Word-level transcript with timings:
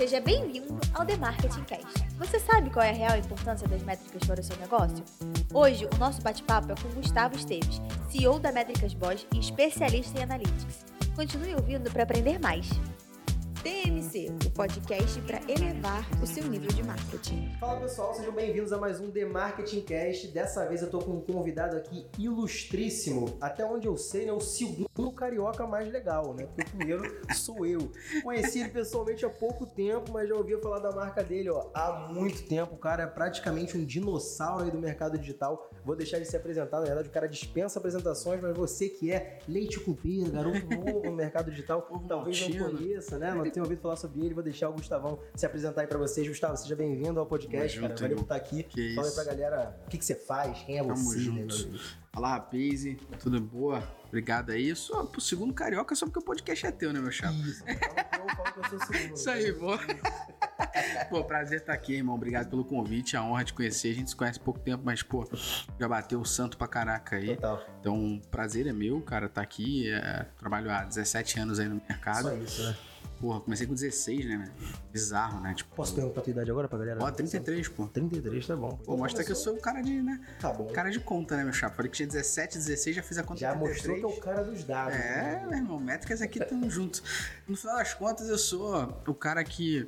Seja 0.00 0.18
bem-vindo 0.18 0.80
ao 0.94 1.04
The 1.04 1.18
Marketing 1.18 1.62
Cast. 1.64 2.08
Você 2.16 2.40
sabe 2.40 2.70
qual 2.70 2.82
é 2.82 2.88
a 2.88 2.94
real 2.94 3.18
importância 3.18 3.68
das 3.68 3.82
métricas 3.82 4.26
para 4.26 4.40
o 4.40 4.42
seu 4.42 4.56
negócio? 4.56 5.04
Hoje, 5.52 5.84
o 5.84 5.98
nosso 5.98 6.22
bate-papo 6.22 6.72
é 6.72 6.74
com 6.74 6.88
Gustavo 6.94 7.36
Esteves, 7.36 7.82
CEO 8.08 8.40
da 8.40 8.50
Métricas 8.50 8.94
Boss 8.94 9.26
e 9.34 9.38
especialista 9.38 10.18
em 10.18 10.22
Analytics. 10.22 10.86
Continue 11.14 11.54
ouvindo 11.54 11.90
para 11.90 12.04
aprender 12.04 12.38
mais. 12.38 12.66
TMC, 13.62 14.32
o 14.46 14.50
podcast 14.52 15.20
para 15.20 15.38
elevar 15.46 16.08
o 16.22 16.26
seu 16.26 16.44
nível 16.44 16.70
de 16.70 16.82
marketing. 16.82 17.52
Fala 17.60 17.78
pessoal, 17.78 18.14
sejam 18.14 18.32
bem-vindos 18.32 18.72
a 18.72 18.78
mais 18.78 19.00
um 19.00 19.10
The 19.10 19.26
Marketing 19.26 19.82
Cast. 19.82 20.28
Dessa 20.28 20.64
vez 20.64 20.80
eu 20.80 20.88
tô 20.88 20.98
com 21.00 21.18
um 21.18 21.20
convidado 21.20 21.76
aqui 21.76 22.06
ilustríssimo. 22.18 23.36
Até 23.38 23.62
onde 23.62 23.86
eu 23.86 23.98
sei, 23.98 24.24
né? 24.24 24.32
O 24.32 24.40
segundo 24.40 25.12
carioca 25.12 25.66
mais 25.66 25.92
legal, 25.92 26.32
né? 26.32 26.46
Porque 26.46 26.62
o 26.62 26.76
primeiro 26.78 27.20
sou 27.36 27.66
eu. 27.66 27.92
Conheci 28.22 28.60
ele 28.60 28.70
pessoalmente 28.70 29.26
há 29.26 29.28
pouco 29.28 29.66
tempo, 29.66 30.10
mas 30.10 30.26
já 30.26 30.34
ouvia 30.34 30.58
falar 30.58 30.78
da 30.78 30.92
marca 30.92 31.22
dele 31.22 31.50
ó, 31.50 31.68
há 31.74 32.08
muito 32.10 32.42
tempo. 32.44 32.76
O 32.76 32.78
cara 32.78 33.02
é 33.02 33.06
praticamente 33.06 33.76
um 33.76 33.84
dinossauro 33.84 34.64
aí 34.64 34.70
do 34.70 34.78
mercado 34.78 35.18
digital. 35.18 35.68
Vou 35.84 35.94
deixar 35.94 36.16
ele 36.16 36.24
se 36.24 36.36
apresentar. 36.36 36.78
Na 36.80 36.86
verdade, 36.86 37.10
o 37.10 37.12
cara 37.12 37.28
dispensa 37.28 37.78
apresentações, 37.78 38.40
mas 38.40 38.56
você 38.56 38.88
que 38.88 39.12
é 39.12 39.40
leite 39.46 39.78
cupira, 39.80 40.30
garoto 40.30 40.66
novo 40.66 41.02
no 41.04 41.12
mercado 41.12 41.50
digital, 41.50 41.86
talvez 42.08 42.48
não 42.48 42.70
conheça, 42.70 43.18
né? 43.18 43.34
Não 43.34 43.49
tenha 43.50 43.62
ouvido 43.62 43.80
falar 43.80 43.96
sobre 43.96 44.20
ele. 44.24 44.34
Vou 44.34 44.42
deixar 44.42 44.68
o 44.68 44.72
Gustavão 44.72 45.18
se 45.34 45.44
apresentar 45.46 45.82
aí 45.82 45.86
pra 45.86 45.98
vocês. 45.98 46.26
Gustavo, 46.26 46.56
seja 46.56 46.76
bem-vindo 46.76 47.18
ao 47.20 47.26
podcast, 47.26 47.74
Tamo 47.76 47.88
cara. 47.88 47.90
junto, 47.90 48.02
Valeu 48.02 48.16
por 48.16 48.22
estar 48.22 48.36
aqui. 48.36 48.62
Que 48.62 48.94
Fala 48.94 49.08
aí 49.08 49.14
pra 49.14 49.24
galera 49.24 49.80
o 49.86 49.90
que, 49.90 49.98
que 49.98 50.04
você 50.04 50.14
faz, 50.14 50.58
quem 50.62 50.78
é 50.78 50.82
Tamo 50.82 50.96
você, 50.96 51.16
né, 51.18 51.22
junto. 51.24 51.54
amigo? 51.54 51.78
Fala, 52.12 52.28
rapaz, 52.30 52.84
tudo 53.20 53.40
boa? 53.40 53.82
Obrigado 54.08 54.50
aí. 54.50 54.74
Só 54.74 55.04
pro 55.04 55.20
segundo 55.20 55.54
carioca, 55.54 55.94
só 55.94 56.06
porque 56.06 56.18
o 56.18 56.22
podcast 56.22 56.66
é 56.66 56.72
teu, 56.72 56.92
né, 56.92 57.00
meu 57.00 57.12
chapa? 57.12 57.34
Isso, 57.34 57.62
eu 57.68 58.36
falo 58.36 58.52
que 58.52 58.58
eu 58.58 58.64
sou 58.68 58.78
o 58.78 58.86
segundo. 58.86 59.14
Isso 59.16 59.30
aí, 59.30 59.52
pô. 59.52 59.78
Pô, 61.08 61.24
prazer 61.24 61.60
estar 61.60 61.72
aqui, 61.72 61.94
irmão. 61.94 62.14
Obrigado 62.16 62.48
pelo 62.50 62.64
convite, 62.64 63.16
a 63.16 63.22
honra 63.22 63.44
de 63.44 63.52
conhecer. 63.52 63.90
A 63.90 63.94
gente 63.94 64.10
se 64.10 64.16
conhece 64.16 64.38
há 64.40 64.42
pouco 64.42 64.58
tempo, 64.60 64.82
mas, 64.84 65.02
pô, 65.02 65.24
já 65.78 65.88
bateu 65.88 66.20
o 66.20 66.24
santo 66.24 66.56
pra 66.58 66.66
caraca 66.66 67.16
aí. 67.16 67.36
Total. 67.36 67.62
Então, 67.80 68.20
prazer 68.30 68.66
é 68.66 68.72
meu, 68.72 69.00
cara, 69.00 69.28
tá 69.28 69.40
aqui. 69.40 69.88
é, 69.90 70.26
trabalho 70.38 70.70
há 70.70 70.82
17 70.84 71.38
anos 71.40 71.58
aí 71.60 71.68
no 71.68 71.80
mercado. 71.88 72.22
Só 72.22 72.34
isso, 72.34 72.62
né? 72.64 72.76
Porra, 73.20 73.40
comecei 73.40 73.66
com 73.66 73.74
16, 73.74 74.24
né, 74.24 74.36
velho? 74.38 74.52
Bizarro, 74.90 75.40
né? 75.40 75.52
Tipo, 75.52 75.74
Posso 75.76 75.94
perguntar 75.94 76.20
a 76.20 76.24
tua 76.24 76.30
idade 76.30 76.50
agora 76.50 76.66
pra 76.68 76.78
galera? 76.78 76.98
ó, 77.02 77.10
33, 77.10 77.68
pô. 77.68 77.86
33, 77.86 78.46
tá 78.46 78.56
bom. 78.56 78.76
Pô, 78.76 78.96
mostra 78.96 79.22
que 79.22 79.30
eu 79.30 79.36
sou 79.36 79.54
o 79.56 79.60
cara 79.60 79.82
de, 79.82 80.00
né? 80.00 80.18
Tá 80.40 80.50
bom. 80.50 80.66
Cara 80.72 80.88
de 80.90 80.98
conta, 81.00 81.36
né, 81.36 81.44
meu 81.44 81.52
chapa? 81.52 81.76
Falei 81.76 81.90
que 81.90 81.98
tinha 81.98 82.08
17, 82.08 82.56
16, 82.56 82.96
já 82.96 83.02
fiz 83.02 83.18
a 83.18 83.22
conta 83.22 83.40
Já 83.40 83.52
de 83.52 83.58
mostrou 83.58 83.94
33. 83.94 84.00
que 84.00 84.04
é 84.06 84.16
o 84.16 84.20
cara 84.24 84.42
dos 84.44 84.64
dados. 84.64 84.94
É, 84.94 84.98
né? 84.98 85.46
meu 85.48 85.58
irmão, 85.58 85.78
métricas 85.78 86.22
aqui 86.22 86.40
estão 86.42 86.68
juntos. 86.70 87.02
No 87.46 87.56
final 87.56 87.76
das 87.76 87.92
contas, 87.92 88.28
eu 88.30 88.38
sou 88.38 89.02
o 89.06 89.14
cara 89.14 89.44
que 89.44 89.86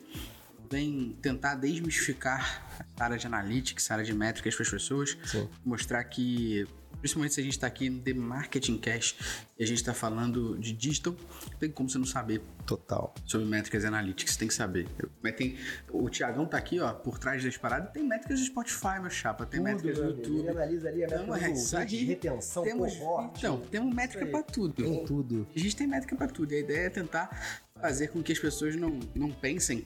vem 0.70 1.16
tentar 1.22 1.54
desmistificar 1.54 2.86
a 2.98 3.04
área 3.04 3.16
de 3.18 3.26
analytics, 3.26 3.90
a 3.90 3.94
área 3.94 4.04
de 4.04 4.12
métricas 4.12 4.54
para 4.54 4.62
as 4.64 4.70
pessoas, 4.70 5.16
Sim. 5.24 5.48
mostrar 5.64 6.04
que, 6.04 6.66
principalmente 7.02 7.34
se 7.34 7.40
a 7.40 7.42
gente 7.42 7.54
está 7.54 7.66
aqui 7.66 7.90
no 7.90 8.00
The 8.00 8.14
Marketing 8.14 8.78
Cash 8.78 9.16
e 9.58 9.64
a 9.64 9.66
gente 9.66 9.78
está 9.78 9.92
falando 9.92 10.56
de 10.56 10.72
digital, 10.72 11.14
não 11.50 11.58
tem 11.58 11.68
como 11.68 11.90
você 11.90 11.98
não 11.98 12.06
saber 12.06 12.40
Total. 12.64 13.12
sobre 13.26 13.44
métricas 13.44 13.82
e 13.82 13.86
analytics, 13.88 14.36
tem 14.36 14.46
que 14.46 14.54
saber. 14.54 14.86
Mas 15.20 15.34
tem, 15.34 15.56
o 15.90 16.08
Tiagão 16.08 16.46
tá 16.46 16.56
aqui, 16.56 16.78
ó, 16.78 16.92
por 16.92 17.18
trás 17.18 17.42
das 17.42 17.56
paradas, 17.56 17.90
tem 17.92 18.04
métricas 18.04 18.38
do 18.38 18.46
Spotify, 18.46 19.00
meu 19.00 19.10
chapa, 19.10 19.44
tem 19.44 19.60
métricas 19.60 19.96
do 19.96 20.04
amigo. 20.04 20.20
Ele 20.20 20.28
YouTube. 20.36 20.48
analisa 20.50 20.88
ali 20.88 21.02
a 21.02 21.06
Então, 21.06 21.26
métrica 21.26 21.80
do 21.80 21.86
de 21.86 22.04
retenção, 22.04 22.62
Temos, 22.62 22.92
então, 23.36 23.60
temos 23.62 23.92
métrica 23.94 24.24
para 24.26 24.42
tudo. 24.44 24.74
Tem 24.74 25.04
tudo. 25.04 25.46
A 25.54 25.58
gente 25.58 25.74
tem 25.74 25.86
métrica 25.88 26.14
pra 26.14 26.28
tudo. 26.28 26.52
E 26.52 26.56
a 26.56 26.60
ideia 26.60 26.86
é 26.86 26.90
tentar 26.90 27.64
fazer 27.80 28.08
com 28.08 28.22
que 28.22 28.30
as 28.30 28.38
pessoas 28.38 28.76
não, 28.76 29.00
não 29.12 29.32
pensem 29.32 29.84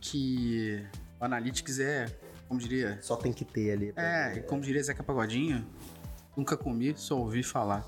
que 0.00 0.84
o 1.18 1.24
Analytics 1.24 1.80
é, 1.80 2.06
como 2.46 2.60
diria, 2.60 2.98
Só 3.02 3.16
tem 3.16 3.32
que 3.32 3.44
ter 3.44 3.72
ali. 3.72 3.92
é, 3.96 4.40
como 4.46 4.62
diria 4.62 4.82
Zeca 4.82 5.02
Pagodinho, 5.02 5.66
nunca 6.38 6.56
comi, 6.56 6.94
só 6.96 7.16
ouvi 7.18 7.42
falar. 7.42 7.84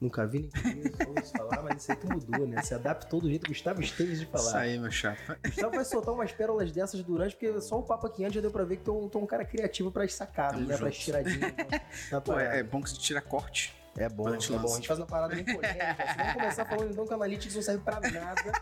Nunca 0.00 0.24
vi 0.24 0.48
nem 0.64 0.82
conheço, 0.92 0.96
só 1.02 1.10
ouço 1.10 1.32
falar, 1.32 1.62
mas 1.64 1.82
isso 1.82 1.90
aí 1.90 1.98
tu 1.98 2.06
mudou, 2.08 2.46
né? 2.46 2.62
Se 2.62 2.72
adaptou 2.72 3.20
do 3.20 3.28
jeito 3.28 3.42
que 3.46 3.48
Gustavo 3.48 3.82
Esteves 3.82 4.20
de 4.20 4.26
Isso 4.26 4.32
falar. 4.32 4.60
aí, 4.60 4.78
meu 4.78 4.92
chapa. 4.92 5.36
Gustavo 5.44 5.74
vai 5.74 5.84
soltar 5.84 6.14
umas 6.14 6.30
pérolas 6.30 6.70
dessas 6.70 7.02
durante, 7.02 7.34
porque 7.34 7.60
só 7.60 7.80
o 7.80 7.82
papo 7.82 8.06
aqui 8.06 8.22
antes 8.22 8.36
já 8.36 8.40
deu 8.40 8.52
pra 8.52 8.62
ver 8.62 8.76
que 8.76 8.84
tu 8.84 8.92
é 8.92 8.94
um, 8.94 9.08
tu 9.08 9.18
é 9.18 9.20
um 9.22 9.26
cara 9.26 9.44
criativo 9.44 9.90
pras 9.90 10.14
sacadas, 10.14 10.54
Tamo 10.54 10.68
né? 10.68 10.76
Pras 10.76 10.96
tiradinhas. 10.96 11.52
na 12.12 12.20
Pô, 12.20 12.38
é, 12.38 12.60
é 12.60 12.62
bom 12.62 12.80
que 12.80 12.90
você 12.90 12.96
tira 12.96 13.20
corte. 13.20 13.74
É 13.96 14.08
bom, 14.08 14.28
é 14.28 14.36
bom. 14.36 14.36
A 14.72 14.76
gente 14.76 14.86
faz 14.86 15.00
uma 15.00 15.06
parada 15.06 15.34
bem 15.34 15.44
polêmica. 15.44 15.96
assim. 15.98 16.16
Vamos 16.18 16.32
começar 16.34 16.64
falando 16.66 16.90
então 16.92 17.04
que 17.04 17.14
Analytics 17.14 17.54
não 17.56 17.62
serve 17.62 17.82
pra 17.82 17.98
nada. 17.98 18.52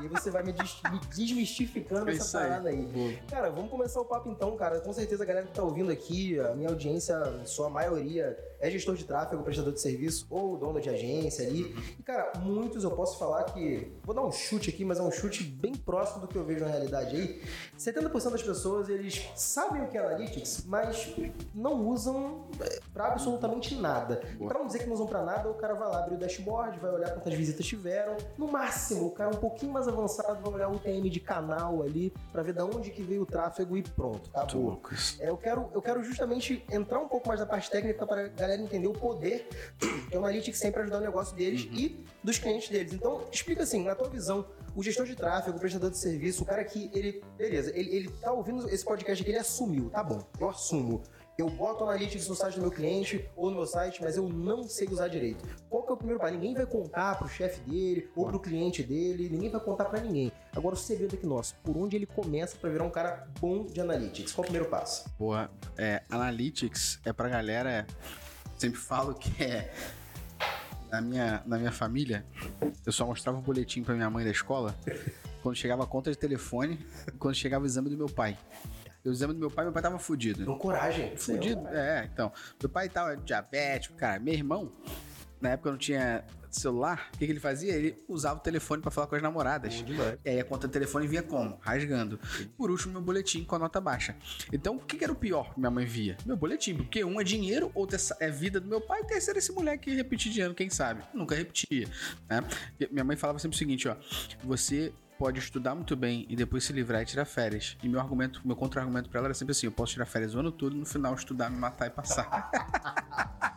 e 0.00 0.02
aí 0.02 0.08
você 0.08 0.28
vai 0.32 0.42
me, 0.42 0.52
des- 0.52 0.80
me 0.90 0.98
desmistificando 1.14 2.10
É 2.10 2.14
essa 2.14 2.24
isso 2.26 2.38
aí. 2.38 2.48
parada 2.48 2.68
aí. 2.70 2.82
Boa. 2.86 3.12
Cara, 3.30 3.50
vamos 3.50 3.70
começar 3.70 4.00
o 4.00 4.04
papo 4.04 4.28
então, 4.28 4.56
cara. 4.56 4.80
Com 4.80 4.92
certeza 4.92 5.22
a 5.22 5.26
galera 5.26 5.46
que 5.46 5.52
tá 5.52 5.62
ouvindo 5.62 5.92
aqui, 5.92 6.40
a 6.40 6.56
minha 6.56 6.68
audiência, 6.70 7.16
sua 7.46 7.70
maioria, 7.70 8.36
é 8.62 8.70
gestor 8.70 8.94
de 8.94 9.04
tráfego, 9.04 9.42
prestador 9.42 9.72
de 9.72 9.80
serviço 9.80 10.24
ou 10.30 10.56
dono 10.56 10.80
de 10.80 10.88
agência 10.88 11.44
ali. 11.46 11.74
E, 11.98 12.02
cara, 12.02 12.32
muitos 12.38 12.84
eu 12.84 12.92
posso 12.92 13.18
falar 13.18 13.42
que. 13.44 13.90
Vou 14.04 14.14
dar 14.14 14.22
um 14.22 14.30
chute 14.30 14.70
aqui, 14.70 14.84
mas 14.84 15.00
é 15.00 15.02
um 15.02 15.10
chute 15.10 15.42
bem 15.42 15.74
próximo 15.74 16.20
do 16.20 16.28
que 16.28 16.36
eu 16.36 16.44
vejo 16.44 16.60
na 16.64 16.70
realidade 16.70 17.16
aí. 17.16 17.42
70% 17.76 18.30
das 18.30 18.42
pessoas, 18.42 18.88
eles 18.88 19.28
sabem 19.34 19.82
o 19.82 19.88
que 19.88 19.98
é 19.98 20.06
Analytics, 20.06 20.64
mas 20.66 21.12
não 21.52 21.88
usam 21.88 22.46
é, 22.60 22.78
pra 22.94 23.08
absolutamente 23.08 23.74
nada. 23.74 24.22
Boa. 24.38 24.48
Pra 24.48 24.58
não 24.60 24.66
dizer 24.66 24.78
que 24.78 24.86
não 24.86 24.94
usam 24.94 25.06
pra 25.06 25.22
nada, 25.22 25.48
o 25.50 25.54
cara 25.54 25.74
vai 25.74 25.88
lá 25.88 25.98
abrir 25.98 26.14
o 26.14 26.18
dashboard, 26.18 26.78
vai 26.78 26.92
olhar 26.92 27.10
quantas 27.10 27.34
visitas 27.34 27.66
tiveram. 27.66 28.16
No 28.38 28.46
máximo, 28.46 29.06
o 29.06 29.10
cara 29.10 29.30
um 29.30 29.40
pouquinho 29.40 29.72
mais 29.72 29.88
avançado 29.88 30.40
vai 30.40 30.54
olhar 30.54 30.68
o 30.68 30.78
TM 30.78 31.10
de 31.10 31.18
canal 31.18 31.82
ali 31.82 32.12
pra 32.30 32.42
ver 32.42 32.52
da 32.52 32.64
onde 32.64 32.90
que 32.90 33.02
veio 33.02 33.22
o 33.22 33.26
tráfego 33.26 33.76
e 33.76 33.82
pronto, 33.82 34.30
acabou. 34.32 34.80
isso. 34.92 35.20
É, 35.20 35.28
eu, 35.28 35.36
quero, 35.36 35.68
eu 35.74 35.82
quero 35.82 36.04
justamente 36.04 36.64
entrar 36.70 37.00
um 37.00 37.08
pouco 37.08 37.26
mais 37.26 37.40
na 37.40 37.46
parte 37.46 37.68
técnica 37.68 38.06
para 38.06 38.22
a 38.22 38.51
galera 38.52 38.62
entender 38.62 38.88
o 38.88 38.92
poder 38.92 39.48
que 39.78 40.16
o 40.16 40.18
Analytics 40.18 40.60
tem 40.60 40.70
para 40.70 40.82
ajudar 40.82 40.98
o 40.98 41.00
negócio 41.00 41.34
deles 41.34 41.68
e 41.72 42.04
dos 42.22 42.38
clientes 42.38 42.68
deles. 42.68 42.92
Então, 42.92 43.22
explica 43.32 43.62
assim, 43.62 43.82
na 43.84 43.94
tua 43.94 44.08
visão, 44.08 44.46
o 44.74 44.82
gestor 44.82 45.06
de 45.06 45.14
tráfego, 45.14 45.56
o 45.56 45.60
prestador 45.60 45.90
de 45.90 45.98
serviço, 45.98 46.42
o 46.42 46.46
cara 46.46 46.64
que 46.64 46.90
ele, 46.94 47.22
beleza, 47.36 47.72
ele, 47.74 47.94
ele 47.94 48.08
tá 48.20 48.32
ouvindo 48.32 48.68
esse 48.68 48.84
podcast 48.84 49.22
aqui, 49.22 49.30
ele 49.30 49.38
assumiu, 49.38 49.90
tá 49.90 50.02
bom, 50.02 50.22
eu 50.38 50.48
assumo. 50.48 51.02
Eu 51.38 51.48
boto 51.48 51.82
Analytics 51.84 52.28
no 52.28 52.34
site 52.34 52.56
do 52.56 52.60
meu 52.60 52.70
cliente 52.70 53.26
ou 53.34 53.50
no 53.50 53.56
meu 53.56 53.66
site, 53.66 54.02
mas 54.02 54.18
eu 54.18 54.28
não 54.28 54.64
sei 54.64 54.86
usar 54.88 55.08
direito. 55.08 55.42
Qual 55.70 55.82
que 55.82 55.90
é 55.90 55.94
o 55.94 55.96
primeiro 55.96 56.20
passo? 56.20 56.34
Ninguém 56.34 56.54
vai 56.54 56.66
contar 56.66 57.18
pro 57.18 57.26
chefe 57.26 57.58
dele 57.62 58.10
ou 58.14 58.26
pro 58.26 58.38
cliente 58.38 58.82
dele, 58.82 59.30
ninguém 59.30 59.48
vai 59.48 59.60
contar 59.60 59.86
para 59.86 60.00
ninguém. 60.00 60.30
Agora 60.54 60.74
o 60.74 60.78
segredo 60.78 61.14
aqui 61.14 61.26
nosso, 61.26 61.56
por 61.64 61.74
onde 61.74 61.96
ele 61.96 62.04
começa 62.04 62.56
para 62.56 62.68
virar 62.68 62.84
um 62.84 62.90
cara 62.90 63.26
bom 63.40 63.64
de 63.64 63.80
Analytics? 63.80 64.32
Qual 64.32 64.44
é 64.44 64.46
o 64.46 64.50
primeiro 64.50 64.70
passo? 64.70 65.08
Boa. 65.18 65.50
É, 65.78 66.02
Analytics 66.10 67.00
é 67.02 67.12
pra 67.14 67.30
galera. 67.30 67.86
Sempre 68.62 68.78
falo 68.78 69.12
que 69.12 69.42
é. 69.42 69.74
Na 70.88 71.00
minha, 71.00 71.42
na 71.44 71.58
minha 71.58 71.72
família, 71.72 72.24
eu 72.86 72.92
só 72.92 73.04
mostrava 73.04 73.38
o 73.38 73.42
boletim 73.42 73.82
pra 73.82 73.92
minha 73.92 74.08
mãe 74.08 74.24
da 74.24 74.30
escola 74.30 74.72
quando 75.42 75.56
chegava 75.56 75.82
a 75.82 75.86
conta 75.86 76.12
de 76.12 76.16
telefone 76.16 76.78
e 77.08 77.16
quando 77.16 77.34
chegava 77.34 77.64
o 77.64 77.66
exame 77.66 77.90
do 77.90 77.96
meu 77.96 78.08
pai. 78.08 78.38
O 79.04 79.08
exame 79.08 79.32
do 79.32 79.40
meu 79.40 79.50
pai, 79.50 79.64
meu 79.64 79.72
pai 79.72 79.82
tava 79.82 79.98
fudido. 79.98 80.44
Com 80.44 80.56
coragem. 80.56 81.16
Fudido, 81.16 81.66
é, 81.70 82.08
então. 82.12 82.30
Meu 82.62 82.68
pai 82.70 82.88
tava 82.88 83.16
diabético, 83.16 83.96
cara. 83.96 84.20
Meu 84.20 84.32
irmão, 84.32 84.70
na 85.40 85.50
época 85.50 85.72
não 85.72 85.78
tinha 85.78 86.22
celular, 86.56 87.10
o 87.14 87.18
que, 87.18 87.26
que 87.26 87.32
ele 87.32 87.40
fazia? 87.40 87.72
Ele 87.74 87.96
usava 88.08 88.38
o 88.38 88.42
telefone 88.42 88.82
pra 88.82 88.90
falar 88.90 89.06
com 89.06 89.14
as 89.14 89.22
namoradas. 89.22 89.74
Bom 89.76 89.84
demais. 89.84 90.18
E 90.24 90.30
aí 90.30 90.40
a 90.40 90.44
conta 90.44 90.68
do 90.68 90.70
telefone 90.70 91.06
vinha 91.06 91.22
como? 91.22 91.58
Rasgando. 91.60 92.18
Por 92.56 92.70
último, 92.70 92.92
meu 92.92 93.02
boletim 93.02 93.44
com 93.44 93.56
a 93.56 93.58
nota 93.58 93.80
baixa. 93.80 94.16
Então, 94.52 94.76
o 94.76 94.80
que, 94.80 94.96
que 94.96 95.04
era 95.04 95.12
o 95.12 95.16
pior 95.16 95.54
que 95.54 95.60
minha 95.60 95.70
mãe 95.70 95.84
via? 95.84 96.16
Meu 96.24 96.36
boletim, 96.36 96.74
porque 96.74 97.04
um 97.04 97.20
é 97.20 97.24
dinheiro, 97.24 97.70
outro 97.74 97.96
é 97.96 97.98
é 98.20 98.30
vida 98.30 98.60
do 98.60 98.68
meu 98.68 98.80
pai, 98.80 99.00
e 99.00 99.04
terceiro 99.04 99.38
é 99.38 99.40
esse 99.40 99.52
moleque 99.52 99.90
que 99.90 99.96
repetir 99.96 100.30
de 100.32 100.40
ano, 100.40 100.54
quem 100.54 100.70
sabe? 100.70 101.02
Nunca 101.12 101.34
repetia. 101.34 101.88
Né? 102.28 102.44
Minha 102.90 103.04
mãe 103.04 103.16
falava 103.16 103.38
sempre 103.38 103.56
o 103.56 103.58
seguinte, 103.58 103.88
ó. 103.88 103.96
Você 104.44 104.92
pode 105.18 105.38
estudar 105.38 105.74
muito 105.74 105.94
bem 105.94 106.26
e 106.28 106.34
depois 106.34 106.64
se 106.64 106.72
livrar 106.72 107.02
e 107.02 107.04
tirar 107.04 107.24
férias. 107.24 107.76
E 107.82 107.88
meu 107.88 108.00
argumento, 108.00 108.40
meu 108.44 108.56
contra-argumento 108.56 109.08
pra 109.08 109.18
ela 109.18 109.28
era 109.28 109.34
sempre 109.34 109.52
assim: 109.52 109.66
eu 109.66 109.72
posso 109.72 109.92
tirar 109.92 110.06
férias 110.06 110.34
o 110.34 110.40
ano 110.40 110.50
todo 110.50 110.76
no 110.76 110.86
final 110.86 111.14
estudar, 111.14 111.50
me 111.50 111.58
matar 111.58 111.86
e 111.86 111.90
passar. 111.90 112.50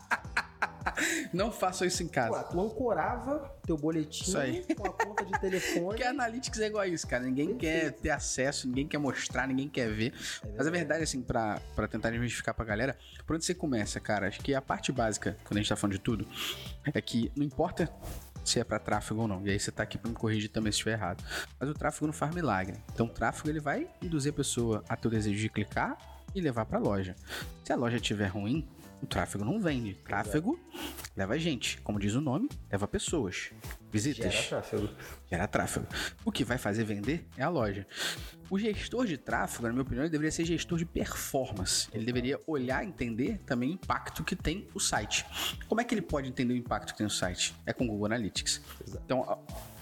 Não 1.33 1.51
façam 1.51 1.87
isso 1.87 2.03
em 2.03 2.07
Pô, 2.07 2.13
casa. 2.13 2.43
tu 2.43 2.59
ancorava 2.59 3.51
teu 3.65 3.77
boletim 3.77 4.31
com 4.75 4.85
a 4.87 4.93
conta 4.93 5.25
de 5.25 5.31
telefone. 5.39 5.85
Porque 5.85 6.03
a 6.03 6.09
Analytics 6.09 6.59
é 6.59 6.67
igual 6.67 6.83
a 6.83 6.87
isso, 6.87 7.07
cara. 7.07 7.23
Ninguém 7.23 7.55
quer 7.57 7.91
ter 7.93 8.09
acesso, 8.11 8.67
ninguém 8.67 8.87
quer 8.87 8.97
mostrar, 8.97 9.47
ninguém 9.47 9.67
quer 9.67 9.89
ver. 9.91 10.13
Mas 10.57 10.67
a 10.67 10.71
verdade, 10.71 11.03
assim, 11.03 11.21
pra, 11.21 11.59
pra 11.75 11.87
tentar 11.87 12.09
desmistificar 12.11 12.53
pra 12.53 12.65
galera, 12.65 12.97
por 13.25 13.35
onde 13.35 13.45
você 13.45 13.53
começa, 13.55 13.99
cara? 13.99 14.27
Acho 14.27 14.39
que 14.41 14.53
a 14.53 14.61
parte 14.61 14.91
básica, 14.91 15.37
quando 15.43 15.57
a 15.57 15.61
gente 15.61 15.69
tá 15.69 15.75
falando 15.75 15.93
de 15.93 15.99
tudo, 15.99 16.27
é 16.93 17.01
que 17.01 17.31
não 17.35 17.43
importa 17.43 17.91
se 18.43 18.59
é 18.59 18.63
pra 18.63 18.77
tráfego 18.77 19.21
ou 19.21 19.27
não. 19.27 19.45
E 19.45 19.49
aí 19.49 19.59
você 19.59 19.71
tá 19.71 19.81
aqui 19.83 19.97
pra 19.97 20.09
me 20.09 20.15
corrigir 20.15 20.49
também 20.49 20.71
se 20.71 20.75
estiver 20.77 20.93
errado. 20.93 21.23
Mas 21.59 21.69
o 21.69 21.73
tráfego 21.73 22.05
não 22.05 22.13
faz 22.13 22.33
milagre. 22.33 22.77
Então 22.93 23.07
o 23.07 23.09
tráfego 23.09 23.49
ele 23.49 23.59
vai 23.59 23.88
induzir 24.01 24.31
a 24.31 24.35
pessoa 24.35 24.83
a 24.88 24.95
ter 24.95 25.07
o 25.07 25.11
desejo 25.11 25.39
de 25.39 25.49
clicar 25.49 25.97
e 26.35 26.41
levar 26.41 26.65
pra 26.65 26.77
loja. 26.77 27.15
Se 27.63 27.73
a 27.73 27.75
loja 27.75 27.95
estiver 27.95 28.27
ruim, 28.27 28.67
O 29.01 29.06
tráfego 29.06 29.45
não 29.45 29.59
vende. 29.59 29.94
Tráfego 29.94 30.59
leva 31.15 31.38
gente. 31.38 31.80
Como 31.81 32.00
diz 32.00 32.13
o 32.15 32.21
nome, 32.21 32.50
leva 32.71 32.88
pessoas. 32.88 33.51
Visitas. 33.92 34.33
Gera 34.33 34.47
tráfego. 34.47 34.89
Gera 35.30 35.47
tráfego. 35.47 35.88
O 36.24 36.31
que 36.31 36.44
vai 36.44 36.57
fazer 36.57 36.83
vender 36.83 37.25
é 37.38 37.44
a 37.44 37.50
loja. 37.50 37.86
O 38.50 38.57
gestor 38.57 39.06
de 39.06 39.18
tráfego, 39.18 39.63
na 39.63 39.69
minha 39.69 39.81
opinião, 39.81 40.03
ele 40.03 40.12
deveria 40.12 40.31
ser 40.31 40.45
gestor 40.45 40.77
de 40.77 40.86
performance. 40.86 41.88
Ele 41.94 42.06
deveria 42.06 42.39
olhar 42.47 42.83
e 42.83 42.88
entender 42.88 43.39
também 43.45 43.71
o 43.71 43.74
impacto 43.74 44.24
que 44.24 44.36
tem 44.36 44.68
o 44.74 44.80
site. 44.80 45.25
Como 45.68 45.80
é 45.80 45.83
que 45.83 45.94
ele 45.94 46.01
pode 46.01 46.27
entender 46.27 46.53
o 46.53 46.57
impacto 46.57 46.91
que 46.91 46.98
tem 46.98 47.07
o 47.07 47.09
site? 47.09 47.56
É 47.65 47.74
com 47.74 47.86
o 47.86 47.88
Google 47.88 48.07
Analytics. 48.07 48.62
Exato. 48.88 49.01
Então, 49.06 49.24
a, 49.24 49.33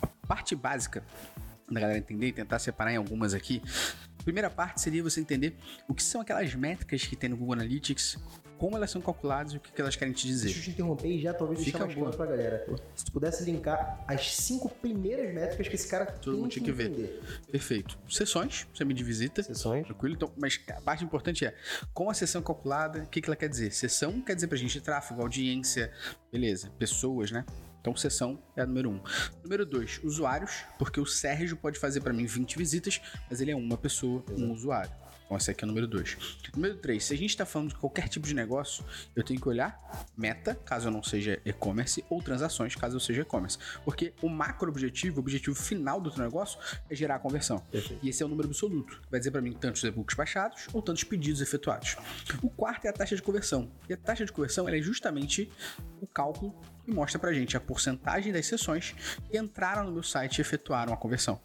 a 0.05 0.27
parte 0.27 0.55
básica 0.55 1.03
da 1.69 1.79
galera 1.79 1.97
entender 1.97 2.27
e 2.27 2.31
tentar 2.31 2.59
separar 2.59 2.91
em 2.91 2.97
algumas 2.97 3.33
aqui. 3.33 3.61
Primeira 4.23 4.49
parte 4.49 4.79
seria 4.79 5.03
você 5.03 5.19
entender 5.19 5.57
o 5.87 5.93
que 5.93 6.03
são 6.03 6.21
aquelas 6.21 6.53
métricas 6.55 7.05
que 7.05 7.15
tem 7.15 7.29
no 7.29 7.35
Google 7.35 7.53
Analytics, 7.53 8.17
como 8.57 8.77
elas 8.77 8.91
são 8.91 9.01
calculadas 9.01 9.53
e 9.53 9.57
o 9.57 9.59
que 9.59 9.71
que 9.71 9.81
elas 9.81 9.95
querem 9.95 10.13
te 10.13 10.25
dizer. 10.27 10.45
Deixa 10.45 10.59
eu 10.59 10.63
te 10.63 10.69
interromper 10.71 11.07
e 11.07 11.21
já 11.21 11.33
talvez 11.33 11.61
deixar 11.61 11.79
mais 11.79 11.93
claro 11.95 12.15
pra 12.15 12.25
galera. 12.25 12.65
Se 12.95 13.05
tu 13.05 13.11
pudesse 13.11 13.43
linkar 13.43 14.03
as 14.07 14.35
cinco 14.35 14.69
primeiras 14.69 15.33
métricas 15.33 15.67
que 15.67 15.75
esse 15.75 15.87
cara 15.87 16.05
Todo 16.05 16.33
tem 16.33 16.33
mundo 16.41 16.49
que 16.49 16.59
tinha 16.59 16.65
que 16.65 16.71
ver. 16.71 16.89
entender. 16.91 17.21
Perfeito. 17.51 17.97
Sessões, 18.09 18.67
você 18.73 18.85
me 18.85 18.93
visita. 18.93 19.43
Sessões. 19.43 19.85
Tranquilo? 19.85 20.15
Então, 20.15 20.31
mas 20.37 20.59
a 20.69 20.81
parte 20.81 21.03
importante 21.03 21.45
é 21.45 21.55
como 21.93 22.09
a 22.09 22.13
sessão 22.13 22.41
calculada, 22.41 23.03
o 23.03 23.07
que, 23.07 23.21
que 23.21 23.27
ela 23.29 23.35
quer 23.35 23.49
dizer? 23.49 23.71
Sessão 23.73 24.21
quer 24.21 24.35
dizer 24.35 24.47
pra 24.47 24.57
gente 24.57 24.79
tráfego, 24.79 25.21
audiência, 25.21 25.91
beleza, 26.31 26.69
pessoas, 26.77 27.31
né? 27.31 27.45
Então, 27.81 27.93
sessão 27.97 28.41
é 28.55 28.61
a 28.61 28.65
número 28.65 28.89
um. 28.91 29.01
Número 29.43 29.65
dois, 29.65 29.99
usuários, 30.03 30.63
porque 30.79 31.01
o 31.01 31.05
Sérgio 31.05 31.57
pode 31.57 31.77
fazer 31.77 31.99
pra 31.99 32.13
mim 32.13 32.25
20 32.25 32.57
visitas, 32.57 33.01
mas 33.29 33.41
ele 33.41 33.51
é 33.51 33.55
uma 33.57 33.77
pessoa, 33.77 34.23
um 34.37 34.53
usuário. 34.53 34.89
Então, 35.25 35.37
esse 35.37 35.51
aqui 35.51 35.63
é 35.63 35.65
o 35.65 35.67
número 35.67 35.87
dois. 35.87 36.17
Número 36.55 36.75
três, 36.77 37.05
se 37.05 37.13
a 37.13 37.17
gente 37.17 37.29
está 37.29 37.45
falando 37.45 37.69
de 37.69 37.75
qualquer 37.75 38.07
tipo 38.07 38.27
de 38.27 38.33
negócio, 38.33 38.83
eu 39.15 39.23
tenho 39.23 39.39
que 39.39 39.47
olhar 39.47 39.79
meta, 40.15 40.55
caso 40.55 40.87
eu 40.87 40.91
não 40.91 41.01
seja 41.01 41.39
e-commerce, 41.45 42.03
ou 42.09 42.21
transações, 42.21 42.75
caso 42.75 42.95
eu 42.95 42.99
seja 42.99 43.21
e-commerce. 43.21 43.57
Porque 43.83 44.13
o 44.21 44.29
macro 44.29 44.69
objetivo, 44.69 45.17
o 45.17 45.19
objetivo 45.19 45.55
final 45.55 45.99
do 45.99 46.11
teu 46.11 46.23
negócio 46.23 46.59
é 46.89 46.95
gerar 46.95 47.15
a 47.15 47.19
conversão. 47.19 47.59
Perfeito. 47.71 48.05
E 48.05 48.09
esse 48.09 48.21
é 48.21 48.25
o 48.25 48.29
número 48.29 48.47
absoluto. 48.47 49.01
Vai 49.09 49.19
dizer 49.19 49.31
para 49.31 49.41
mim 49.41 49.53
tantos 49.53 49.83
e-books 49.83 50.15
baixados 50.15 50.67
ou 50.73 50.81
tantos 50.81 51.03
pedidos 51.03 51.41
efetuados. 51.41 51.95
O 52.41 52.49
quarto 52.49 52.85
é 52.85 52.89
a 52.89 52.93
taxa 52.93 53.15
de 53.15 53.21
conversão. 53.21 53.71
E 53.89 53.93
a 53.93 53.97
taxa 53.97 54.25
de 54.25 54.31
conversão 54.31 54.67
é 54.69 54.81
justamente 54.81 55.51
o 56.01 56.07
cálculo 56.07 56.53
que 56.83 56.91
mostra 56.91 57.17
pra 57.17 57.33
gente 57.33 57.55
a 57.55 57.59
porcentagem 57.59 58.31
das 58.31 58.45
sessões 58.45 58.93
que 59.29 59.37
entraram 59.37 59.85
no 59.85 59.91
meu 59.91 60.03
site 60.03 60.39
e 60.39 60.41
efetuaram 60.41 60.93
a 60.93 60.97
conversão. 60.97 61.39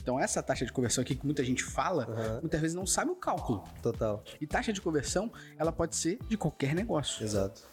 Então 0.00 0.18
essa 0.18 0.42
taxa 0.42 0.64
de 0.64 0.72
conversão 0.72 1.02
aqui 1.02 1.14
que 1.14 1.24
muita 1.24 1.44
gente 1.44 1.64
fala, 1.64 2.04
Aham. 2.04 2.40
muitas 2.40 2.60
vezes 2.60 2.74
não 2.74 2.86
sabe 2.86 3.10
o 3.10 3.16
cálculo. 3.16 3.64
Total. 3.82 4.22
E 4.40 4.46
taxa 4.46 4.72
de 4.72 4.80
conversão, 4.80 5.32
ela 5.58 5.72
pode 5.72 5.96
ser 5.96 6.18
de 6.28 6.36
qualquer 6.36 6.74
negócio. 6.74 7.24
Exato. 7.24 7.68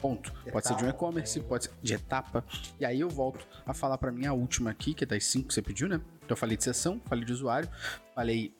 Ponto. 0.00 0.32
Pode 0.50 0.66
ser 0.66 0.76
de 0.76 0.84
um 0.84 0.88
e-commerce, 0.88 1.38
pode 1.40 1.64
ser 1.64 1.72
de 1.82 1.94
etapa. 1.94 2.42
E 2.78 2.84
aí 2.86 3.00
eu 3.00 3.08
volto 3.08 3.46
a 3.66 3.74
falar 3.74 3.98
pra 3.98 4.10
mim 4.10 4.24
a 4.24 4.32
última 4.32 4.70
aqui, 4.70 4.94
que 4.94 5.04
é 5.04 5.06
das 5.06 5.24
cinco 5.24 5.48
que 5.48 5.54
você 5.54 5.60
pediu, 5.60 5.88
né? 5.88 6.00
Então 6.24 6.30
eu 6.30 6.36
falei 6.36 6.56
de 6.56 6.64
sessão, 6.64 7.00
falei 7.04 7.24
de 7.24 7.32
usuário, 7.32 7.68
falei 8.14 8.54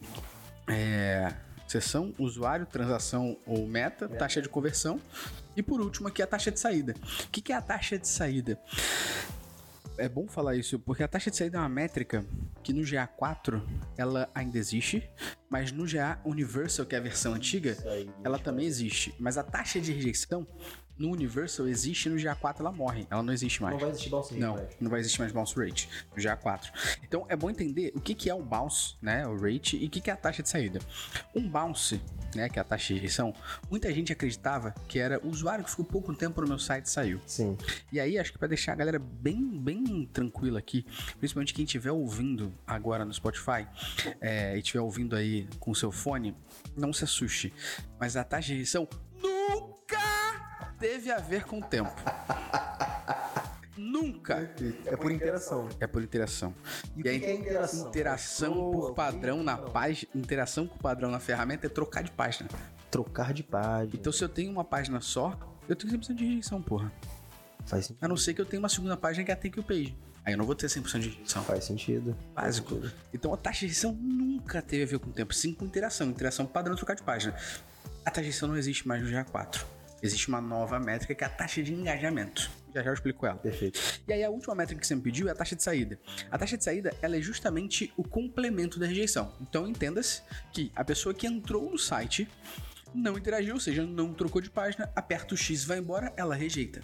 é, 0.69 1.33
sessão, 1.67 2.15
usuário, 2.19 2.67
transação 2.67 3.39
ou 3.47 3.67
meta, 3.67 4.07
taxa 4.09 4.43
de 4.43 4.49
conversão. 4.49 5.01
E 5.57 5.63
por 5.63 5.81
último 5.81 6.09
aqui 6.09 6.23
a 6.23 6.27
taxa 6.27 6.51
de 6.51 6.61
saída. 6.61 6.95
O 7.25 7.29
que, 7.29 7.41
que 7.41 7.53
é 7.53 7.57
a 7.57 7.63
taxa 7.63 7.99
de 7.99 8.07
saída? 8.07 8.59
É 10.01 10.09
bom 10.09 10.27
falar 10.27 10.57
isso, 10.57 10.79
porque 10.79 11.03
a 11.03 11.09
taxa 11.09 11.31
de 11.31 11.37
saída 11.37 11.59
é 11.59 11.61
uma 11.61 11.69
métrica 11.69 12.25
que 12.63 12.73
no 12.73 12.81
GA4 12.81 13.63
ela 13.99 14.31
ainda 14.35 14.57
existe, 14.57 15.07
mas 15.51 15.71
no 15.73 15.85
GA 15.87 16.19
Universal, 16.25 16.87
que 16.87 16.95
é 16.95 16.99
a 16.99 17.03
versão 17.03 17.35
antiga, 17.35 17.77
ela 18.25 18.39
também 18.39 18.65
existe. 18.65 19.15
Mas 19.21 19.37
a 19.37 19.43
taxa 19.43 19.79
de 19.79 19.93
rejeição 19.93 20.47
no 20.99 21.11
Universal 21.11 21.67
existe 21.67 22.09
no 22.09 22.17
GA4 22.17 22.61
ela 22.61 22.73
morre, 22.73 23.07
ela 23.11 23.23
não 23.23 23.33
existe 23.33 23.63
mais. 23.63 23.73
Não 23.75 23.81
vai 23.81 23.91
existir 23.91 24.11
bounce 24.11 24.31
rate 24.31 24.41
Não, 24.41 24.55
mais. 24.55 24.69
não 24.81 24.91
vai 24.91 25.01
existir 25.01 25.19
mais 25.21 25.33
bounce 25.33 25.55
rate 25.59 25.89
no 26.15 26.23
GA4. 26.23 26.99
Então 27.03 27.27
é 27.29 27.37
bom 27.37 27.49
entender 27.51 27.93
o 27.95 28.01
que, 28.01 28.15
que 28.15 28.29
é 28.29 28.35
o 28.35 28.43
bounce, 28.43 28.97
né, 29.01 29.27
o 29.27 29.37
rate, 29.37 29.77
e 29.77 29.87
o 29.87 29.91
que, 29.91 30.01
que 30.01 30.11
é 30.11 30.13
a 30.13 30.17
taxa 30.17 30.43
de 30.43 30.49
saída. 30.49 30.79
Um 31.35 31.49
bounce, 31.49 32.01
né, 32.35 32.49
que 32.49 32.59
é 32.59 32.63
a 32.63 32.65
taxa 32.65 32.89
de 32.89 32.95
rejeição, 32.95 33.35
muita 33.71 33.93
gente 33.93 34.13
acreditava 34.13 34.75
que 34.89 34.99
era 34.99 35.19
o 35.25 35.29
usuário 35.29 35.65
que 35.65 35.71
ficou 35.71 35.85
pouco 35.85 36.15
tempo 36.15 36.41
no 36.43 36.49
meu 36.49 36.59
site 36.59 36.85
e 36.87 36.91
saiu. 36.91 37.21
Sim. 37.27 37.57
E 37.91 37.99
aí, 37.99 38.19
acho 38.19 38.33
que 38.33 38.39
para 38.39 38.49
deixar 38.49 38.73
a 38.73 38.77
galera 38.77 38.99
bem, 38.99 39.43
bem 39.59 40.09
tranquila 40.13 40.59
aqui, 40.59 40.85
principalmente 41.19 41.55
quem 41.55 41.65
estiver 41.65 41.93
ouvindo 41.93 42.53
agora 42.67 43.05
no 43.05 43.13
Spotify 43.13 43.67
é, 44.21 44.57
e 44.57 44.59
estiver 44.59 44.81
ouvindo 44.81 45.17
aí 45.17 45.49
com 45.59 45.71
o 45.71 45.75
seu 45.75 45.91
fone, 45.91 46.37
não 46.77 46.93
se 46.93 47.05
assuste. 47.05 47.53
Mas 47.99 48.17
a 48.17 48.25
taxa 48.25 48.49
de 48.49 48.53
rejeição 48.55 48.89
nunca 49.23 50.20
teve 50.81 51.13
a 51.13 51.19
ver 51.19 51.45
com 51.45 51.59
o 51.59 51.63
tempo. 51.63 51.93
nunca. 53.77 54.51
É 54.87 54.97
por 54.97 55.13
interação. 55.13 55.69
É 55.79 55.87
por 55.87 56.03
interação. 56.03 56.55
E 56.97 57.09
aí, 57.09 57.21
que 57.21 57.27
é 57.27 57.35
interação? 57.35 57.89
Interação 57.89 58.55
Pessoa, 58.55 58.73
por 58.73 58.95
padrão 58.95 59.39
alguém 59.39 59.47
na 59.47 59.59
página. 59.59 60.11
Interação 60.15 60.67
por 60.67 60.79
padrão 60.79 61.11
na 61.11 61.21
ferramenta 61.21 61.67
é 61.67 61.69
trocar 61.69 62.03
de 62.03 62.11
página. 62.11 62.49
Trocar 62.91 63.33
de 63.35 63.43
página. 63.43 63.93
Então, 63.95 64.13
se 64.13 64.25
eu 64.25 64.29
tenho 64.29 64.51
uma 64.51 64.65
página 64.65 65.01
só, 65.01 65.39
eu 65.69 65.77
tenho 65.77 65.93
100% 65.93 66.15
de 66.15 66.25
rejeição, 66.25 66.63
porra. 66.63 66.91
Faz 67.67 67.87
sentido. 67.87 68.05
A 68.05 68.09
não 68.09 68.17
ser 68.17 68.35
que 68.35 68.41
eu 68.41 68.47
tenha 68.47 68.59
uma 68.59 68.69
segunda 68.69 68.97
página 68.97 69.25
que 69.25 69.31
é 69.31 69.35
a 69.35 69.37
thank 69.37 69.59
you 69.59 69.63
page. 69.63 69.97
Aí 70.25 70.35
eu 70.35 70.39
não 70.39 70.45
vou 70.45 70.55
ter 70.55 70.67
100% 70.67 70.99
de 70.99 71.09
rejeição. 71.11 71.45
Faz 71.45 71.65
sentido. 71.65 72.17
Básico. 72.35 72.71
Faz 72.71 72.83
sentido. 72.83 73.01
Então 73.13 73.33
a 73.33 73.37
taxa 73.37 73.61
de 73.61 73.67
rejeição 73.67 73.93
nunca 73.93 74.63
teve 74.63 74.83
a 74.83 74.87
ver 74.87 74.99
com 74.99 75.11
o 75.11 75.13
tempo, 75.13 75.33
sim 75.35 75.53
com 75.55 75.65
interação. 75.65 76.09
Interação 76.09 76.47
padrão 76.47 76.75
trocar 76.75 76.95
de 76.95 77.03
página. 77.03 77.35
A 78.05 78.11
taxa 78.11 78.23
de 78.23 78.27
rejeição 78.27 78.49
não 78.49 78.57
existe 78.57 78.89
mais 78.89 79.03
no 79.03 79.09
GA4. 79.09 79.65
Existe 80.03 80.29
uma 80.29 80.41
nova 80.41 80.79
métrica 80.79 81.15
que 81.15 81.25
é 81.25 81.27
a 81.27 81.31
taxa 81.31 81.63
de 81.63 81.73
engajamento. 81.73 82.51
Já 82.75 82.83
já 82.83 82.91
eu 82.91 82.95
explico 82.95 83.27
ela. 83.27 83.37
Perfeito. 83.37 83.81
E 84.07 84.13
aí 84.13 84.25
a 84.25 84.31
última 84.31 84.55
métrica 84.55 84.81
que 84.81 84.87
você 84.87 84.95
me 84.95 85.03
pediu 85.03 85.29
é 85.29 85.33
a 85.33 85.35
taxa 85.35 85.57
de 85.57 85.63
saída. 85.63 85.99
A 86.31 86.39
taxa 86.39 86.57
de 86.57 86.65
saída, 86.65 86.95
ela 87.03 87.17
é 87.17 87.21
justamente 87.21 87.93
o 87.97 88.03
complemento 88.03 88.79
da 88.79 88.87
rejeição. 88.87 89.35
Então 89.41 89.67
entenda-se 89.67 90.23
que 90.53 90.71
a 90.75 90.85
pessoa 90.85 91.15
que 91.15 91.27
entrou 91.27 91.71
no 91.71 91.79
site 91.79 92.29
não 92.95 93.17
interagiu, 93.17 93.55
ou 93.55 93.61
seja, 93.61 93.87
não 93.87 94.13
trocou 94.13 94.41
de 94.41 94.51
página, 94.51 94.91
aperta 94.97 95.35
o 95.35 95.37
X 95.37 95.63
e 95.63 95.67
vai 95.67 95.79
embora, 95.79 96.13
ela 96.17 96.35
rejeita. 96.35 96.83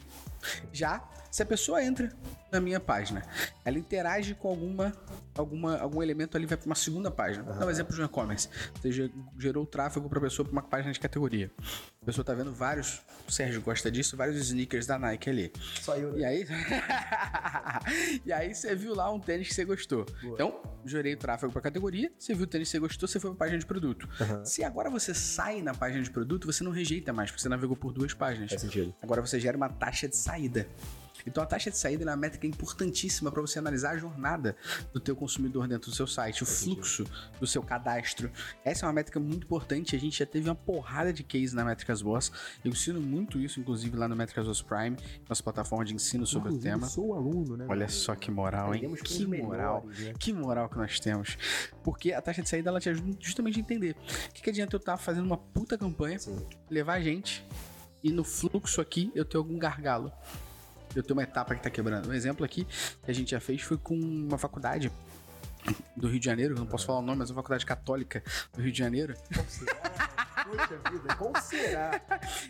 Já 0.73 0.99
se 1.37 1.43
a 1.43 1.47
pessoa 1.47 1.85
entra 1.85 2.11
na 2.51 2.59
minha 2.61 2.81
página, 2.81 3.23
ela 3.63 3.79
interage 3.79 4.35
com 4.35 4.49
alguma, 4.49 4.91
alguma 5.37 5.77
algum 5.79 6.03
elemento 6.03 6.35
ali 6.35 6.47
vai 6.47 6.57
para 6.57 6.65
uma 6.65 6.75
segunda 6.75 7.11
página. 7.11 7.43
Vou 7.45 7.55
dar 7.55 7.67
um 7.67 7.71
exemplo 7.71 7.95
de 7.95 8.01
um 8.01 8.07
e-commerce. 8.07 8.49
Você 8.81 8.91
ge- 8.91 9.13
gerou 9.39 9.67
tráfego 9.67 10.09
para 10.09 10.19
a 10.19 10.23
pessoa 10.23 10.47
para 10.47 10.53
uma 10.53 10.63
página 10.63 10.95
de 10.95 10.99
categoria. 10.99 11.51
A 12.01 12.07
pessoa 12.07 12.25
tá 12.25 12.33
vendo 12.33 12.55
vários, 12.55 13.03
o 13.29 13.31
Sérgio 13.33 13.61
gosta 13.61 13.91
disso, 13.91 14.17
vários 14.17 14.39
sneakers 14.39 14.87
da 14.87 14.99
Nike 14.99 15.29
ali. 15.29 15.53
Só 15.83 15.95
eu, 15.97 16.13
né? 16.13 16.21
E 16.21 16.25
aí. 16.25 16.47
e 18.25 18.33
aí 18.33 18.55
você 18.55 18.75
viu 18.75 18.95
lá 18.95 19.13
um 19.13 19.21
tênis 19.21 19.49
que 19.49 19.55
você 19.55 19.65
gostou. 19.67 20.07
Então, 20.23 20.63
gerei 20.87 21.13
o 21.13 21.17
tráfego 21.19 21.53
pra 21.53 21.61
categoria, 21.61 22.11
você 22.19 22.33
viu 22.33 22.45
o 22.45 22.47
tênis 22.47 22.69
que 22.69 22.73
você 22.73 22.79
gostou, 22.79 23.07
você 23.07 23.21
foi 23.21 23.31
pra 23.33 23.41
página 23.41 23.59
de 23.59 23.67
produto. 23.67 24.09
Aham. 24.21 24.43
Se 24.45 24.65
agora 24.65 24.89
você 24.89 25.13
sai 25.13 25.61
na 25.61 25.75
página 25.75 26.03
de 26.03 26.11
produto, 26.11 26.47
você 26.51 26.65
não 26.65 26.71
rejeita 26.71 27.13
mais, 27.13 27.31
porque 27.31 27.43
você 27.43 27.49
navegou 27.51 27.77
por 27.77 27.93
duas 27.93 28.15
páginas. 28.15 28.49
Faz 28.51 28.63
sentido. 28.63 28.95
Agora 29.03 29.21
você 29.21 29.39
gera 29.39 29.55
uma 29.57 29.69
taxa 29.69 30.09
de 30.09 30.17
saída. 30.17 30.67
Então 31.27 31.43
a 31.43 31.47
taxa 31.47 31.71
de 31.71 31.77
saída 31.77 32.05
é 32.05 32.07
uma 32.07 32.17
métrica 32.17 32.47
importantíssima 32.47 33.31
para 33.31 33.41
você 33.41 33.59
analisar 33.59 33.91
a 33.91 33.97
jornada 33.99 34.57
do 34.93 35.01
teu 35.01 35.17
consumidor 35.17 35.67
dentro 35.67 35.91
do 35.91 35.97
seu 35.97 36.07
site, 36.07 36.43
o 36.43 36.47
fluxo 36.47 37.05
do 37.41 37.47
seu 37.47 37.63
cadastro. 37.63 38.31
Essa 38.65 38.85
é 38.85 38.87
uma 38.87 38.93
métrica 38.93 39.19
muito 39.19 39.45
importante. 39.45 39.97
A 39.97 39.99
gente 39.99 40.19
já 40.19 40.27
teve 40.27 40.49
uma 40.49 40.55
porrada 40.55 41.13
de 41.13 41.23
case 41.23 41.55
na 41.55 41.65
Métricas 41.65 42.01
Boss. 42.03 42.31
Eu 42.65 42.71
ensino 42.71 43.01
muito 43.01 43.39
isso, 43.39 43.61
inclusive, 43.61 43.97
lá 43.97 44.09
no 44.09 44.15
Métricas 44.17 44.47
Boss 44.47 44.63
Prime, 44.63 44.97
nossa 45.29 45.43
plataforma 45.43 45.85
de 45.85 45.95
ensino 45.95 46.27
sobre 46.27 46.51
Inclusive, 46.51 46.75
o 46.75 46.79
tema. 46.79 46.87
sou 46.89 47.15
aluno, 47.15 47.57
né? 47.57 47.67
Olha 47.69 47.89
só 47.89 48.15
que 48.15 48.31
moral, 48.31 48.75
hein? 48.75 48.95
Que 49.03 49.27
moral. 49.27 49.83
melhores, 49.83 50.07
né? 50.07 50.15
Que 50.19 50.33
moral 50.33 50.69
que 50.69 50.77
nós 50.77 51.01
temos. 51.01 51.37
Porque 51.83 52.13
a 52.13 52.23
taxa 52.23 52.43
de 52.43 52.49
saída 52.49 52.71
ela 52.71 52.81
te 52.81 52.89
ajuda 52.89 53.17
justamente 53.21 53.59
a 53.59 53.61
entender. 53.61 53.97
O 54.31 54.33
que, 54.33 54.43
que 54.43 54.51
adianta 54.51 54.77
eu 54.77 54.79
estar 54.79 54.97
fazendo 54.97 55.25
uma 55.25 55.37
puta 55.37 55.77
campanha, 55.77 56.19
Sim. 56.19 56.37
levar 56.71 57.01
gente 57.01 57.45
e 58.03 58.13
no 58.13 58.23
fluxo 58.25 58.81
aqui 58.81 59.11
eu 59.15 59.25
ter 59.25 59.37
algum 59.37 59.59
gargalo. 59.59 60.13
Eu 60.95 61.03
tenho 61.03 61.17
uma 61.17 61.23
etapa 61.23 61.55
que 61.55 61.63
tá 61.63 61.71
quebrando. 61.71 62.09
Um 62.09 62.15
exemplo 62.15 62.45
aqui 62.45 62.65
que 63.05 63.11
a 63.11 63.15
gente 63.15 63.31
já 63.31 63.41
fez 63.41 63.63
foi 63.63 63.77
com 63.77 63.95
uma 63.95 64.39
faculdade 64.39 64.91
do 65.97 66.09
Rio 66.09 66.21
de 66.21 66.27
Janeiro, 66.27 66.55
não 66.55 66.67
posso 66.67 66.87
falar 66.87 67.01
o 67.01 67.03
nome, 67.03 67.19
mas 67.19 67.31
uma 67.31 67.37
faculdade 67.37 67.67
católica 67.67 68.23
do 68.53 68.63
Rio 68.63 68.73
de 68.73 68.79
Janeiro. 68.79 69.15
Poxa 70.47 70.91
vida, 70.91 71.15
qual 71.17 71.33
será? 71.43 72.01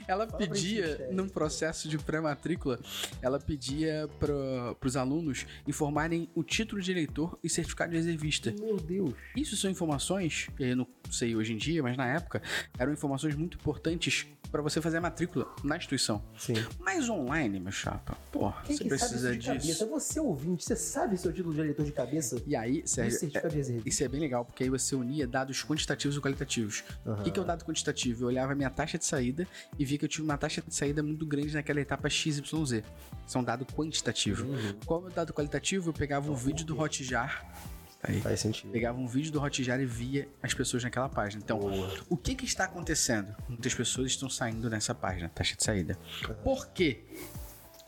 Ela 0.06 0.26
Fala 0.26 0.38
pedia, 0.38 1.08
num 1.12 1.28
processo 1.28 1.88
de 1.88 1.98
pré-matrícula, 1.98 2.78
ela 3.22 3.38
pedia 3.38 4.08
para 4.18 4.76
os 4.86 4.96
alunos 4.96 5.46
informarem 5.66 6.28
o 6.34 6.42
título 6.42 6.80
de 6.82 6.90
eleitor 6.90 7.38
e 7.42 7.48
certificado 7.48 7.90
de 7.92 7.96
reservista. 7.96 8.54
Meu 8.60 8.76
Deus. 8.76 9.14
Isso 9.34 9.56
são 9.56 9.70
informações, 9.70 10.48
que 10.56 10.62
eu 10.64 10.76
não 10.76 10.86
sei 11.10 11.34
hoje 11.34 11.52
em 11.52 11.56
dia, 11.56 11.82
mas 11.82 11.96
na 11.96 12.06
época, 12.06 12.42
eram 12.78 12.92
informações 12.92 13.34
muito 13.34 13.56
importantes 13.56 14.26
para 14.50 14.62
você 14.62 14.80
fazer 14.80 14.98
a 14.98 15.00
matrícula 15.00 15.52
na 15.64 15.76
instituição. 15.76 16.22
Sim. 16.38 16.54
Mas 16.78 17.08
online, 17.08 17.58
meu 17.58 17.72
chapa, 17.72 18.16
porra, 18.30 18.62
Quem 18.64 18.76
você 18.76 18.84
que 18.84 18.90
sabe 18.90 18.98
precisa 19.00 19.30
isso 19.30 19.40
de 19.40 19.46
cabeça? 19.46 19.66
disso. 19.66 19.88
Você 19.88 20.20
ouvinte, 20.20 20.64
você 20.64 20.76
sabe 20.76 21.16
seu 21.18 21.32
título 21.32 21.52
de 21.54 21.60
eleitor 21.60 21.84
de 21.84 21.92
cabeça? 21.92 22.40
E 22.46 22.54
aí, 22.54 22.82
Sérgio, 22.86 23.28
reserva? 23.50 23.82
isso 23.84 24.04
é 24.04 24.08
bem 24.08 24.20
legal, 24.20 24.44
porque 24.44 24.62
aí 24.64 24.70
você 24.70 24.94
unia 24.94 25.26
dados 25.26 25.64
quantitativos 25.64 26.16
e 26.16 26.20
qualitativos. 26.20 26.84
O 27.04 27.22
que, 27.22 27.30
que 27.30 27.38
é 27.38 27.42
o 27.42 27.44
dado 27.44 27.64
quantitativo? 27.64 27.85
Quantitativo. 27.86 28.24
Eu 28.24 28.28
olhava 28.28 28.52
a 28.52 28.54
minha 28.54 28.70
taxa 28.70 28.98
de 28.98 29.04
saída 29.04 29.46
e 29.78 29.84
via 29.84 29.98
que 29.98 30.04
eu 30.04 30.08
tive 30.08 30.22
uma 30.24 30.36
taxa 30.36 30.62
de 30.62 30.74
saída 30.74 31.02
muito 31.02 31.24
grande 31.26 31.54
naquela 31.54 31.80
etapa 31.80 32.08
XYZ. 32.08 32.40
Isso 32.42 32.82
é 33.34 33.38
um 33.38 33.44
dado 33.44 33.64
quantitativo. 33.66 34.46
Uhum. 34.46 34.74
Qual 34.84 35.00
é 35.00 35.02
o 35.02 35.06
meu 35.06 35.14
dado 35.14 35.32
qualitativo? 35.32 35.90
Eu 35.90 35.94
pegava 35.94 36.30
um 36.30 36.34
vídeo 36.34 36.64
do 36.64 36.78
Hotjar. 36.78 37.44
Aí, 38.02 38.20
Faz 38.20 38.40
sentido. 38.40 38.70
pegava 38.70 38.98
um 38.98 39.06
vídeo 39.06 39.32
do 39.32 39.40
Hotjar 39.40 39.80
e 39.80 39.86
via 39.86 40.28
as 40.42 40.52
pessoas 40.54 40.84
naquela 40.84 41.08
página. 41.08 41.42
Então, 41.42 41.58
Boa. 41.58 41.92
o 42.08 42.16
que, 42.16 42.34
que 42.34 42.44
está 42.44 42.64
acontecendo? 42.64 43.34
Muitas 43.48 43.74
pessoas 43.74 44.12
estão 44.12 44.28
saindo 44.28 44.68
nessa 44.68 44.94
página, 44.94 45.28
taxa 45.28 45.56
de 45.56 45.64
saída. 45.64 45.98
Por 46.44 46.68
quê? 46.68 47.04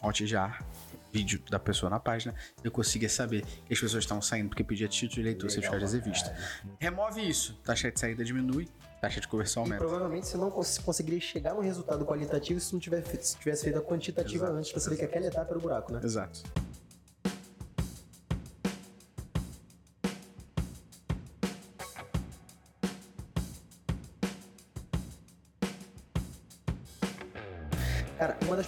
Hotjar, 0.02 0.64
vídeo 1.12 1.40
da 1.50 1.58
pessoa 1.58 1.90
na 1.90 1.98
página, 2.00 2.34
eu 2.62 2.70
conseguia 2.70 3.08
saber 3.08 3.44
que 3.66 3.72
as 3.72 3.80
pessoas 3.80 4.04
estavam 4.04 4.22
saindo 4.22 4.48
porque 4.48 4.64
pedia 4.64 4.88
título 4.88 5.14
de 5.14 5.20
eleitor, 5.20 5.50
certificado 5.50 5.86
de 5.86 5.92
revista. 5.98 6.36
Remove 6.78 7.20
isso, 7.20 7.54
taxa 7.64 7.90
de 7.90 7.98
saída 7.98 8.24
diminui, 8.24 8.68
taxa 9.00 9.20
de 9.20 9.28
conversão 9.28 9.62
aumenta. 9.62 9.78
provavelmente 9.84 10.26
você 10.26 10.36
não 10.36 10.50
cons- 10.50 10.78
conseguiria 10.78 11.20
chegar 11.20 11.54
no 11.54 11.60
resultado 11.60 12.04
qualitativo 12.04 12.60
se 12.60 12.72
não 12.72 12.80
tivesse, 12.80 13.16
se 13.22 13.36
tivesse 13.38 13.64
feito 13.64 13.78
a 13.78 13.82
quantitativa 13.82 14.48
antes 14.48 14.70
pra 14.72 14.80
saber 14.80 14.96
que 14.96 15.04
aquela 15.04 15.26
etapa 15.26 15.50
era 15.50 15.58
o 15.58 15.62
buraco, 15.62 15.92
né? 15.92 16.00
Exato. 16.02 16.42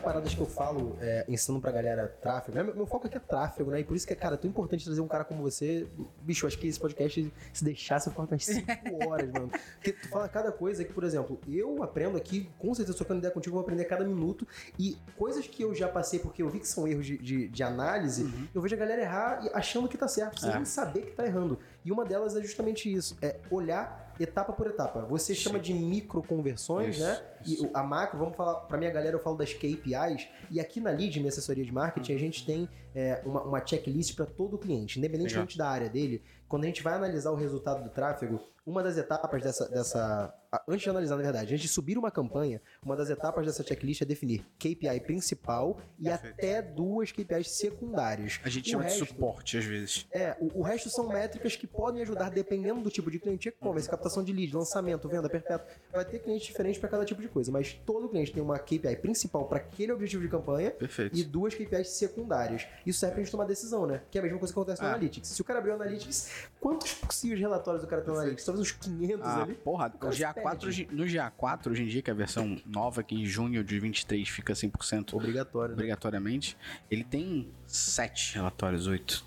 Paradas 0.01 0.35
que 0.35 0.41
eu 0.41 0.47
falo, 0.47 0.97
é, 1.01 1.25
ensinando 1.29 1.61
pra 1.61 1.71
galera 1.71 2.09
tráfego, 2.21 2.57
né? 2.57 2.63
meu, 2.63 2.75
meu 2.75 2.87
foco 2.87 3.07
aqui 3.07 3.17
é 3.17 3.21
tráfego, 3.21 3.71
né? 3.71 3.81
E 3.81 3.85
por 3.85 3.97
isso 3.97 4.07
que 4.07 4.13
é, 4.13 4.17
cara, 4.17 4.37
tão 4.37 4.49
importante 4.51 4.85
trazer 4.85 5.01
um 5.01 5.09
cara 5.09 5.25
como 5.25 5.43
você. 5.43 5.87
Bicho, 6.23 6.47
acho 6.47 6.59
que 6.59 6.67
esse 6.67 6.79
podcast, 6.81 7.33
se 7.53 7.65
deixasse, 7.65 8.09
eu 8.09 8.13
ficava 8.13 8.29
umas 8.33 8.45
5 8.45 8.67
horas, 9.09 9.31
mano. 9.31 9.51
Porque 9.75 9.93
tu 9.93 10.09
fala 10.09 10.29
cada 10.29 10.51
coisa 10.53 10.85
que, 10.85 10.93
por 10.93 11.05
exemplo, 11.05 11.39
eu 11.49 11.83
aprendo 11.83 12.17
aqui, 12.17 12.49
com 12.59 12.75
certeza, 12.75 12.97
trocando 12.97 13.19
ideia 13.19 13.33
contigo, 13.33 13.55
eu 13.55 13.59
vou 13.59 13.63
aprender 13.63 13.83
a 13.83 13.89
cada 13.89 14.05
minuto. 14.05 14.47
E 14.79 14.97
coisas 15.17 15.47
que 15.47 15.63
eu 15.63 15.75
já 15.75 15.89
passei, 15.89 16.19
porque 16.19 16.43
eu 16.43 16.49
vi 16.49 16.61
que 16.61 16.69
são 16.69 16.87
erros 16.89 17.07
de, 17.07 17.19
de, 17.19 17.49
de 17.49 17.63
análise, 17.63 18.29
eu 18.55 18.61
vejo 18.61 18.75
a 18.75 18.79
galera 18.79 19.03
errar 19.03 19.41
achando 19.55 19.89
que 19.89 19.97
tá 19.99 20.09
certo, 20.09 20.41
sem 20.41 20.51
É. 20.51 20.65
saber 20.65 21.03
que 21.03 21.13
tá 21.13 21.25
errando. 21.27 21.59
E 21.85 21.93
uma 21.93 22.05
delas 22.05 22.35
é 22.37 22.41
justamente 22.43 22.93
isso: 22.93 23.17
é 23.23 23.37
olhar 23.51 24.10
etapa 24.23 24.53
por 24.53 24.67
etapa. 24.67 25.01
Você 25.07 25.35
chama 25.35 25.59
de 25.59 25.73
microconversões, 25.73 26.97
Isso, 26.97 27.05
né? 27.05 27.23
E 27.47 27.55
isso. 27.55 27.67
o- 27.67 27.71
a 27.77 27.83
macro, 27.83 28.19
vamos 28.19 28.37
falar, 28.37 28.55
pra 28.61 28.77
minha 28.79 28.91
galera, 28.91 29.17
eu 29.17 29.21
falo 29.23 29.37
das 29.37 29.53
KPIs. 29.53 30.29
E 30.51 30.61
aqui 30.61 30.81
na 30.81 30.91
Lead, 30.91 31.19
minha 31.19 31.29
assessoria 31.31 31.65
de 31.65 31.73
marketing, 31.73 32.15
a 32.15 32.19
gente 32.19 32.45
tem 32.45 32.69
é, 32.95 33.23
uma, 33.25 33.43
uma 33.43 33.65
checklist 33.65 34.17
para 34.17 34.27
todo 34.27 34.59
cliente, 34.59 34.99
independentemente 34.99 35.57
da 35.57 35.69
área 35.69 35.89
dele. 35.89 36.23
Quando 36.49 36.65
a 36.65 36.67
gente 36.67 36.83
vai 36.83 36.95
analisar 36.95 37.31
o 37.31 37.37
resultado 37.37 37.85
do 37.85 37.91
tráfego, 37.91 38.41
uma 38.67 38.83
das 38.83 38.97
etapas 38.99 39.43
dessa. 39.43 39.69
dessa 39.69 40.35
antes 40.69 40.83
de 40.83 40.91
analisar, 40.91 41.17
na 41.17 41.23
verdade, 41.23 41.53
antes 41.55 41.63
de 41.63 41.69
subir 41.69 41.97
uma 41.99 42.11
campanha, 42.11 42.61
uma 42.83 42.97
das 42.97 43.09
etapas 43.11 43.47
dessa 43.47 43.63
checklist 43.63 44.03
é 44.03 44.05
definir 44.05 44.45
KPI 44.59 45.01
principal 45.01 45.79
e 45.99 46.05
Perfeito. 46.05 46.35
até 46.35 46.63
duas 46.63 47.13
KPIs 47.13 47.51
secundárias. 47.51 48.41
A 48.45 48.49
gente 48.49 48.69
O 48.69 48.71
chama 48.73 48.85
de 48.85 48.91
resto- 48.91 49.07
suporte 49.07 49.57
às 49.59 49.65
vezes. 49.65 50.07
é, 50.13 50.37
o, 50.41 50.61
o 50.61 50.63
resto 50.63 50.89
são 50.91 51.09
métricas 51.09 51.57
que 51.57 51.67
podem 51.67 52.03
ajudar 52.03 52.31
dependendo 52.31 52.81
do 52.81 52.91
tipo 52.91 53.11
de 53.11 53.19
cliente, 53.19 53.49
e-commerce, 53.49 53.89
captação 53.89 54.23
de 54.25 54.33
lead, 54.33 54.55
lançamento, 54.55 55.09
venda 55.09 55.29
perpétua. 55.29 55.67
Vai 55.93 56.05
ter 56.05 56.19
clientes 56.21 56.47
diferentes 56.47 56.81
para 56.81 56.89
cada 56.89 57.05
tipo 57.05 57.21
de 57.21 57.29
coisa, 57.29 57.51
mas 57.53 57.75
todo 57.87 58.09
cliente 58.09 58.33
tem 58.33 58.43
uma 58.43 58.59
KPI 58.59 58.97
principal 58.97 59.47
para 59.47 59.59
aquele 59.59 59.93
objetivo 59.93 60.23
de 60.23 60.29
campanha 60.29 60.71
Perfeito. 60.73 61.17
e 61.17 61.23
duas 61.25 61.55
KPIs 61.55 61.89
secundárias. 61.91 62.67
Isso 62.85 62.99
serve 62.99 63.15
pra 63.15 63.23
gente 63.23 63.31
tomar 63.33 63.45
decisão, 63.45 63.87
né? 63.87 64.03
Que 64.11 64.19
é 64.19 64.21
a 64.21 64.23
mesma 64.25 64.39
coisa 64.39 64.53
que 64.53 64.59
acontece 64.59 64.83
no 64.83 64.89
Ah. 64.89 64.91
Analytics. 64.91 65.29
Se 65.31 65.41
o 65.41 65.45
cara 65.45 65.59
abrir 65.59 65.71
o 65.71 65.75
Analytics, 65.75 66.49
quantos 66.61 66.93
possíveis 66.95 67.41
relatórios 67.41 67.85
o 67.85 67.87
cara 67.87 68.03
tem 68.03 68.13
no 68.13 68.19
Analytics? 68.19 68.45
Talvez 68.45 68.67
uns 68.67 68.73
500 68.73 69.27
Ah, 69.27 69.43
ali. 69.43 69.55
porra, 69.55 69.93
O 70.03 70.11
no 70.41 70.49
se 70.49 70.49
GA4, 70.49 70.51
perde. 70.51 70.67
hoje- 70.67 70.89
no 70.91 71.05
GA4, 71.07 71.71
hoje 71.71 71.83
em 71.83 71.87
dia, 71.87 72.03
que 72.03 72.11
é 72.11 72.13
a 72.13 72.17
versão 72.17 72.57
nova, 72.67 73.03
que 73.03 73.15
em 73.15 73.25
junho 73.25 73.63
de 73.65 73.79
23 73.79 74.29
fica 74.29 74.55
100% 74.55 75.15
Obrigatório, 75.17 75.69
né? 75.71 75.75
obrigatoriamente, 75.75 76.57
ele 76.91 77.05
tem 77.05 77.49
7 77.67 78.35
relatórios, 78.35 78.87
8. 78.87 79.25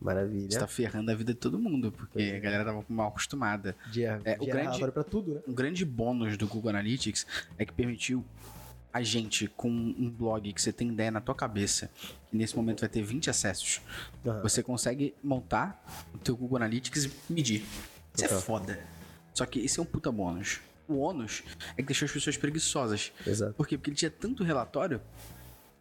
Maravilha. 0.00 0.50
Você 0.50 0.58
tá 0.58 0.66
ferrando 0.66 1.10
a 1.12 1.14
vida 1.14 1.32
de 1.32 1.38
todo 1.38 1.58
mundo, 1.58 1.92
porque 1.92 2.20
é. 2.20 2.36
a 2.36 2.40
galera 2.40 2.64
tava 2.64 2.84
mal 2.88 3.08
acostumada. 3.08 3.76
De, 3.90 4.04
É, 4.04 4.16
o 4.40 4.44
de 4.44 4.46
grande- 4.50 4.78
tudo, 5.08 5.34
né? 5.34 5.40
Um 5.46 5.54
grande 5.54 5.84
bônus 5.84 6.36
do 6.36 6.46
Google 6.48 6.70
Analytics 6.70 7.24
é 7.56 7.64
que 7.64 7.72
permitiu 7.72 8.24
a 8.92 9.00
gente, 9.00 9.46
com 9.48 9.70
um 9.70 10.10
blog 10.10 10.52
que 10.52 10.60
você 10.60 10.72
tem 10.72 10.88
ideia 10.88 11.10
na 11.10 11.20
tua 11.20 11.34
cabeça, 11.34 11.88
que 12.30 12.36
nesse 12.36 12.54
momento 12.56 12.80
vai 12.80 12.88
ter 12.90 13.00
20 13.00 13.30
acessos, 13.30 13.80
Aham. 14.26 14.42
você 14.42 14.62
consegue 14.62 15.14
montar 15.22 15.82
o 16.12 16.18
teu 16.18 16.36
Google 16.36 16.56
Analytics 16.56 17.04
e 17.04 17.12
medir. 17.32 17.64
Isso 18.14 18.24
é 18.24 18.28
foda. 18.28 18.78
Só 19.34 19.46
que 19.46 19.60
esse 19.60 19.78
é 19.78 19.82
um 19.82 19.86
puta 19.86 20.10
bônus. 20.10 20.60
O 20.88 20.98
ônus 20.98 21.42
é 21.72 21.76
que 21.76 21.84
deixou 21.84 22.06
as 22.06 22.12
pessoas 22.12 22.36
preguiçosas. 22.36 23.12
Exato. 23.26 23.54
Por 23.54 23.66
quê? 23.66 23.76
Porque 23.76 23.90
ele 23.90 23.96
tinha 23.96 24.10
tanto 24.10 24.44
relatório 24.44 25.00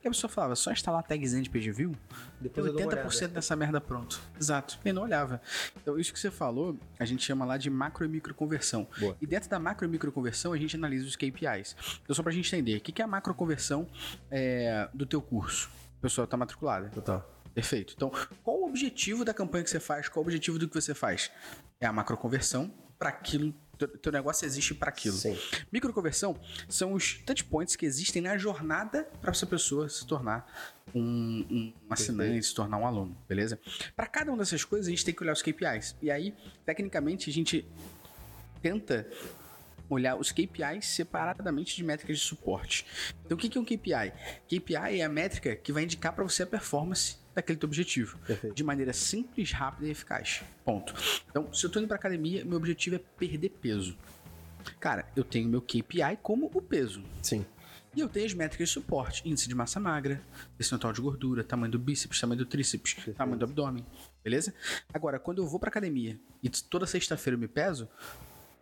que 0.02 0.08
a 0.08 0.12
pessoa 0.12 0.30
falava, 0.30 0.56
só 0.56 0.72
instalar 0.72 1.02
a 1.02 1.04
tagzinha 1.04 1.44
de 1.44 1.50
page 1.50 1.72
view, 1.72 1.92
tem 1.92 2.00
Depois 2.42 2.66
eu 2.66 2.74
dou 2.74 2.82
uma 2.82 2.92
80% 2.92 3.18
olhada. 3.18 3.28
dessa 3.36 3.56
merda 3.56 3.80
pronto. 3.80 4.20
Exato. 4.40 4.80
E 4.84 4.92
não 4.92 5.04
olhava. 5.04 5.40
Então, 5.80 6.00
isso 6.00 6.12
que 6.12 6.20
você 6.20 6.32
falou, 6.32 6.76
a 7.00 7.06
gente 7.06 7.24
chama 7.24 7.46
lá 7.46 7.56
de 7.56 7.70
macro 7.70 8.04
e 8.04 8.08
micro 8.08 8.34
conversão. 8.34 8.88
Boa. 9.00 9.16
E 9.22 9.28
dentro 9.28 9.48
da 9.48 9.60
macro 9.60 9.86
e 9.86 9.88
micro 9.88 10.12
conversão, 10.12 10.54
a 10.54 10.58
gente 10.58 10.76
analisa 10.76 11.06
os 11.06 11.16
KPIs. 11.16 11.76
Então, 12.02 12.16
só 12.16 12.24
pra 12.24 12.32
gente 12.32 12.48
entender, 12.48 12.78
o 12.78 12.82
que 12.82 12.92
que 12.92 13.00
é 13.00 13.06
a 13.06 13.08
macro 13.08 13.36
conversão 13.36 13.88
é, 14.32 14.90
do 14.92 15.06
teu 15.06 15.22
curso? 15.22 15.70
A 16.00 16.02
pessoa 16.02 16.26
tá 16.26 16.36
matriculada. 16.36 16.90
Total. 16.90 17.24
Perfeito. 17.54 17.94
Então, 17.96 18.12
qual 18.44 18.60
o 18.60 18.68
objetivo 18.68 19.24
da 19.24 19.36
campanha 19.36 19.64
que 19.64 19.70
você 19.70 19.80
faz? 19.80 20.10
Qual 20.10 20.24
o 20.24 20.26
objetivo 20.26 20.58
do 20.58 20.68
que 20.68 20.74
você 20.74 20.96
faz? 20.96 21.30
É 21.80 21.86
a 21.86 21.94
macro 21.94 22.18
conversão 22.18 22.74
para 23.02 23.10
aquilo. 23.10 23.52
Teu, 24.00 24.12
negócio 24.12 24.46
existe 24.46 24.76
para 24.76 24.90
aquilo. 24.90 25.18
Sim. 25.18 25.36
Microconversão 25.72 26.40
são 26.70 26.94
os 26.94 27.16
touchpoints 27.26 27.76
que 27.76 27.84
existem 27.84 28.22
na 28.22 28.38
jornada 28.38 29.10
para 29.20 29.32
essa 29.32 29.48
pessoa 29.48 29.90
se 29.90 30.06
tornar 30.06 30.46
um, 30.94 31.44
um 31.50 31.74
assinante, 31.90 32.46
se 32.46 32.54
tornar 32.54 32.78
um 32.78 32.86
aluno, 32.86 33.18
beleza? 33.28 33.60
Para 33.96 34.06
cada 34.06 34.30
uma 34.30 34.38
dessas 34.38 34.64
coisas, 34.64 34.86
a 34.86 34.92
gente 34.92 35.04
tem 35.04 35.16
que 35.16 35.24
olhar 35.24 35.34
os 35.34 35.42
KPIs. 35.42 35.96
E 36.00 36.12
aí, 36.12 36.36
tecnicamente, 36.64 37.28
a 37.28 37.34
gente 37.34 37.68
tenta 38.62 39.10
olhar 39.90 40.16
os 40.16 40.32
KPIs 40.32 40.86
separadamente 40.86 41.76
de 41.76 41.84
métricas 41.84 42.20
de 42.20 42.24
suporte. 42.24 42.86
Então, 43.26 43.36
o 43.36 43.40
que 43.40 43.50
que 43.50 43.58
é 43.58 43.62
um 43.62 43.66
KPI? 43.66 44.14
KPI 44.48 45.00
é 45.00 45.04
a 45.04 45.10
métrica 45.10 45.56
que 45.56 45.74
vai 45.74 45.86
indicar 45.86 46.14
para 46.14 46.24
você 46.24 46.44
a 46.44 46.48
performance 46.48 47.18
daquele 47.34 47.58
teu 47.58 47.68
objetivo. 47.68 48.18
Perfeito. 48.20 48.56
De 48.56 48.64
maneira 48.64 48.94
simples, 48.94 49.52
rápida 49.52 49.88
e 49.88 49.92
eficaz. 49.92 50.44
Ponto. 50.64 50.94
Então, 51.30 51.54
se 51.54 51.66
eu 51.66 51.70
tô 51.70 51.80
indo 51.80 51.88
pra 51.88 51.96
academia, 51.96 52.44
meu 52.46 52.58
objetivo 52.58 52.96
é 52.96 53.00
perder 53.00 53.50
peso. 53.50 53.98
Cara, 54.80 55.08
eu 55.16 55.24
tenho 55.24 55.50
meu 55.50 55.62
KPI 55.62 56.18
como 56.22 56.50
o 56.54 56.62
peso. 56.62 57.04
Sim. 57.22 57.46
E 57.96 58.00
eu 58.00 58.08
tenho 58.08 58.26
as 58.26 58.34
métricas 58.34 58.70
de 58.70 58.74
suporte: 58.74 59.28
índice 59.28 59.48
de 59.48 59.56
massa 59.56 59.80
magra, 59.80 60.22
percentual 60.58 60.94
de 60.94 61.02
gordura, 61.02 61.44
tamanho 61.44 61.72
do 61.72 61.80
bíceps, 61.80 62.20
tamanho 62.20 62.40
do 62.40 62.46
tríceps, 62.46 62.96
tamanho 63.16 63.38
do 63.38 63.46
abdômen. 63.46 63.86
Beleza? 64.24 64.54
Agora, 64.94 65.20
quando 65.20 65.42
eu 65.42 65.48
vou 65.48 65.60
pra 65.60 65.70
academia 65.70 66.20
e 66.42 66.50
toda 66.50 66.86
sexta-feira 66.86 67.36
eu 67.36 67.40
me 67.40 67.48
peso, 67.48 67.90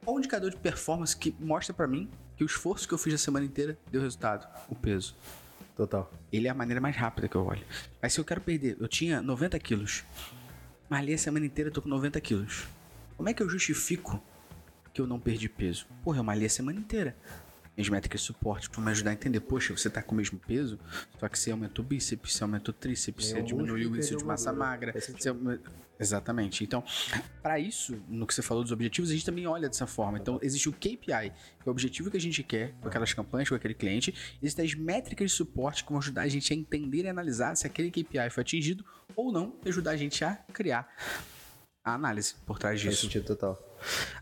qual 0.03 0.15
o 0.15 0.19
indicador 0.19 0.49
de 0.49 0.57
performance 0.57 1.15
que 1.15 1.35
mostra 1.39 1.73
pra 1.73 1.87
mim 1.87 2.09
que 2.35 2.43
o 2.43 2.47
esforço 2.47 2.87
que 2.87 2.93
eu 2.93 2.97
fiz 2.97 3.13
a 3.13 3.17
semana 3.17 3.45
inteira 3.45 3.77
deu 3.91 4.01
resultado? 4.01 4.47
O 4.69 4.75
peso. 4.75 5.15
Total. 5.79 6.11
Ele 6.29 6.45
é 6.45 6.51
a 6.51 6.53
maneira 6.53 6.81
mais 6.81 6.93
rápida 6.93 7.29
que 7.29 7.37
eu 7.37 7.45
olho. 7.45 7.65
Mas 8.01 8.11
se 8.11 8.19
eu 8.19 8.25
quero 8.25 8.41
perder, 8.41 8.75
eu 8.81 8.87
tinha 8.89 9.21
90 9.21 9.57
quilos, 9.59 10.03
malhei 10.89 11.15
a 11.15 11.17
semana 11.17 11.45
inteira, 11.45 11.69
eu 11.69 11.73
tô 11.73 11.81
com 11.81 11.87
90 11.87 12.19
quilos. 12.19 12.67
Como 13.15 13.29
é 13.29 13.33
que 13.33 13.41
eu 13.41 13.47
justifico 13.47 14.21
que 14.93 14.99
eu 14.99 15.07
não 15.07 15.21
perdi 15.21 15.47
peso? 15.47 15.87
Porra, 16.03 16.19
eu 16.19 16.23
malhei 16.25 16.47
a 16.47 16.49
semana 16.49 16.77
inteira. 16.77 17.15
Minhas 17.79 17.87
métricas 17.87 18.19
de 18.19 18.27
suporte 18.27 18.69
vão 18.73 18.83
me 18.83 18.91
ajudar 18.91 19.11
a 19.11 19.13
entender, 19.13 19.39
poxa, 19.39 19.73
você 19.73 19.89
tá 19.89 20.03
com 20.03 20.11
o 20.11 20.17
mesmo 20.17 20.37
peso, 20.37 20.77
só 21.17 21.29
que 21.29 21.39
você 21.39 21.49
aumentou 21.49 21.85
o 21.85 21.87
bíceps, 21.87 22.33
você 22.33 22.43
aumentou 22.43 22.73
o 22.73 22.77
tríceps, 22.77 23.27
você 23.27 23.41
diminuiu 23.41 23.89
o 23.89 23.95
índice 23.95 24.17
de 24.17 24.25
massa 24.25 24.51
magra. 24.51 24.91
Faz 24.91 25.05
você 25.05 25.33
Exatamente. 25.97 26.61
Então, 26.61 26.83
para 27.41 27.57
isso, 27.57 27.97
no 28.09 28.27
que 28.27 28.33
você 28.33 28.41
falou 28.41 28.63
dos 28.63 28.73
objetivos, 28.73 29.09
a 29.09 29.13
gente 29.13 29.25
também 29.25 29.47
olha 29.47 29.69
dessa 29.69 29.87
forma. 29.87 30.17
Então, 30.17 30.37
existe 30.41 30.67
o 30.67 30.73
KPI, 30.73 30.97
que 31.07 31.13
é 31.13 31.67
o 31.67 31.71
objetivo 31.71 32.11
que 32.11 32.17
a 32.17 32.19
gente 32.19 32.43
quer 32.43 32.73
com 32.81 32.89
aquelas 32.89 33.13
campanhas, 33.13 33.47
com 33.47 33.55
aquele 33.55 33.73
cliente. 33.73 34.13
Existem 34.43 34.65
as 34.65 34.73
métricas 34.73 35.31
de 35.31 35.37
suporte 35.37 35.85
que 35.85 35.89
vão 35.89 35.99
ajudar 35.99 36.23
a 36.23 36.27
gente 36.27 36.51
a 36.51 36.55
entender 36.57 37.05
e 37.05 37.07
analisar 37.07 37.55
se 37.55 37.65
aquele 37.65 37.89
KPI 37.91 38.29
foi 38.29 38.41
atingido 38.41 38.83
ou 39.15 39.31
não, 39.31 39.55
e 39.63 39.69
ajudar 39.69 39.91
a 39.91 39.97
gente 39.97 40.21
a 40.25 40.35
criar 40.51 40.85
a 41.81 41.93
análise 41.93 42.35
por 42.45 42.59
trás 42.59 42.81
Faz 42.81 42.91
disso. 42.91 43.05
sentido 43.05 43.25
total. 43.25 43.57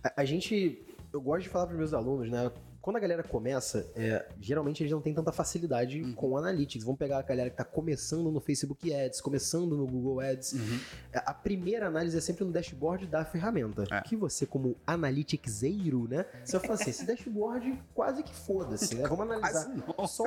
A, 0.04 0.22
a 0.22 0.26
gente. 0.26 0.84
Eu 1.12 1.22
gosto 1.22 1.44
de 1.44 1.50
falar 1.50 1.66
para 1.66 1.76
meus 1.76 1.94
alunos, 1.94 2.30
né? 2.30 2.52
Quando 2.88 2.96
a 2.96 3.00
galera 3.02 3.22
começa, 3.22 3.86
é, 3.98 4.26
geralmente 4.40 4.82
eles 4.82 4.94
não 4.94 5.02
têm 5.02 5.14
tanta 5.14 5.34
facilidade 5.34 6.02
Uhum. 6.02 6.14
com 6.14 6.30
o 6.30 6.38
Analytics. 6.38 6.86
Vamos 6.86 6.98
pegar 6.98 7.20
a 7.20 7.22
galera 7.22 7.50
que 7.50 7.58
tá 7.58 7.66
começando 7.66 8.32
no 8.32 8.40
Facebook 8.40 8.94
Ads, 8.94 9.20
começando 9.20 9.76
no 9.76 9.86
Google 9.86 10.22
Ads. 10.22 10.54
Uhum. 10.54 10.80
É, 11.12 11.22
A 11.26 11.34
primeira 11.34 11.88
análise 11.88 12.18
é 12.18 12.22
sempre 12.22 12.46
no 12.46 12.52
dashboard 12.54 13.06
da 13.08 13.26
ferramenta. 13.26 13.84
É. 13.92 14.00
Que 14.04 14.16
você, 14.16 14.46
como 14.46 14.78
analyticseiro, 14.88 16.08
né? 16.08 16.26
Você 16.46 16.54
vai 16.58 16.62
falar 16.66 16.80
assim: 16.80 16.90
esse 16.92 17.06
dashboard 17.06 17.78
quase 17.94 18.24
que 18.24 18.34
foda-se, 18.34 18.96
né? 18.96 19.04
Vamos 19.06 19.20
analisar. 19.36 19.66
Quase. 19.82 20.14
Só 20.14 20.24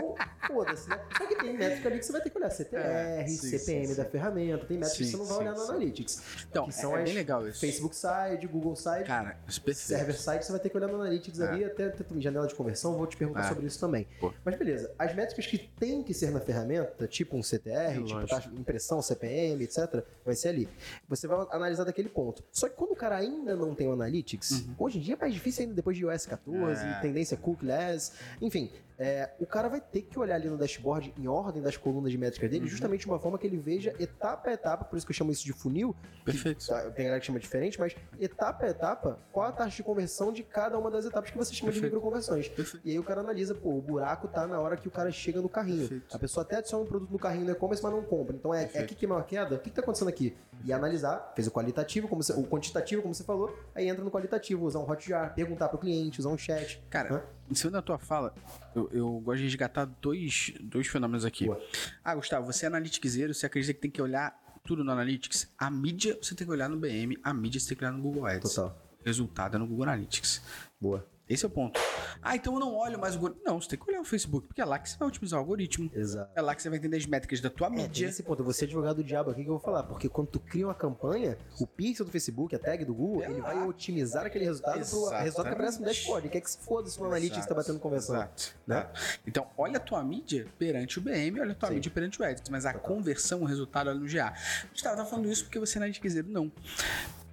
foda-se, 0.46 0.86
né? 0.90 1.00
Só 1.16 1.26
que 1.26 1.36
tem 1.36 1.56
métrica 1.56 1.88
ali 1.88 1.98
que 1.98 2.04
você 2.04 2.12
vai 2.12 2.20
ter 2.20 2.28
que 2.28 2.36
olhar: 2.36 2.50
CTR, 2.50 2.76
É, 2.76 3.26
sim, 3.26 3.36
CPM 3.56 3.86
sim, 3.86 3.94
da 3.94 4.04
sim. 4.04 4.10
ferramenta, 4.10 4.66
tem 4.66 4.76
métricas 4.76 4.98
que 4.98 5.04
você 5.12 5.16
não 5.16 5.24
vai 5.24 5.38
olhar 5.38 5.54
no. 5.54 5.62
Analytics. 5.62 6.22
Então, 6.50 6.66
que 6.66 6.74
são 6.74 6.94
é, 6.94 7.00
é 7.00 7.04
bem 7.04 7.14
legal 7.14 7.48
isso. 7.48 7.58
Facebook 7.58 7.96
Side, 7.96 8.46
Google 8.48 8.76
Side. 8.76 9.04
Cara, 9.04 9.38
é. 9.48 9.50
Server 9.72 10.14
side, 10.14 10.44
você 10.44 10.52
vai 10.52 10.60
ter 10.60 10.68
que 10.68 10.76
olhar 10.76 10.88
no 10.88 10.96
Analytics 10.96 11.40
É. 11.40 11.48
ali, 11.48 11.64
até, 11.64 11.86
até 11.86 12.04
janela 12.20 12.49
de 12.50 12.56
conversão, 12.56 12.96
vou 12.96 13.06
te 13.06 13.16
perguntar 13.16 13.40
Ah. 13.40 13.48
sobre 13.48 13.66
isso 13.66 13.78
também. 13.80 14.06
Pô. 14.20 14.32
Mas 14.44 14.56
beleza, 14.58 14.92
as 14.98 15.14
métricas 15.14 15.46
que 15.46 15.58
tem 15.58 16.02
que 16.02 16.12
ser 16.14 16.30
na 16.30 16.40
ferramenta, 16.40 17.06
tipo 17.06 17.36
um 17.36 17.42
CTR, 17.42 17.94
tipo 17.94 18.14
Lógico. 18.14 18.26
taxa 18.28 18.50
de 18.50 18.60
impressão, 18.60 19.00
CPM, 19.02 19.62
etc., 19.64 20.04
vai 20.24 20.34
ser 20.34 20.48
ali. 20.48 20.68
Você 21.08 21.26
vai 21.26 21.46
analisar 21.50 21.84
daquele 21.84 22.08
ponto. 22.08 22.42
Só 22.52 22.68
que 22.68 22.74
quando 22.76 22.92
o 22.92 22.96
cara 22.96 23.16
ainda 23.16 23.56
não 23.56 23.74
tem 23.74 23.88
o 23.88 23.92
Analytics, 23.92 24.66
hoje 24.78 24.98
em 24.98 25.00
dia 25.00 25.14
é 25.14 25.16
mais 25.16 25.32
difícil 25.34 25.62
ainda 25.62 25.74
depois 25.74 25.96
de 25.96 26.02
iOS 26.04 26.26
14, 26.26 26.82
Uhum. 26.84 26.90
É. 26.90 27.00
tendência 27.00 27.36
cookless, 27.36 28.12
enfim, 28.40 28.70
é, 29.02 29.30
o 29.40 29.46
cara 29.46 29.66
vai 29.68 29.80
ter 29.80 30.02
que 30.02 30.18
olhar 30.18 30.34
ali 30.34 30.46
no 30.48 30.58
dashboard 30.58 31.14
em 31.18 31.26
ordem 31.26 31.62
das 31.62 31.74
colunas 31.76 32.12
de 32.12 32.18
métricas 32.18 32.48
Uhum. 32.50 32.58
dele, 32.58 32.68
justamente 32.70 33.00
de 33.00 33.06
uma 33.06 33.18
forma 33.18 33.38
que 33.38 33.46
ele 33.46 33.56
veja 33.56 33.94
etapa 33.98 34.50
a 34.50 34.52
etapa, 34.52 34.84
por 34.84 34.96
isso 34.96 35.06
que 35.06 35.10
eu 35.10 35.16
chamo 35.16 35.32
isso 35.32 35.44
de 35.44 35.52
funil, 35.54 35.96
Perfeito. 36.24 36.66
Tá, 36.66 36.82
Tem 36.90 37.06
galera 37.06 37.18
que 37.18 37.24
chama 37.26 37.40
diferente, 37.40 37.80
mas 37.80 37.96
etapa 38.20 38.66
a 38.66 38.68
etapa, 38.68 39.18
qual 39.32 39.46
a 39.46 39.52
taxa 39.52 39.74
de 39.76 39.82
conversão 39.82 40.30
de 40.32 40.42
cada 40.42 40.78
uma 40.78 40.90
das 40.90 41.06
etapas 41.06 41.30
que 41.30 41.36
você 41.38 41.54
chama 41.54 41.72
de 41.72 41.80
Perfeito. 41.80 41.94
microconversões. 41.94 42.48
Perfeito. 42.48 42.86
E 42.86 42.90
aí 42.90 42.98
o 42.98 43.02
cara 43.02 43.20
analisa, 43.22 43.54
pô, 43.54 43.70
o 43.70 43.80
buraco 43.80 44.28
tá 44.28 44.46
na 44.46 44.60
hora 44.60 44.76
que 44.76 44.86
o 44.86 44.90
cara 44.90 45.10
chega 45.10 45.40
no 45.40 45.48
carrinho. 45.48 45.88
Perfeito. 45.88 46.14
A 46.14 46.18
pessoa 46.18 46.44
até 46.44 46.56
adiciona 46.56 46.84
um 46.84 46.86
produto 46.86 47.10
no 47.10 47.18
carrinho 47.18 47.46
no 47.46 47.52
e-commerce, 47.52 47.82
mas 47.82 47.92
não 47.92 48.02
compra. 48.02 48.36
Então 48.36 48.52
é, 48.54 48.68
é 48.74 48.80
aqui 48.80 48.94
que 48.94 49.06
é 49.06 49.08
maior 49.08 49.24
queda? 49.24 49.54
O 49.54 49.58
que, 49.58 49.70
que 49.70 49.76
tá 49.76 49.80
acontecendo 49.80 50.08
aqui? 50.08 50.36
E 50.64 50.72
analisar, 50.72 51.32
fez 51.34 51.46
o 51.48 51.50
qualitativo, 51.50 52.06
como 52.08 52.22
você- 52.22 52.32
o 52.34 52.44
quantitativo, 52.44 53.02
como 53.02 53.14
você 53.14 53.24
falou, 53.24 53.58
aí 53.74 53.88
entra 53.88 54.04
no 54.04 54.10
qualitativo, 54.10 54.64
usar 54.66 54.78
um 54.80 54.88
hotjar, 54.90 55.34
perguntar 55.34 55.68
pro 55.68 55.78
cliente, 55.78 56.20
usar 56.20 56.28
um 56.28 56.36
chat. 56.38 56.82
Cara, 56.90 57.14
Hã? 57.14 57.22
em 57.50 57.54
cima 57.54 57.70
da 57.72 57.82
tua 57.82 57.98
fala, 57.98 58.34
eu, 58.74 58.88
eu 58.92 59.08
gosto 59.20 59.38
de 59.38 59.44
resgatar 59.44 59.84
dois, 59.86 60.52
dois 60.60 60.86
fenômenos 60.86 61.24
aqui. 61.24 61.46
Boa. 61.46 61.60
Ah, 62.04 62.14
Gustavo, 62.14 62.46
você 62.52 62.66
é 62.66 62.68
analyticzeiro, 62.68 63.32
você 63.32 63.46
acredita 63.46 63.72
que 63.74 63.80
tem 63.80 63.90
que 63.90 64.02
olhar 64.02 64.38
tudo 64.64 64.84
no 64.84 64.92
Analytics? 64.92 65.48
A 65.58 65.70
mídia 65.70 66.18
você 66.20 66.34
tem 66.34 66.46
que 66.46 66.52
olhar 66.52 66.68
no 66.68 66.76
BM, 66.76 67.16
a 67.24 67.32
mídia 67.32 67.58
você 67.58 67.68
tem 67.68 67.78
que 67.78 67.84
olhar 67.84 67.92
no 67.92 68.02
Google 68.02 68.26
Ads. 68.26 68.54
Total. 68.54 68.76
Resultado 69.04 69.56
é 69.56 69.58
no 69.58 69.66
Google 69.66 69.84
Analytics. 69.84 70.42
Boa. 70.80 71.06
Esse 71.30 71.44
é 71.44 71.48
o 71.48 71.50
ponto. 71.50 71.80
Ah, 72.20 72.34
então 72.34 72.52
eu 72.54 72.58
não 72.60 72.74
olho 72.74 72.98
mais 72.98 73.14
o 73.14 73.20
Google. 73.20 73.38
Não, 73.44 73.60
você 73.60 73.68
tem 73.68 73.78
que 73.78 73.88
olhar 73.88 74.00
o 74.00 74.04
Facebook, 74.04 74.48
porque 74.48 74.60
é 74.60 74.64
lá 74.64 74.80
que 74.80 74.90
você 74.90 74.98
vai 74.98 75.06
otimizar 75.06 75.38
o 75.38 75.42
algoritmo. 75.42 75.88
Exato. 75.94 76.28
É 76.34 76.42
lá 76.42 76.56
que 76.56 76.60
você 76.60 76.68
vai 76.68 76.78
entender 76.78 76.96
as 76.96 77.06
métricas 77.06 77.40
da 77.40 77.48
tua 77.48 77.68
É, 77.68 77.70
mídia. 77.70 78.08
esse 78.08 78.24
ponto. 78.24 78.42
Vou 78.42 78.52
ser 78.52 78.64
advogado 78.64 78.96
do 78.96 79.04
diabo 79.04 79.30
aqui 79.30 79.42
que 79.44 79.48
eu 79.48 79.52
vou 79.54 79.60
falar. 79.62 79.84
Porque 79.84 80.08
quando 80.08 80.26
tu 80.26 80.40
cria 80.40 80.66
uma 80.66 80.74
campanha, 80.74 81.38
o 81.60 81.66
pixel 81.68 82.04
do 82.04 82.10
Facebook, 82.10 82.52
a 82.54 82.58
tag 82.58 82.84
do 82.84 82.92
Google, 82.92 83.22
É 83.22 83.26
ele 83.30 83.40
lá. 83.40 83.54
vai 83.54 83.62
otimizar 83.68 84.26
aquele 84.26 84.44
resultado 84.44 84.72
pro 84.74 84.82
Exatamente. 84.82 85.22
resultado 85.22 85.46
que 85.46 85.54
aparece 85.54 85.78
no 85.78 85.84
dashboard. 85.86 86.28
Quer 86.28 86.40
que 86.40 86.50
se 86.50 86.58
foda 86.58 86.90
se 86.90 86.98
no 86.98 87.06
Analytics 87.06 87.46
tá 87.46 87.54
batendo 87.54 87.78
conversão. 87.78 88.16
Exato. 88.16 88.54
né? 88.66 88.88
Então, 89.24 89.46
olha 89.56 89.76
a 89.76 89.80
tua 89.80 90.02
mídia 90.02 90.48
perante 90.58 90.98
o 90.98 91.02
BM, 91.02 91.40
olha 91.40 91.52
a 91.52 91.54
tua 91.54 91.68
Sim. 91.68 91.76
mídia 91.76 91.92
perante 91.92 92.20
o 92.20 92.24
Ads. 92.24 92.48
Mas 92.50 92.66
a 92.66 92.74
conversão, 92.74 93.42
o 93.42 93.44
resultado, 93.44 93.88
olha 93.88 94.00
no 94.00 94.06
GA. 94.08 94.34
Gustavo, 94.72 94.96
tá 94.96 95.04
falando 95.04 95.30
isso 95.30 95.44
porque 95.44 95.60
você 95.60 95.78
não 95.78 95.84
é 95.84 95.86
analyticzeiro. 95.86 96.28
Não. 96.28 96.50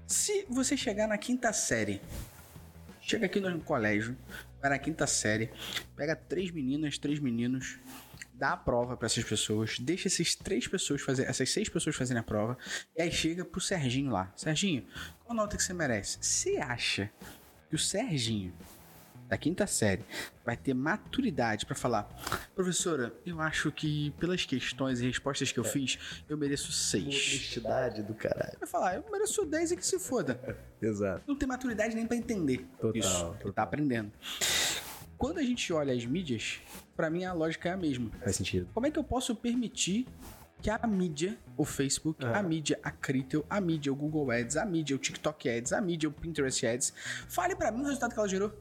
Se 0.05 0.45
você 0.49 0.77
chegar 0.77 1.07
na 1.07 1.17
quinta 1.17 1.51
série, 1.51 1.99
chega 3.07 3.25
aqui 3.25 3.39
no 3.39 3.61
colégio, 3.61 4.17
vai 4.61 4.69
na 4.69 4.77
quinta 4.77 5.07
série, 5.07 5.49
pega 5.95 6.13
três 6.13 6.51
meninas, 6.51 6.97
três 6.97 7.19
meninos, 7.19 7.79
dá 8.33 8.51
a 8.51 8.57
prova 8.57 8.97
pra 8.97 9.05
essas 9.05 9.23
pessoas, 9.23 9.79
deixa 9.79 10.09
essas 10.09 10.35
três 10.35 10.67
pessoas 10.67 11.01
fazer, 11.01 11.23
essas 11.23 11.49
seis 11.49 11.69
pessoas 11.69 11.95
fazerem 11.95 12.19
a 12.19 12.23
prova, 12.23 12.57
e 12.95 13.01
aí 13.01 13.11
chega 13.11 13.45
pro 13.45 13.61
Serginho 13.61 14.11
lá. 14.11 14.31
Serginho, 14.35 14.85
qual 15.23 15.33
nota 15.33 15.55
que 15.55 15.63
você 15.63 15.73
merece? 15.73 16.17
Você 16.19 16.57
acha 16.57 17.09
que 17.69 17.75
o 17.75 17.79
Serginho 17.79 18.53
da 19.27 19.37
quinta 19.37 19.67
série 19.67 20.03
vai 20.45 20.55
ter 20.55 20.73
maturidade 20.73 21.65
pra 21.65 21.75
falar, 21.75 22.03
professora, 22.55 23.13
eu 23.25 23.41
acho 23.41 23.71
que 23.71 24.11
pelas 24.11 24.45
questões 24.45 25.01
e 25.01 25.05
respostas 25.05 25.51
que 25.51 25.59
eu 25.59 25.63
fiz, 25.63 26.23
eu 26.29 26.37
mereço 26.37 26.71
seis. 26.71 27.03
Honestidade 27.05 28.03
do 28.03 28.13
caralho. 28.13 28.57
Vai 28.59 28.67
falar, 28.69 28.95
eu 28.95 29.03
mereço 29.11 29.45
10 29.45 29.71
e 29.71 29.75
que 29.77 29.85
se 29.85 29.99
foda. 29.99 30.39
Exato. 30.81 31.23
Não 31.27 31.35
tem 31.35 31.47
maturidade 31.47 31.95
nem 31.95 32.05
pra 32.07 32.15
entender 32.15 32.65
Total, 32.79 32.95
isso. 32.95 33.25
Ele 33.25 33.33
total. 33.37 33.53
tá 33.53 33.63
aprendendo. 33.63 34.11
Quando 35.17 35.39
a 35.39 35.43
gente 35.43 35.73
olha 35.73 35.93
as 35.93 36.05
mídias, 36.05 36.59
pra 36.95 37.09
mim 37.09 37.25
a 37.25 37.33
lógica 37.33 37.69
é 37.69 37.73
a 37.73 37.77
mesma. 37.77 38.11
Faz 38.23 38.35
sentido. 38.35 38.69
Como 38.73 38.85
é 38.85 38.91
que 38.91 38.99
eu 38.99 39.03
posso 39.03 39.35
permitir 39.35 40.07
que 40.61 40.69
a 40.69 40.79
mídia, 40.87 41.37
o 41.55 41.63
Facebook, 41.65 42.23
É. 42.25 42.33
a 42.33 42.41
mídia, 42.41 42.79
a 42.83 42.89
Critel, 42.91 43.45
a 43.49 43.59
mídia, 43.61 43.91
o 43.91 43.95
Google 43.95 44.31
Ads, 44.31 44.57
a 44.57 44.65
mídia, 44.65 44.95
o 44.95 44.99
TikTok 44.99 45.49
Ads, 45.49 45.71
a 45.73 45.81
mídia, 45.81 46.09
o 46.09 46.11
Pinterest 46.11 46.65
Ads, 46.65 46.93
fale 47.27 47.55
pra 47.55 47.71
mim 47.71 47.81
o 47.81 47.85
resultado 47.85 48.13
que 48.13 48.19
ela 48.19 48.27
gerou? 48.27 48.51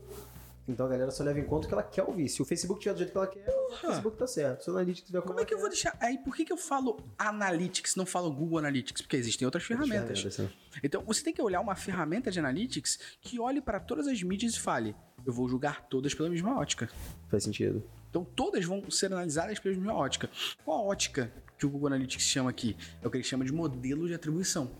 Então 0.68 0.86
a 0.86 0.88
galera 0.88 1.10
só 1.10 1.22
leva 1.22 1.38
em 1.38 1.44
conta 1.44 1.66
o 1.66 1.68
que 1.68 1.74
ela 1.74 1.82
quer 1.82 2.02
ouvir. 2.02 2.28
Se 2.28 2.42
o 2.42 2.44
Facebook 2.44 2.80
tiver 2.80 2.94
do 2.94 2.98
jeito 2.98 3.12
que 3.12 3.18
ela 3.18 3.26
quer, 3.26 3.48
o 3.48 3.76
Facebook 3.76 4.16
tá 4.16 4.26
certo. 4.26 4.64
Se 4.64 4.70
o 4.70 4.72
Analytics 4.72 5.06
tiver 5.06 5.20
como, 5.20 5.34
Como 5.34 5.40
é 5.40 5.44
que 5.44 5.54
eu 5.54 5.58
vou 5.58 5.68
deixar? 5.68 5.96
Aí 6.00 6.18
por 6.18 6.34
que, 6.34 6.44
que 6.44 6.52
eu 6.52 6.56
falo 6.56 6.98
Analytics, 7.18 7.94
não 7.94 8.04
falo 8.04 8.32
Google 8.32 8.58
Analytics? 8.58 9.02
Porque 9.02 9.16
existem 9.16 9.46
outras 9.46 9.64
ferramentas. 9.64 10.20
Ferramenta, 10.20 10.54
Então 10.82 11.02
você 11.04 11.22
tem 11.22 11.32
que 11.32 11.40
olhar 11.40 11.60
uma 11.60 11.76
ferramenta 11.76 12.30
de 12.30 12.38
Analytics 12.38 12.98
que 13.20 13.38
olhe 13.38 13.60
para 13.60 13.78
todas 13.78 14.08
as 14.08 14.20
mídias 14.22 14.54
e 14.54 14.60
fale: 14.60 14.96
eu 15.24 15.32
vou 15.32 15.48
julgar 15.48 15.86
todas 15.88 16.14
pela 16.14 16.28
mesma 16.28 16.58
ótica. 16.58 16.88
Faz 17.28 17.44
sentido. 17.44 17.82
Então 18.10 18.24
todas 18.24 18.64
vão 18.64 18.90
ser 18.90 19.06
analisadas 19.12 19.58
pela 19.58 19.74
mesma 19.74 19.94
ótica. 19.94 20.30
Qual 20.64 20.78
a 20.78 20.82
ótica 20.82 21.30
que 21.58 21.64
o 21.64 21.70
Google 21.70 21.88
Analytics 21.88 22.24
chama 22.24 22.50
aqui? 22.50 22.76
É 23.02 23.06
o 23.06 23.10
que 23.10 23.16
ele 23.16 23.24
chama 23.24 23.44
de 23.44 23.52
modelo 23.52 24.06
de 24.06 24.14
atribuição. 24.14 24.70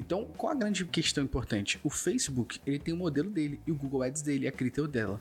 Então, 0.00 0.24
qual 0.36 0.52
a 0.52 0.56
grande 0.56 0.84
questão 0.86 1.22
importante? 1.22 1.78
O 1.84 1.90
Facebook, 1.90 2.58
ele 2.66 2.78
tem 2.78 2.94
o 2.94 2.96
modelo 2.96 3.30
dele 3.30 3.60
e 3.66 3.70
o 3.70 3.74
Google 3.74 4.02
Ads 4.02 4.22
dele, 4.22 4.48
a 4.48 4.52
Critel 4.52 4.88
dela. 4.88 5.20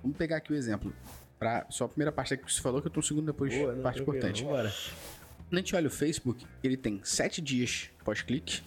Vamos 0.00 0.16
pegar 0.16 0.36
aqui 0.36 0.52
o 0.52 0.54
exemplo. 0.54 0.94
Pra, 1.40 1.66
só 1.68 1.86
a 1.86 1.88
primeira 1.88 2.12
parte 2.12 2.36
que 2.36 2.50
você 2.50 2.62
falou, 2.62 2.80
que 2.80 2.86
eu 2.86 2.90
tô 2.92 3.00
um 3.00 3.02
segundo 3.02 3.26
depois, 3.26 3.52
Boa, 3.52 3.74
não, 3.74 3.82
parte 3.82 4.00
importante. 4.00 4.44
Vambora. 4.44 4.72
Quando 5.48 5.54
a 5.54 5.56
gente 5.56 5.74
olha 5.74 5.88
o 5.88 5.90
Facebook, 5.90 6.46
ele 6.62 6.76
tem 6.76 7.00
sete 7.02 7.42
dias 7.42 7.90
pós-clique 8.04 8.62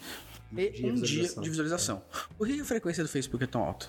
e 0.52 0.70
dia 0.70 0.92
um 0.92 0.96
dia 0.96 1.24
de 1.24 1.50
visualização. 1.50 2.04
Por 2.38 2.46
que 2.46 2.60
a 2.60 2.66
frequência 2.66 3.02
do 3.02 3.10
Facebook 3.10 3.42
é 3.42 3.48
tão 3.48 3.64
alta? 3.64 3.88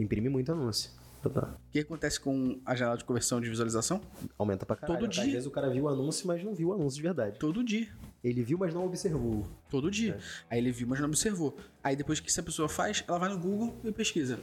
Imprime 0.00 0.30
muito 0.30 0.50
anúncio. 0.50 0.90
O 1.24 1.70
que 1.70 1.78
acontece 1.78 2.18
com 2.18 2.58
a 2.64 2.74
janela 2.74 2.96
de 2.96 3.04
conversão 3.04 3.40
de 3.40 3.48
visualização? 3.48 4.00
Aumenta 4.38 4.66
pra 4.66 4.76
caralho. 4.76 5.00
Todo 5.00 5.08
Às 5.10 5.14
dia. 5.14 5.32
vezes 5.32 5.46
o 5.46 5.50
cara 5.50 5.70
viu 5.70 5.84
o 5.84 5.88
anúncio, 5.88 6.26
mas 6.26 6.42
não 6.42 6.54
viu 6.54 6.68
o 6.68 6.72
anúncio 6.72 6.96
de 6.96 7.02
verdade. 7.02 7.38
Todo 7.38 7.62
dia. 7.62 7.88
Ele 8.24 8.42
viu, 8.42 8.56
mas 8.58 8.72
não 8.72 8.86
observou. 8.86 9.46
Todo 9.68 9.90
dia. 9.90 10.18
Aí 10.50 10.58
ele 10.58 10.72
viu, 10.72 10.86
mas 10.88 10.98
não 10.98 11.06
observou. 11.08 11.56
Aí 11.82 11.94
depois 11.94 12.18
que 12.20 12.30
essa 12.30 12.42
pessoa 12.42 12.68
faz, 12.70 13.04
ela 13.06 13.18
vai 13.18 13.28
no 13.28 13.38
Google 13.38 13.78
e 13.84 13.92
pesquisa. 13.92 14.40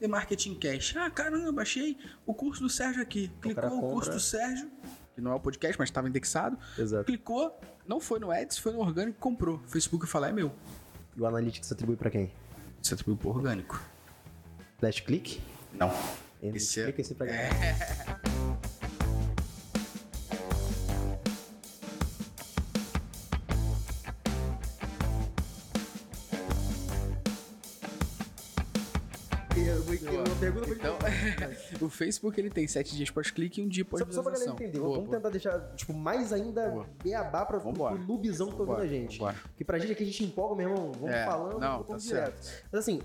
The 0.00 0.08
Marketing 0.08 0.54
Cash. 0.54 0.96
Ah, 0.96 1.10
caramba, 1.10 1.60
achei 1.62 1.98
o 2.24 2.32
curso 2.34 2.62
do 2.62 2.70
Sérgio 2.70 3.02
aqui. 3.02 3.30
O 3.36 3.40
cara 3.40 3.54
Clicou 3.54 3.68
o 3.68 3.80
compra. 3.82 3.94
curso 3.94 4.10
do 4.12 4.20
Sérgio, 4.20 4.70
que 5.14 5.20
não 5.20 5.32
é 5.32 5.34
o 5.34 5.40
podcast, 5.40 5.78
mas 5.78 5.90
estava 5.90 6.08
indexado. 6.08 6.58
Exato. 6.78 7.04
Clicou, 7.04 7.58
não 7.86 8.00
foi 8.00 8.18
no 8.18 8.30
Ads, 8.30 8.56
foi 8.58 8.72
no 8.72 8.80
orgânico, 8.80 9.18
comprou. 9.18 9.56
O 9.56 9.68
Facebook 9.68 10.06
fala, 10.06 10.28
é 10.30 10.32
meu. 10.32 10.50
E 11.14 11.20
o 11.20 11.26
Analytics 11.26 11.70
atribui 11.70 11.96
pra 11.96 12.10
quem? 12.10 12.32
Você 12.82 12.94
atribuiu 12.94 13.16
pro 13.18 13.28
orgânico. 13.28 13.78
Last 14.80 15.02
click? 15.02 15.40
Não. 15.74 15.90
Ele 16.42 16.56
Esse 16.56 16.80
é- 16.80 16.88
explica 16.88 17.24
o 31.80 31.88
Facebook 31.88 32.38
ele 32.40 32.50
tem 32.50 32.66
sete 32.66 32.96
dias 32.96 33.10
pós-clique 33.10 33.60
e 33.60 33.64
um 33.64 33.68
dia 33.68 33.84
Só, 33.84 33.98
só 33.98 34.04
pra 34.04 34.04
galera 34.06 34.22
pós-visualização. 34.22 34.54
entender, 34.54 34.78
Boa, 34.78 34.90
vamos 34.94 35.04
boa. 35.06 35.16
tentar 35.16 35.28
deixar, 35.30 35.74
tipo, 35.74 35.92
mais 35.94 36.32
ainda 36.32 36.68
Boa. 36.70 36.86
beabá 37.02 37.44
pra, 37.46 37.58
pro, 37.60 37.70
Vambora. 37.70 37.96
pro 37.96 38.04
noobzão 38.06 38.48
que 38.50 38.56
tá 38.56 38.62
ouvindo 38.62 38.80
a 38.82 38.86
gente. 38.86 39.18
vambora. 39.18 39.36
Porque 39.44 39.64
pra 39.64 39.78
gente 39.78 39.92
aqui 39.92 40.02
a 40.02 40.06
gente 40.06 40.24
empolga, 40.24 40.54
meu 40.56 40.68
irmão, 40.70 40.92
vamos 40.92 41.10
É, 41.10 41.24
falando, 41.24 41.58
não, 41.60 41.82
vamos 41.82 42.04
tá 42.04 42.08
direto. 42.14 42.64
Mas 42.70 42.80
assim, 42.80 43.00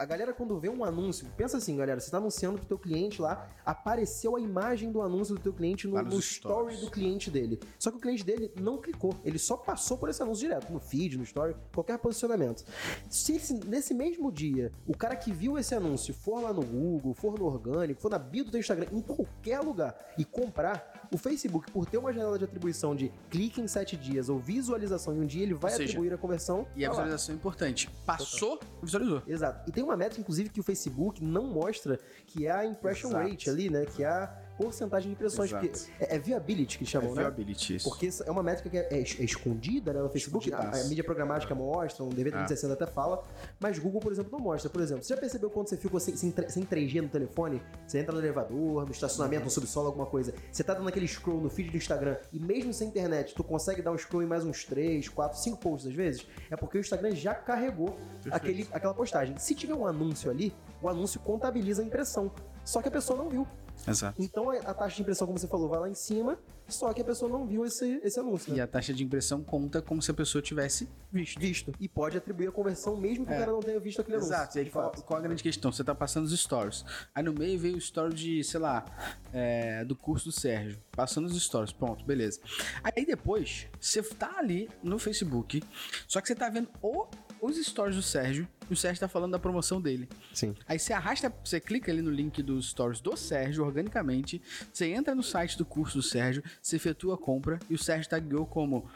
a 0.00 0.04
galera 0.04 0.32
quando 0.32 0.56
vê 0.60 0.68
um 0.68 0.84
anúncio, 0.84 1.26
pensa 1.36 1.56
assim, 1.56 1.76
galera, 1.76 1.98
você 1.98 2.08
tá 2.08 2.18
anunciando 2.18 2.56
pro 2.58 2.66
teu 2.68 2.78
cliente 2.78 3.20
lá, 3.20 3.48
apareceu 3.66 4.36
a 4.36 4.40
imagem 4.40 4.92
do 4.92 5.02
anúncio 5.02 5.34
do 5.34 5.40
teu 5.40 5.52
cliente 5.52 5.88
no, 5.88 5.94
no 6.04 6.20
story 6.20 6.76
do 6.76 6.88
cliente 6.88 7.28
dele. 7.32 7.58
Só 7.80 7.90
que 7.90 7.96
o 7.96 8.00
cliente 8.00 8.22
dele 8.24 8.52
não 8.60 8.78
clicou, 8.78 9.12
ele 9.24 9.40
só 9.40 9.56
passou 9.56 9.98
por 9.98 10.08
esse 10.08 10.22
anúncio 10.22 10.46
direto, 10.46 10.72
no 10.72 10.78
feed, 10.78 11.18
no 11.18 11.24
story, 11.24 11.56
qualquer 11.74 11.98
posicionamento. 11.98 12.64
Se 13.10 13.34
esse- 13.34 13.54
nesse 13.66 13.92
mesmo 13.92 14.30
dia, 14.30 14.70
o 14.86 14.96
cara 14.96 15.16
que 15.16 15.32
viu 15.32 15.58
esse 15.58 15.74
anúncio 15.74 16.14
for 16.14 16.42
lá 16.44 16.52
no 16.52 16.62
Google, 16.64 17.12
for 17.12 17.36
no 17.36 17.46
orgânico, 17.46 18.00
for 18.00 18.08
na 18.12 18.20
bio 18.20 18.44
do 18.44 18.52
teu 18.52 18.60
Instagram, 18.60 18.86
em 18.92 19.00
qualquer 19.02 19.58
lugar 19.62 19.96
e 20.16 20.24
comprar, 20.24 20.97
o 21.10 21.18
Facebook, 21.18 21.70
por 21.70 21.86
ter 21.86 21.98
uma 21.98 22.12
janela 22.12 22.38
de 22.38 22.44
atribuição 22.44 22.94
de 22.94 23.12
clique 23.30 23.60
em 23.60 23.68
sete 23.68 23.96
dias 23.96 24.28
ou 24.28 24.38
visualização 24.38 25.14
em 25.14 25.20
um 25.20 25.26
dia, 25.26 25.42
ele 25.42 25.54
vai 25.54 25.70
seja, 25.70 25.84
atribuir 25.84 26.12
a 26.12 26.18
conversão. 26.18 26.66
E 26.76 26.84
a 26.84 26.88
tá 26.88 26.96
lá. 26.96 27.02
visualização 27.02 27.34
é 27.34 27.38
importante. 27.38 27.90
Passou, 28.04 28.60
visualizou. 28.82 29.22
Exato. 29.26 29.68
E 29.68 29.72
tem 29.72 29.82
uma 29.82 29.96
métrica, 29.96 30.20
inclusive, 30.20 30.50
que 30.50 30.60
o 30.60 30.62
Facebook 30.62 31.24
não 31.24 31.46
mostra, 31.46 31.98
que 32.26 32.46
é 32.46 32.50
a 32.50 32.64
impression 32.64 33.08
Exato. 33.10 33.28
rate 33.28 33.50
ali, 33.50 33.70
né? 33.70 33.86
Que 33.86 34.04
é 34.04 34.08
a 34.08 34.47
porcentagem 34.58 35.08
de 35.08 35.14
impressões. 35.14 35.50
Exato. 35.50 35.66
Porque 35.68 36.04
é, 36.04 36.16
é 36.16 36.18
viability 36.18 36.78
que 36.78 36.84
chamam, 36.84 37.12
é 37.12 37.14
né? 37.14 37.22
viability, 37.22 37.76
isso. 37.76 37.88
Porque 37.88 38.10
é 38.26 38.30
uma 38.30 38.42
métrica 38.42 38.68
que 38.68 38.76
é, 38.76 38.88
é 38.90 38.98
é 38.98 39.24
escondida 39.24 39.92
né, 39.92 40.02
no 40.02 40.10
Facebook, 40.10 40.52
a, 40.52 40.58
a 40.58 40.84
mídia 40.84 41.04
programática 41.04 41.54
mostra, 41.54 42.04
um 42.04 42.08
DV 42.08 42.30
360 42.30 42.74
até 42.74 42.86
fala, 42.86 43.22
mas 43.60 43.78
Google, 43.78 44.00
por 44.00 44.12
exemplo, 44.12 44.32
não 44.32 44.40
mostra. 44.40 44.68
Por 44.68 44.82
exemplo, 44.82 45.04
você 45.04 45.14
já 45.14 45.20
percebeu 45.20 45.48
quando 45.48 45.68
você 45.68 45.76
ficou 45.76 46.00
sem, 46.00 46.16
sem, 46.16 46.34
sem 46.48 46.64
3G 46.64 47.00
no 47.02 47.08
telefone? 47.08 47.62
Você 47.86 48.00
entra 48.00 48.12
no 48.12 48.18
elevador, 48.18 48.84
no 48.84 48.90
estacionamento, 48.90 49.44
no 49.44 49.50
subsolo, 49.50 49.86
alguma 49.86 50.06
coisa. 50.06 50.34
Você 50.50 50.64
tá 50.64 50.74
dando 50.74 50.88
aquele 50.88 51.06
scroll 51.06 51.40
no 51.40 51.48
feed 51.48 51.70
do 51.70 51.76
Instagram 51.76 52.16
e 52.32 52.40
mesmo 52.40 52.74
sem 52.74 52.88
internet, 52.88 53.34
tu 53.34 53.44
consegue 53.44 53.80
dar 53.80 53.92
um 53.92 53.98
scroll 53.98 54.22
em 54.22 54.26
mais 54.26 54.44
uns 54.44 54.64
3, 54.64 55.08
4, 55.08 55.38
5 55.38 55.56
posts 55.58 55.88
às 55.88 55.94
vezes? 55.94 56.26
É 56.50 56.56
porque 56.56 56.78
o 56.78 56.80
Instagram 56.80 57.14
já 57.14 57.34
carregou 57.34 57.96
aquele, 58.30 58.68
aquela 58.72 58.94
postagem. 58.94 59.36
Se 59.38 59.54
tiver 59.54 59.74
um 59.74 59.86
anúncio 59.86 60.30
ali, 60.30 60.52
o 60.82 60.88
anúncio 60.88 61.20
contabiliza 61.20 61.82
a 61.82 61.84
impressão. 61.84 62.30
Só 62.64 62.82
que 62.82 62.88
a 62.88 62.90
pessoa 62.90 63.18
não 63.18 63.28
viu. 63.28 63.46
Exato. 63.90 64.22
Então 64.22 64.50
a 64.50 64.56
a 64.58 64.74
taxa 64.74 64.96
de 64.96 65.02
impressão, 65.02 65.26
como 65.26 65.38
você 65.38 65.48
falou, 65.48 65.68
vai 65.68 65.80
lá 65.80 65.88
em 65.88 65.94
cima, 65.94 66.38
só 66.66 66.92
que 66.92 67.00
a 67.00 67.04
pessoa 67.04 67.30
não 67.30 67.46
viu 67.46 67.64
esse, 67.64 68.00
esse 68.04 68.20
anúncio. 68.20 68.52
né? 68.52 68.58
E 68.58 68.60
a 68.60 68.66
taxa 68.66 68.92
de 68.92 69.02
impressão 69.02 69.42
conta 69.42 69.80
como 69.80 70.02
se 70.02 70.10
a 70.10 70.14
pessoa 70.14 70.42
tivesse 70.42 70.88
visto. 71.10 71.40
visto. 71.40 71.72
E 71.80 71.88
pode 71.88 72.16
atribuir 72.18 72.48
a 72.48 72.52
conversão 72.52 72.96
mesmo 72.96 73.24
que 73.24 73.32
É. 73.32 73.36
o 73.36 73.38
cara 73.38 73.52
não 73.52 73.60
tenha 73.60 73.80
visto 73.80 74.00
aquele 74.00 74.16
anúncio. 74.18 74.34
Exato, 74.34 74.58
e 74.58 74.60
aí 74.60 74.70
qual, 74.70 74.90
qual 74.92 75.18
a 75.18 75.22
grande 75.22 75.42
questão? 75.42 75.72
Você 75.72 75.82
tá 75.82 75.94
passando 75.94 76.24
os 76.26 76.38
stories. 76.38 76.84
Aí 77.14 77.22
no 77.22 77.32
meio 77.32 77.58
veio 77.58 77.74
o 77.76 77.78
story 77.78 78.14
de, 78.14 78.44
sei 78.44 78.60
lá, 78.60 78.84
é, 79.32 79.84
do 79.84 79.96
curso 79.96 80.26
do 80.26 80.32
Sérgio. 80.32 80.78
Passando 80.92 81.26
os 81.26 81.42
stories, 81.42 81.72
pronto, 81.72 82.04
beleza. 82.04 82.40
Aí 82.82 83.06
depois, 83.06 83.66
você 83.80 84.02
tá 84.02 84.34
ali 84.38 84.68
no 84.82 84.98
Facebook, 84.98 85.62
só 86.06 86.20
que 86.20 86.28
você 86.28 86.34
tá 86.34 86.48
vendo 86.50 86.68
o- 86.82 87.06
os 87.40 87.56
stories 87.64 87.96
do 87.96 88.02
Sérgio, 88.02 88.46
e 88.68 88.72
o 88.72 88.76
Sérgio 88.76 89.00
tá 89.00 89.08
falando 89.08 89.32
da 89.32 89.38
promoção 89.38 89.80
dele. 89.80 90.08
Sim. 90.32 90.54
Aí 90.66 90.78
você 90.78 90.92
arrasta, 90.92 91.32
você 91.44 91.60
clica 91.60 91.90
ali 91.90 92.02
no 92.02 92.10
link 92.10 92.42
dos 92.42 92.70
stories 92.70 93.00
do 93.00 93.16
Sérgio 93.16 93.64
organicamente, 93.64 94.40
você 94.72 94.86
entra 94.88 95.14
no 95.14 95.22
site 95.22 95.56
do 95.56 95.64
curso 95.64 95.98
do 95.98 96.02
Sérgio, 96.02 96.42
você 96.60 96.76
efetua 96.76 97.14
a 97.14 97.18
compra 97.18 97.58
e 97.68 97.74
o 97.74 97.78
Sérgio 97.78 98.10
tagueou 98.10 98.46
como 98.46 98.88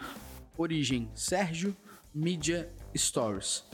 origem 0.56 1.10
Sérgio 1.14 1.76
Media 2.14 2.70
Stories. 2.96 3.64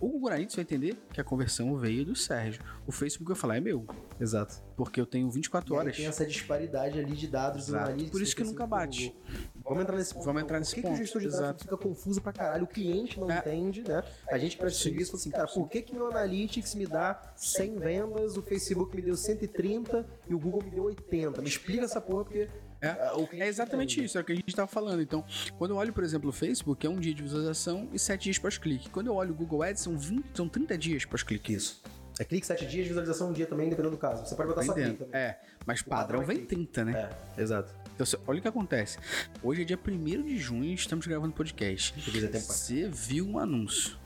O 0.00 0.08
Google 0.08 0.28
Analytics 0.28 0.56
vai 0.56 0.62
entender 0.62 0.96
que 1.12 1.20
a 1.20 1.24
conversão 1.24 1.76
veio 1.76 2.04
do 2.04 2.16
Sérgio. 2.16 2.62
O 2.86 2.92
Facebook 2.92 3.30
vai 3.30 3.36
falar, 3.36 3.56
é 3.56 3.60
meu, 3.60 3.86
Exato. 4.20 4.56
porque 4.76 5.00
eu 5.00 5.06
tenho 5.06 5.30
24 5.30 5.72
E 5.74 5.78
horas. 5.78 5.96
tem 5.96 6.06
essa 6.06 6.26
disparidade 6.26 6.98
ali 6.98 7.12
de 7.14 7.28
dados 7.28 7.66
do 7.66 7.70
Exato. 7.72 7.84
Analytics. 7.84 8.10
Por 8.10 8.22
isso 8.22 8.34
que 8.36 8.42
do 8.42 8.50
nunca 8.50 8.66
bate. 8.66 9.10
do. 9.10 9.62
Vamos 9.64 9.82
entrar 9.84 9.96
nesse 9.96 10.12
ponto. 10.14 10.24
Vamos 10.24 10.42
entrar 10.42 10.58
nesse 10.58 10.70
Por 10.74 10.76
que, 10.76 10.82
ponto, 10.82 10.94
que 10.96 11.00
o 11.00 11.04
gestor 11.04 11.20
de 11.22 11.28
exato. 11.28 11.42
tráfego 11.42 11.62
fica 11.62 11.76
confuso 11.76 12.20
pra 12.20 12.32
caralho? 12.32 12.64
O 12.64 12.66
cliente 12.66 13.18
não 13.20 13.30
É. 13.30 13.38
entende, 13.38 13.82
né? 13.86 14.02
A 14.30 14.38
gente 14.38 14.56
presta 14.56 14.82
serviço 14.82 15.02
e 15.02 15.06
fala 15.12 15.20
assim, 15.20 15.30
cara, 15.30 15.46
por 15.48 15.68
que, 15.68 15.82
que 15.82 15.94
meu 15.94 16.08
Analytics 16.08 16.74
me 16.74 16.86
dá 16.86 17.32
100 17.36 17.78
vendas, 17.78 18.36
o 18.36 18.42
Facebook 18.42 18.94
me 18.96 19.02
deu 19.02 19.16
130 19.16 20.04
e 20.28 20.34
o 20.34 20.38
Google 20.38 20.62
me 20.64 20.70
deu 20.70 20.84
80? 20.84 21.40
Me 21.40 21.48
explica 21.48 21.84
essa 21.84 22.00
porra, 22.00 22.24
porque 22.24 22.48
É, 22.82 23.10
cliente 23.14 23.42
é 23.42 23.46
exatamente 23.46 24.04
isso, 24.04 24.18
é 24.18 24.20
o 24.20 24.24
que 24.24 24.32
a 24.32 24.34
gente 24.34 24.48
estava 24.48 24.66
falando. 24.66 25.00
Então, 25.00 25.24
quando 25.56 25.70
eu 25.70 25.76
olho, 25.76 25.92
por 25.92 26.02
exemplo, 26.02 26.30
o 26.30 26.32
Facebook, 26.32 26.84
é 26.84 26.90
um 26.90 26.98
dia 26.98 27.14
de 27.14 27.22
visualização 27.22 27.88
e 27.92 27.98
7 27.98 28.24
dias 28.24 28.38
pós-clique. 28.38 28.90
Quando 28.90 29.06
eu 29.06 29.14
olho 29.14 29.30
o 29.30 29.34
Google 29.34 29.62
Ads, 29.62 29.80
são, 29.80 29.96
20, 29.96 30.24
são 30.34 30.48
30 30.48 30.76
dias 30.76 31.04
pós-clique. 31.04 31.54
Isso. 31.54 31.80
É 32.18 32.24
clique 32.24 32.46
7 32.46 32.66
dias, 32.66 32.88
visualização 32.88 33.30
um 33.30 33.32
dia 33.32 33.46
também, 33.46 33.68
dependendo 33.68 33.94
do 33.94 34.00
caso. 34.00 34.26
Você 34.26 34.34
pode 34.34 34.48
botar 34.48 34.62
só 34.62 34.74
clique 34.74 34.88
Entendendo? 34.90 35.06
também. 35.06 35.20
É, 35.20 35.40
mas 35.64 35.80
O 35.80 35.84
padrão 35.84 36.20
padrão 36.20 36.22
é 36.22 36.26
vem 36.26 36.36
clique. 36.44 36.72
30, 36.72 36.84
né? 36.84 37.10
É, 37.36 37.40
exato. 37.40 37.72
Então, 37.94 38.06
olha 38.26 38.38
o 38.38 38.42
que 38.42 38.48
acontece. 38.48 38.98
Hoje 39.42 39.62
é 39.62 39.64
dia 39.64 39.78
1 39.78 40.22
de 40.24 40.36
junho, 40.36 40.74
estamos 40.74 41.06
gravando 41.06 41.32
podcast. 41.32 41.94
Você 42.00 42.88
viu 42.88 43.26
um 43.28 43.38
anúncio. 43.38 43.96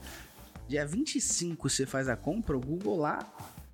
Dia 0.67 0.85
25 0.85 1.69
você 1.69 1.85
faz 1.85 2.07
a 2.07 2.15
compra, 2.15 2.55
o 2.55 2.59
Google 2.59 2.97
lá 2.97 3.19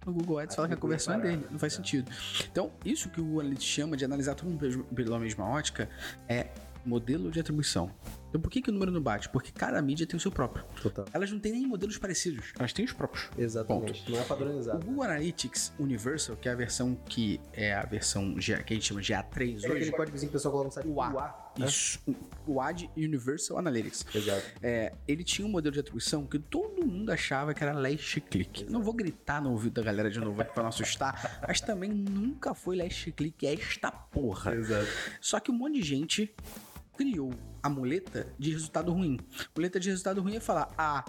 no 0.05 0.13
Google 0.13 0.39
Ads 0.39 0.55
fala 0.55 0.67
que 0.67 0.73
a 0.73 0.77
conversão 0.77 1.15
é 1.15 1.19
dele. 1.19 1.47
Não 1.49 1.59
faz 1.59 1.73
sentido. 1.73 2.11
Então, 2.51 2.71
isso 2.85 3.09
que 3.09 3.19
o 3.21 3.23
Google 3.23 3.41
Analytics 3.41 3.67
chama 3.67 3.97
de 3.97 4.05
analisar 4.05 4.35
tudo 4.35 4.57
pela 4.93 5.19
mesma 5.19 5.47
ótica 5.47 5.89
é 6.27 6.47
modelo 6.85 7.31
de 7.31 7.39
atribuição. 7.39 7.91
Então, 8.33 8.41
por 8.41 8.49
que, 8.49 8.63
que 8.63 8.71
o 8.71 8.73
número 8.73 8.91
não 8.91 8.99
bate? 8.99 9.29
Porque 9.29 9.51
cada 9.51 9.79
mídia 9.79 10.07
tem 10.07 10.17
o 10.17 10.19
seu 10.19 10.31
próprio. 10.31 10.65
Total. 10.81 11.05
Elas 11.13 11.31
não 11.31 11.37
têm 11.39 11.51
nem 11.51 11.67
modelos 11.67 11.99
parecidos, 11.99 12.51
elas 12.57 12.73
têm 12.73 12.83
os 12.83 12.91
próprios. 12.91 13.29
Exatamente. 13.37 14.11
Não 14.11 14.17
é 14.17 14.21
O 14.23 14.25
padronizado. 14.25 14.83
Google 14.83 15.03
Analytics 15.03 15.71
Universal, 15.77 16.35
que 16.37 16.49
é 16.49 16.51
a 16.51 16.55
versão 16.55 16.95
que 17.05 17.39
é 17.53 17.75
a 17.75 17.85
versão 17.85 18.33
que 18.33 18.51
a 18.51 18.57
gente 18.73 18.85
chama 18.85 19.01
de 19.03 19.13
A3 19.13 19.41
É 19.41 19.55
hoje, 19.57 19.67
aquele 19.67 19.91
códigozinho 19.91 20.31
que 20.31 20.35
o 20.35 20.39
pessoal 20.39 20.51
coloca 20.51 20.67
no 20.69 20.73
site. 20.73 20.87
o 20.87 20.99
A. 20.99 21.51
né? 21.59 21.67
Isso. 21.67 21.99
O 22.47 22.59
AD 22.59 22.89
Universal 22.97 23.59
Analytics. 23.59 24.03
Exato. 24.15 24.43
É, 24.63 24.93
ele 25.07 25.23
tinha 25.23 25.47
um 25.47 25.51
modelo 25.51 25.71
de 25.71 25.79
atribuição 25.81 26.25
que 26.25 26.39
todo 26.39 26.83
mundo 26.83 27.11
achava 27.11 27.53
que 27.53 27.63
era 27.63 27.71
last 27.71 28.19
click. 28.21 28.63
Não 28.67 28.81
vou 28.81 28.93
gritar 28.95 29.43
no 29.43 29.51
ouvido 29.51 29.73
da 29.75 29.83
galera 29.83 30.09
de 30.09 30.19
novo 30.19 30.41
aqui 30.41 30.51
pra 30.51 30.63
não 30.63 30.69
assustar, 30.69 31.39
mas 31.47 31.61
também 31.61 31.91
nunca 31.91 32.55
foi 32.55 32.77
last 32.77 33.11
click 33.11 33.45
esta 33.45 33.91
porra. 33.91 34.55
Exato. 34.55 34.87
Só 35.21 35.39
que 35.39 35.51
um 35.51 35.53
monte 35.53 35.75
de 35.75 35.83
gente 35.83 36.33
criou 36.95 37.33
a 37.61 37.69
muleta 37.69 38.27
de 38.37 38.51
resultado 38.51 38.91
ruim. 38.91 39.19
Muleta 39.55 39.79
de 39.79 39.89
resultado 39.89 40.21
ruim 40.21 40.35
é 40.35 40.39
falar, 40.39 40.73
ah, 40.77 41.03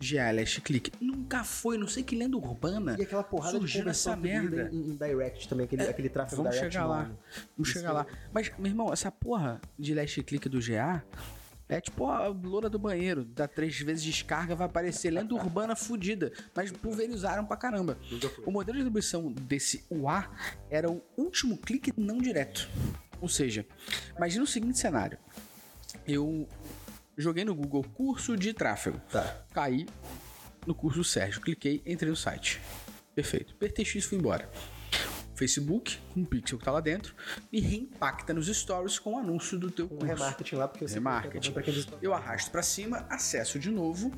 GA 0.00 0.30
last 0.32 0.60
click. 0.60 0.92
Nunca 1.00 1.44
foi, 1.44 1.78
não 1.78 1.86
sei 1.86 2.02
que 2.02 2.14
lenda 2.16 2.36
urbana. 2.36 2.96
E 2.98 3.02
aquela 3.02 3.24
porrada 3.24 3.52
de 3.52 3.60
surgiu 3.60 3.80
conversão 3.80 4.12
essa 4.12 4.20
merda. 4.20 4.68
Em, 4.72 4.90
em 4.90 4.96
direct 4.96 5.48
também, 5.48 5.64
aquele, 5.64 5.82
aquele 5.82 6.08
tráfego 6.08 6.42
Vamos 6.42 6.52
direct. 6.56 6.72
chegar 6.72 6.86
lá. 6.86 7.10
Vamos 7.56 7.68
chegar 7.70 7.92
lá. 7.92 8.06
Mas, 8.32 8.52
meu 8.58 8.66
irmão, 8.70 8.92
essa 8.92 9.10
porra 9.10 9.60
de 9.78 9.94
last 9.94 10.22
click 10.22 10.48
do 10.48 10.60
GA 10.60 11.02
é 11.68 11.80
tipo 11.80 12.06
a 12.06 12.28
loura 12.28 12.68
do 12.68 12.78
banheiro. 12.78 13.24
Dá 13.24 13.48
três 13.48 13.78
vezes 13.80 14.04
descarga, 14.04 14.54
vai 14.54 14.66
aparecer 14.66 15.10
lenda 15.10 15.34
urbana 15.34 15.74
fudida. 15.74 16.32
Mas 16.54 16.70
pulverizaram 16.70 17.44
pra 17.46 17.56
caramba. 17.56 17.96
O 18.44 18.50
modelo 18.50 18.76
de 18.76 18.82
atribuição 18.82 19.32
desse 19.32 19.84
UA 19.90 20.28
era 20.70 20.90
o 20.90 21.02
último 21.16 21.56
clique 21.56 21.92
não 21.96 22.18
direto. 22.18 22.68
Ou 23.20 23.28
seja, 23.28 23.66
imagina 24.16 24.44
o 24.44 24.46
seguinte 24.46 24.78
cenário. 24.78 25.18
Eu 26.06 26.48
joguei 27.16 27.44
no 27.44 27.54
Google 27.54 27.84
curso 27.94 28.36
de 28.36 28.52
tráfego. 28.52 29.00
Tá. 29.10 29.44
Caí 29.52 29.86
no 30.66 30.74
curso 30.74 30.98
do 30.98 31.04
Sérgio, 31.04 31.40
cliquei, 31.40 31.82
entrei 31.86 32.10
no 32.10 32.16
site. 32.16 32.60
Perfeito. 33.14 33.54
Apertei 33.54 33.84
X 33.84 34.04
e 34.04 34.08
fui 34.08 34.18
embora. 34.18 34.50
Facebook, 35.36 35.98
com 36.12 36.22
o 36.22 36.26
pixel 36.26 36.58
que 36.58 36.64
tá 36.64 36.70
lá 36.70 36.80
dentro, 36.80 37.14
me 37.50 37.60
reimpacta 37.60 38.32
nos 38.32 38.46
stories 38.46 38.98
com 39.00 39.14
o 39.14 39.18
anúncio 39.18 39.58
do 39.58 39.68
teu 39.70 39.86
Um 39.86 39.88
curso. 39.88 40.06
remarketing 40.06 40.54
lá, 40.54 40.68
porque 40.68 40.86
você 40.86 40.94
Remarketing. 40.94 41.52
visitou. 41.64 41.98
Eu 42.00 42.14
arrasto 42.14 42.50
pra 42.52 42.62
cima, 42.62 43.04
acesso 43.10 43.58
de 43.58 43.68
novo 43.70 44.12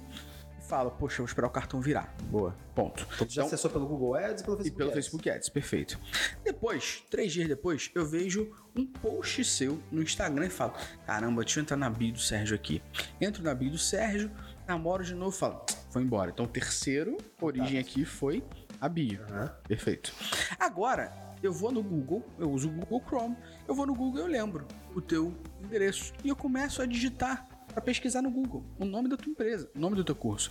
falo, 0.66 0.90
poxa, 0.90 1.18
vou 1.18 1.26
esperar 1.26 1.46
o 1.46 1.50
cartão 1.50 1.80
virar. 1.80 2.14
Boa. 2.24 2.54
Ponto. 2.74 3.06
Então, 3.14 3.26
já 3.28 3.44
acessou 3.44 3.70
pelo 3.70 3.86
Google 3.86 4.14
Ads 4.14 4.42
e 4.42 4.44
pelo 4.44 4.56
E 4.56 4.58
Facebook 4.58 4.76
pelo 4.76 4.90
Ads. 4.90 4.94
Facebook 4.94 5.30
Ads, 5.30 5.48
perfeito. 5.48 5.98
Depois, 6.44 7.04
três 7.10 7.32
dias 7.32 7.48
depois, 7.48 7.90
eu 7.94 8.04
vejo 8.04 8.50
um 8.76 8.86
post 8.86 9.44
seu 9.44 9.80
no 9.90 10.02
Instagram 10.02 10.46
e 10.46 10.50
falo: 10.50 10.74
caramba, 11.06 11.42
deixa 11.42 11.60
eu 11.60 11.62
entrar 11.62 11.76
na 11.76 11.88
bio 11.88 12.12
do 12.12 12.18
Sérgio 12.18 12.54
aqui. 12.54 12.82
Entro 13.20 13.42
na 13.42 13.54
bio 13.54 13.70
do 13.70 13.78
Sérgio, 13.78 14.30
namoro 14.66 15.04
de 15.04 15.14
novo 15.14 15.34
e 15.34 15.38
falo: 15.38 15.64
vou 15.90 16.02
embora. 16.02 16.30
Então, 16.30 16.44
o 16.44 16.48
terceiro 16.48 17.16
origem 17.40 17.78
aqui 17.78 18.04
foi 18.04 18.44
a 18.80 18.88
bio. 18.88 19.22
Aham. 19.30 19.54
Perfeito. 19.66 20.12
Agora, 20.58 21.12
eu 21.42 21.52
vou 21.52 21.70
no 21.70 21.82
Google, 21.82 22.24
eu 22.38 22.50
uso 22.50 22.68
o 22.68 22.72
Google 22.72 23.02
Chrome, 23.06 23.36
eu 23.68 23.74
vou 23.74 23.86
no 23.86 23.94
Google 23.94 24.20
e 24.20 24.22
eu 24.22 24.26
lembro 24.26 24.66
o 24.94 25.00
teu 25.00 25.34
endereço. 25.62 26.12
E 26.24 26.28
eu 26.28 26.36
começo 26.36 26.82
a 26.82 26.86
digitar 26.86 27.46
para 27.76 27.82
pesquisar 27.82 28.22
no 28.22 28.30
Google 28.30 28.64
o 28.78 28.86
nome 28.86 29.06
da 29.06 29.18
tua 29.18 29.30
empresa, 29.30 29.68
o 29.74 29.78
nome 29.78 29.96
do 29.96 30.02
teu 30.02 30.14
curso. 30.14 30.50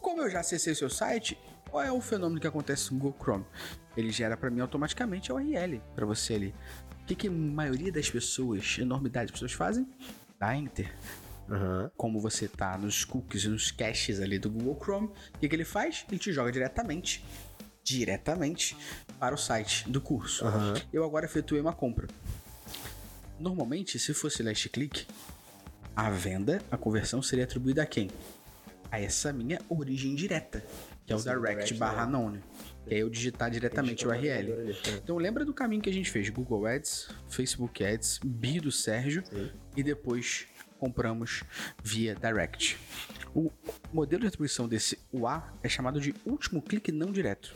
Como 0.00 0.20
eu 0.20 0.28
já 0.28 0.40
acessei 0.40 0.74
seu 0.74 0.90
site, 0.90 1.38
qual 1.70 1.80
é 1.80 1.92
o 1.92 2.00
fenômeno 2.00 2.40
que 2.40 2.46
acontece 2.46 2.92
no 2.92 2.98
Google 2.98 3.16
Chrome? 3.22 3.44
Ele 3.96 4.10
gera 4.10 4.36
para 4.36 4.50
mim 4.50 4.58
automaticamente 4.58 5.30
a 5.30 5.36
URL 5.36 5.80
para 5.94 6.04
você 6.04 6.34
ali. 6.34 6.54
O 7.02 7.06
que, 7.06 7.14
que 7.14 7.28
a 7.28 7.30
maioria 7.30 7.92
das 7.92 8.10
pessoas, 8.10 8.78
enormidade 8.80 9.28
de 9.28 9.34
pessoas 9.34 9.52
fazem? 9.52 9.86
Dá 10.40 10.56
enter 10.56 10.92
Aham. 11.48 11.88
como 11.96 12.20
você 12.20 12.48
tá 12.48 12.76
nos 12.76 13.04
cookies 13.04 13.44
e 13.44 13.48
nos 13.48 13.70
caches 13.70 14.18
ali 14.18 14.36
do 14.36 14.50
Google 14.50 14.76
Chrome, 14.82 15.06
o 15.06 15.38
que, 15.38 15.48
que 15.48 15.54
ele 15.54 15.64
faz? 15.64 16.04
Ele 16.08 16.18
te 16.18 16.32
joga 16.32 16.50
diretamente, 16.50 17.24
diretamente 17.84 18.76
para 19.20 19.36
o 19.36 19.38
site 19.38 19.88
do 19.88 20.00
curso. 20.00 20.44
Aham. 20.44 20.74
Eu 20.92 21.04
agora 21.04 21.26
efetuei 21.26 21.60
uma 21.60 21.72
compra. 21.72 22.08
Normalmente, 23.38 24.00
se 24.00 24.12
fosse 24.12 24.42
last 24.42 24.68
click, 24.70 25.06
a 25.96 26.10
venda, 26.10 26.60
a 26.70 26.76
conversão 26.76 27.22
seria 27.22 27.44
atribuída 27.44 27.82
a 27.82 27.86
quem? 27.86 28.10
A 28.90 29.00
essa 29.00 29.32
minha 29.32 29.58
origem 29.68 30.14
direta, 30.14 30.62
que 31.06 31.12
é 31.12 31.16
o 31.16 31.18
Sim, 31.18 31.30
direct 31.30 31.54
direct, 31.54 31.74
barra 31.74 32.04
né? 32.04 32.12
known. 32.12 32.38
Que 32.86 32.94
é 32.94 32.98
eu 32.98 33.08
digitar 33.10 33.50
diretamente 33.50 34.06
o 34.06 34.10
URL. 34.10 34.52
é. 34.52 34.70
Então 35.02 35.16
lembra 35.16 35.44
do 35.44 35.52
caminho 35.54 35.82
que 35.82 35.88
a 35.90 35.92
gente 35.92 36.10
fez? 36.10 36.28
Google 36.28 36.66
Ads, 36.66 37.08
Facebook 37.28 37.82
Ads, 37.84 38.20
Bi 38.22 38.60
do 38.60 38.70
Sérgio 38.70 39.24
Sim. 39.26 39.50
e 39.76 39.82
depois 39.82 40.46
compramos 40.78 41.42
via 41.82 42.14
Direct. 42.14 42.78
O 43.34 43.50
modelo 43.92 44.20
de 44.20 44.28
atribuição 44.28 44.68
desse 44.68 44.98
UA 45.12 45.42
é 45.62 45.68
chamado 45.68 46.00
de 46.00 46.14
último 46.24 46.62
clique 46.62 46.92
não 46.92 47.10
direto. 47.10 47.54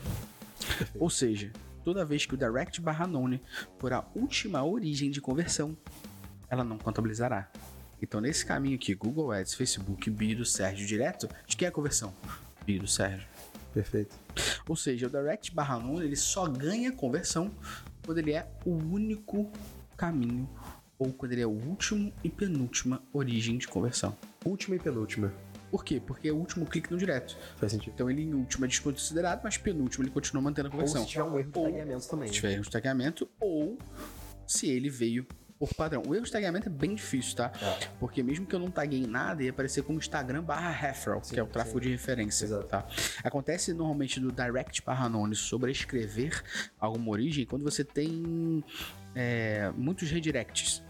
Ou 0.99 1.09
seja, 1.09 1.51
toda 1.83 2.03
vez 2.03 2.25
que 2.25 2.33
o 2.33 2.37
Direct 2.37 2.81
barra 2.81 3.07
None 3.07 3.41
for 3.79 3.93
a 3.93 4.05
última 4.15 4.63
origem 4.63 5.09
de 5.11 5.21
conversão, 5.21 5.77
ela 6.49 6.63
não 6.63 6.77
contabilizará. 6.77 7.49
Então 8.01 8.19
nesse 8.19 8.45
caminho 8.45 8.75
aqui, 8.75 8.93
Google 8.95 9.31
Ads, 9.31 9.53
Facebook, 9.53 10.09
Bi 10.09 10.33
do 10.35 10.45
Sérgio 10.45 10.85
direto, 10.87 11.29
de 11.45 11.55
quem 11.55 11.65
é 11.65 11.69
a 11.69 11.71
conversão? 11.71 12.13
Bi 12.65 12.79
do 12.79 12.87
Sérgio. 12.87 13.27
Perfeito. 13.73 14.15
Ou 14.67 14.75
seja, 14.75 15.07
o 15.07 15.09
direct 15.09 15.53
barra 15.53 15.79
none 15.79 16.05
ele 16.05 16.15
só 16.15 16.47
ganha 16.47 16.91
conversão 16.91 17.51
quando 18.05 18.17
ele 18.17 18.33
é 18.33 18.47
o 18.65 18.71
único 18.71 19.49
caminho 19.95 20.49
ou 20.99 21.11
quando 21.13 21.31
ele 21.31 21.41
é 21.41 21.45
o 21.47 21.51
último 21.51 22.11
e 22.23 22.29
penúltima 22.29 23.01
origem 23.13 23.57
de 23.57 23.67
conversão. 23.67 24.17
Última 24.43 24.75
e 24.75 24.79
penúltima. 24.79 25.31
Por 25.69 25.85
quê? 25.85 26.01
Porque 26.05 26.27
é 26.27 26.31
o 26.33 26.35
último 26.35 26.65
clique 26.65 26.91
no 26.91 26.97
direto. 26.97 27.37
Faz 27.55 27.71
sentido. 27.71 27.93
Então 27.93 28.09
ele 28.09 28.23
em 28.23 28.33
último 28.33 28.65
é 28.65 28.67
desconsiderado, 28.67 29.39
mas 29.43 29.57
penúltimo 29.57 30.03
ele 30.03 30.11
continua 30.11 30.41
mantendo 30.41 30.67
a 30.67 30.71
Ou 30.71 30.77
conversão. 30.77 31.03
se 31.03 31.07
tiver 31.09 31.23
um 31.23 31.39
erro 31.39 31.49
de 31.51 31.57
Ou- 31.59 31.65
tagueamento 31.65 32.07
também. 32.09 32.27
Se 32.27 32.33
tiver 32.33 32.51
erro 32.53 32.63
de 32.63 32.69
tagueamento 32.69 33.29
ou 33.39 33.77
se 34.45 34.69
ele 34.69 34.89
veio 34.89 35.25
por 35.61 35.75
padrão. 35.75 36.01
O 36.07 36.15
erro 36.15 36.25
de 36.25 36.31
tagueamento 36.31 36.67
é 36.67 36.71
bem 36.71 36.95
difícil, 36.95 37.35
tá? 37.35 37.51
É. 37.61 37.87
Porque 37.99 38.23
mesmo 38.23 38.47
que 38.47 38.55
eu 38.55 38.59
não 38.59 38.71
taguei 38.71 39.05
nada, 39.05 39.43
ia 39.43 39.51
aparecer 39.51 39.83
como 39.83 39.99
Instagram 39.99 40.41
barra 40.41 40.71
referral, 40.71 41.21
que 41.21 41.39
é 41.39 41.43
o 41.43 41.45
tráfego 41.45 41.79
de 41.79 41.89
referência, 41.89 42.45
Exato. 42.45 42.63
tá? 42.65 42.87
Acontece 43.23 43.71
normalmente 43.71 44.19
no 44.19 44.31
direct 44.31 44.81
barra 44.83 45.05
anônimo 45.05 45.35
sobrescrever 45.35 46.41
alguma 46.79 47.11
origem 47.11 47.45
quando 47.45 47.61
você 47.61 47.83
tem 47.83 48.63
é, 49.13 49.71
muitos 49.77 50.09
redirects 50.09 50.81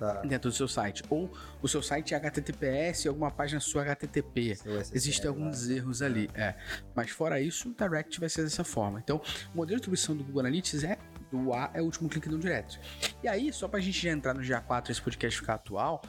Tá. 0.00 0.22
dentro 0.22 0.48
do 0.48 0.56
seu 0.56 0.66
site. 0.66 1.04
Ou 1.10 1.30
o 1.60 1.68
seu 1.68 1.82
site 1.82 2.14
é 2.14 2.16
HTTPS 2.16 3.04
e 3.04 3.08
alguma 3.08 3.30
página 3.30 3.60
sua 3.60 3.82
HTTP. 3.82 4.56
Seu 4.56 4.80
SSL 4.80 4.96
Existem 4.96 5.30
lá. 5.30 5.36
alguns 5.36 5.68
erros 5.68 6.00
ali, 6.00 6.30
é. 6.34 6.54
Mas 6.96 7.10
fora 7.10 7.38
isso, 7.38 7.68
o 7.68 7.74
Direct 7.74 8.18
vai 8.18 8.30
ser 8.30 8.42
dessa 8.42 8.64
forma. 8.64 8.98
Então, 8.98 9.20
o 9.52 9.58
modelo 9.58 9.76
de 9.78 9.82
distribuição 9.90 10.16
do 10.16 10.24
Google 10.24 10.40
Analytics 10.40 10.84
é 10.84 10.96
do 11.30 11.52
A 11.52 11.70
é 11.74 11.80
o 11.80 11.84
último 11.84 12.08
clique 12.08 12.28
no 12.28 12.38
direto. 12.38 12.78
E 13.22 13.28
aí, 13.28 13.52
só 13.52 13.68
pra 13.68 13.80
gente 13.80 14.00
já 14.00 14.10
entrar 14.10 14.34
no 14.34 14.40
GA4 14.40 14.88
e 14.88 14.92
esse 14.92 15.02
podcast 15.02 15.38
ficar 15.40 15.54
atual, 15.54 16.02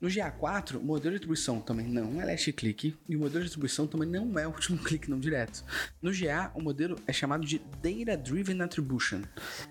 no 0.00 0.08
GA4, 0.10 0.76
o 0.76 0.82
modelo 0.82 1.12
de 1.12 1.16
atribuição 1.16 1.60
também 1.60 1.86
não 1.86 2.20
é 2.20 2.26
last 2.26 2.52
click 2.52 2.94
e 3.08 3.16
o 3.16 3.20
modelo 3.20 3.42
de 3.42 3.48
atribuição 3.48 3.86
também 3.86 4.06
não 4.08 4.38
é 4.38 4.46
o 4.46 4.50
último 4.50 4.76
clique 4.84 5.08
não 5.10 5.18
direto. 5.18 5.64
No 6.02 6.10
GA, 6.12 6.50
o 6.54 6.60
modelo 6.60 6.96
é 7.06 7.12
chamado 7.12 7.46
de 7.46 7.58
Data 7.82 8.16
Driven 8.18 8.60
Attribution. 8.60 9.22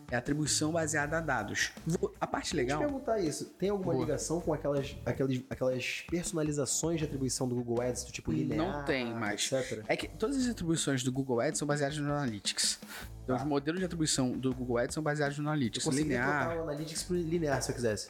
É 0.09 0.15
atribuição 0.15 0.71
baseada 0.71 1.17
a 1.19 1.21
dados. 1.21 1.71
A 2.19 2.25
parte 2.25 2.55
Deixa 2.55 2.71
eu 2.73 2.77
legal. 2.77 2.79
perguntar 2.79 3.19
isso. 3.19 3.45
Tem 3.59 3.69
alguma 3.69 3.93
Boa. 3.93 4.05
ligação 4.05 4.41
com 4.41 4.53
aquelas, 4.53 4.95
aquelas, 5.05 5.39
aquelas 5.49 6.03
personalizações 6.09 6.97
de 6.99 7.05
atribuição 7.05 7.47
do 7.47 7.53
Google 7.55 7.81
Ads, 7.81 8.05
do 8.05 8.11
tipo 8.11 8.31
linear, 8.31 8.57
Não 8.79 8.85
tem 8.85 9.13
mais. 9.13 9.51
etc? 9.51 9.83
É 9.87 9.95
que 9.95 10.07
todas 10.07 10.37
as 10.37 10.47
atribuições 10.47 11.03
do 11.03 11.11
Google 11.11 11.41
Ads 11.41 11.59
são 11.59 11.67
baseadas 11.67 11.97
no 11.97 12.11
Analytics. 12.11 12.79
Então, 13.23 13.35
os 13.35 13.43
modelos 13.43 13.79
de 13.79 13.85
atribuição 13.85 14.31
do 14.31 14.53
Google 14.53 14.77
Ads 14.79 14.93
são 14.93 15.01
baseados 15.01 15.37
no 15.37 15.47
Analytics. 15.47 15.83
conseguiria 15.85 16.17
Linear. 16.19 16.45
trocar 16.47 16.59
o 16.59 16.63
Analytics 16.63 17.03
pro 17.03 17.15
linear 17.15 17.61
se 17.61 17.71
eu 17.71 17.75
quisesse. 17.75 18.09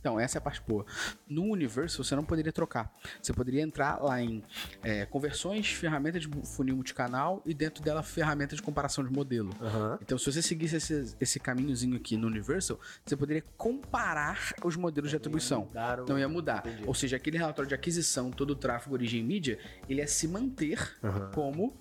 Então, 0.00 0.20
essa 0.20 0.36
é 0.36 0.38
a 0.38 0.42
parte 0.42 0.62
boa. 0.66 0.84
No 1.28 1.42
Universal, 1.44 2.04
você 2.04 2.14
não 2.14 2.24
poderia 2.24 2.52
trocar. 2.52 2.92
Você 3.20 3.32
poderia 3.32 3.62
entrar 3.62 4.02
lá 4.02 4.20
em 4.22 4.42
é, 4.82 5.06
conversões, 5.06 5.68
ferramenta 5.72 6.20
de 6.20 6.28
funil 6.44 6.76
multicanal 6.76 7.42
e 7.44 7.52
dentro 7.54 7.82
dela, 7.82 8.02
ferramenta 8.02 8.54
de 8.54 8.62
comparação 8.62 9.02
de 9.04 9.12
modelo. 9.12 9.50
Aham. 9.60 9.98
Então, 10.02 10.16
se 10.18 10.30
você 10.30 10.40
seguisse 10.42 10.76
esse, 10.76 11.16
esse 11.20 11.40
caminhozinho 11.40 11.96
aqui 11.96 12.16
no 12.16 12.26
Universal, 12.26 12.78
você 13.04 13.16
poderia 13.16 13.42
comparar 13.56 14.54
os 14.64 14.76
modelos 14.76 15.10
de 15.10 15.16
atribuição. 15.16 15.64
mudaram- 15.64 16.04
Não 16.06 16.18
ia 16.18 16.28
mudar. 16.28 16.62
Entendi. 16.66 16.84
Ou 16.86 16.94
seja, 16.94 17.16
aquele 17.16 17.38
relatório 17.38 17.68
de 17.68 17.74
aquisição, 17.74 18.30
todo 18.30 18.50
o 18.50 18.56
tráfego 18.56 18.94
origem 18.94 19.22
mídia, 19.24 19.58
ele 19.88 20.00
ia 20.00 20.06
se 20.06 20.28
manter 20.28 20.96
Aham. 21.02 21.30
como 21.34 21.76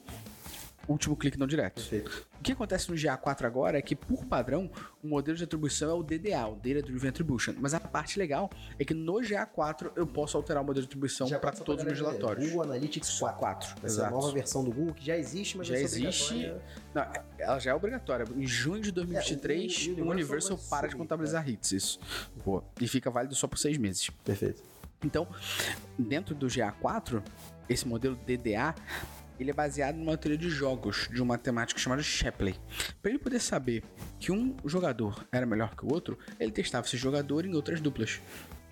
último 0.88 1.16
clique 1.16 1.38
não 1.40 1.48
direto. 1.48 1.76
Perfeito. 1.76 2.28
O 2.40 2.44
que 2.44 2.52
acontece 2.52 2.90
no 2.90 2.96
GA4 2.96 3.46
agora 3.46 3.78
é 3.78 3.82
que, 3.82 3.96
por 3.96 4.26
padrão, 4.26 4.70
o 5.02 5.08
modelo 5.08 5.38
de 5.38 5.44
atribuição 5.46 5.90
é 5.90 5.94
o 5.94 6.04
DDA, 6.04 6.46
o 6.48 6.56
Data 6.56 6.82
Driven 6.82 7.10
Attribution. 7.10 7.54
Mas 7.60 7.74
a 7.74 7.80
parte 7.80 8.20
legal 8.20 8.50
é 8.78 8.84
que 8.84 8.94
no 8.94 9.14
GA4 9.22 9.92
eu 9.96 10.06
posso 10.06 10.36
alterar 10.36 10.62
o 10.62 10.66
modelo 10.66 10.86
de 10.86 10.90
atribuição 10.90 11.30
para 11.40 11.52
todos 11.54 11.82
os 11.82 11.86
meus 11.86 12.00
relatórios. 12.00 12.46
Google 12.50 12.64
Analytics 12.64 13.18
4. 13.20 13.40
4, 13.40 13.70
Essa 13.70 13.84
é 13.84 13.86
exato. 13.88 14.12
nova 14.14 14.32
versão 14.34 14.64
do 14.64 14.72
Google 14.72 14.94
que 14.94 15.06
já 15.06 15.18
existe, 15.18 15.58
mas 15.58 15.68
Já 15.68 15.76
existe. 15.80 16.34
obrigatória. 16.34 16.62
Não, 16.94 17.24
ela 17.40 17.60
já 17.60 17.72
é 17.72 17.74
obrigatória. 17.74 18.26
Em 18.36 18.46
junho 18.46 18.82
de 18.82 18.92
2023, 18.92 19.88
É, 19.88 20.02
o- 20.02 20.04
o 20.04 20.08
o 20.08 20.12
Universal 20.12 20.58
para 20.70 20.88
de 20.88 20.92
sumir, 20.94 21.04
contabilizar 21.04 21.48
hits. 21.50 21.72
Isso. 21.72 22.00
Pô, 22.44 22.62
e 22.82 22.88
fica 22.90 23.10
válido 23.10 23.36
só 23.36 23.48
por 23.48 23.58
seis 23.58 23.78
meses. 23.78 24.10
Perfeito. 24.24 24.62
Então, 25.06 25.28
dentro 25.98 26.34
do 26.36 26.48
GA4, 26.48 27.22
esse 27.70 27.88
modelo 27.88 28.16
DDA, 28.26 28.74
ele 29.40 29.52
é 29.52 29.54
baseado 29.54 29.96
numa 29.96 30.18
teoria 30.18 30.38
de 30.38 30.50
jogos 30.50 31.08
de 31.12 31.22
um 31.22 31.26
matemático 31.26 31.80
chamado 31.80 32.04
Shapley. 32.04 32.56
Para 33.02 33.12
ele 33.12 33.20
poder 33.20 33.40
saber 33.40 33.84
que 34.20 34.32
um 34.32 34.56
jogador 34.66 35.26
era 35.32 35.46
melhor 35.46 35.76
que 35.76 35.86
o 35.86 35.92
outro, 35.92 36.18
ele 36.40 36.52
testava 36.52 36.86
esse 36.86 36.98
jogador 36.98 37.46
em 37.46 37.54
outras 37.56 37.82
duplas. 37.82 38.22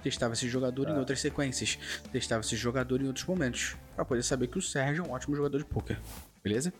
Testava 0.04 0.34
esse 0.34 0.50
jogador 0.50 0.90
em 0.90 0.98
outras 0.98 1.22
sequências. 1.22 1.78
Testava 2.12 2.42
esse 2.42 2.56
jogador 2.56 3.02
em 3.02 3.08
outros 3.08 3.26
momentos. 3.26 3.76
Para 3.96 4.04
poder 4.04 4.24
saber 4.24 4.48
que 4.48 4.58
o 4.58 4.62
Sérgio 4.62 5.06
é 5.06 5.08
um 5.08 5.12
ótimo 5.12 5.36
jogador 5.36 5.60
de 5.60 5.66
poker. 5.66 6.00
Beleza? 6.44 6.74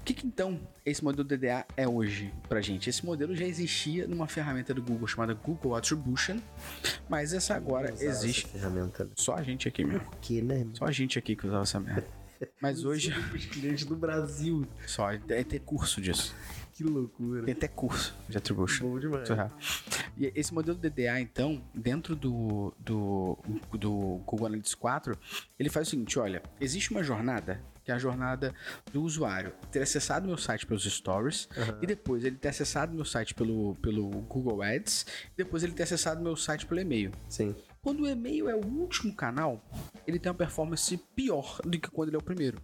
O 0.00 0.04
que, 0.04 0.12
que 0.12 0.26
então 0.26 0.60
esse 0.84 1.02
modelo 1.02 1.26
DDA 1.26 1.64
é 1.76 1.88
hoje 1.88 2.34
pra 2.48 2.60
gente? 2.60 2.90
Esse 2.90 3.06
modelo 3.06 3.34
já 3.34 3.46
existia 3.46 4.06
numa 4.06 4.26
ferramenta 4.26 4.74
do 4.74 4.82
Google 4.82 5.06
chamada 5.06 5.32
Google 5.32 5.76
Attribution, 5.76 6.38
mas 7.08 7.32
essa 7.32 7.54
agora 7.54 7.90
existe. 7.92 8.46
Essa 8.46 8.58
ferramenta. 8.58 9.08
Só 9.14 9.34
a 9.34 9.42
gente 9.42 9.68
aqui 9.68 9.84
mesmo. 9.84 10.06
Que, 10.20 10.42
né? 10.42 10.66
Só 10.74 10.84
a 10.86 10.92
gente 10.92 11.18
aqui 11.18 11.36
que 11.36 11.46
usava 11.46 11.62
essa 11.62 11.80
merda. 11.80 12.23
Mas 12.60 12.84
hoje, 12.84 13.12
Os 13.34 13.46
clientes 13.46 13.84
do 13.84 13.96
Brasil. 13.96 14.66
só, 14.86 15.10
é 15.12 15.18
ter 15.44 15.60
curso 15.60 16.00
disso. 16.00 16.34
Que 16.74 16.82
loucura. 16.82 17.44
Tem 17.44 17.54
até 17.54 17.68
curso 17.68 18.12
de 18.28 18.36
attribution. 18.36 18.88
Bom 18.88 18.98
demais. 18.98 19.28
E 20.16 20.32
esse 20.34 20.52
modelo 20.52 20.76
DDA, 20.76 21.20
então, 21.20 21.62
dentro 21.72 22.16
do, 22.16 22.74
do, 22.80 23.38
do 23.72 24.20
Google 24.26 24.46
Analytics 24.46 24.74
4, 24.74 25.16
ele 25.56 25.68
faz 25.70 25.86
o 25.86 25.90
seguinte: 25.90 26.18
olha, 26.18 26.42
existe 26.60 26.90
uma 26.90 27.04
jornada, 27.04 27.60
que 27.84 27.92
é 27.92 27.94
a 27.94 27.98
jornada 27.98 28.52
do 28.92 29.02
usuário 29.02 29.52
ter 29.70 29.82
acessado 29.82 30.26
meu 30.26 30.36
site 30.36 30.66
pelos 30.66 30.82
stories, 30.82 31.48
e 31.80 31.86
depois 31.86 32.24
ele 32.24 32.36
ter 32.36 32.48
acessado 32.48 32.92
meu 32.92 33.04
site 33.04 33.34
pelo, 33.34 33.76
pelo 33.76 34.08
Google 34.22 34.60
Ads, 34.60 35.06
e 35.32 35.36
depois 35.36 35.62
ele 35.62 35.74
ter 35.74 35.84
acessado 35.84 36.20
meu 36.20 36.34
site 36.34 36.66
pelo 36.66 36.80
e-mail. 36.80 37.12
Sim. 37.28 37.54
Quando 37.84 38.04
o 38.04 38.08
e-mail 38.08 38.48
é 38.48 38.56
o 38.56 38.66
último 38.66 39.14
canal, 39.14 39.62
ele 40.06 40.18
tem 40.18 40.32
uma 40.32 40.38
performance 40.38 40.96
pior 41.14 41.60
do 41.62 41.78
que 41.78 41.90
quando 41.90 42.08
ele 42.08 42.16
é 42.16 42.18
o 42.18 42.22
primeiro. 42.22 42.58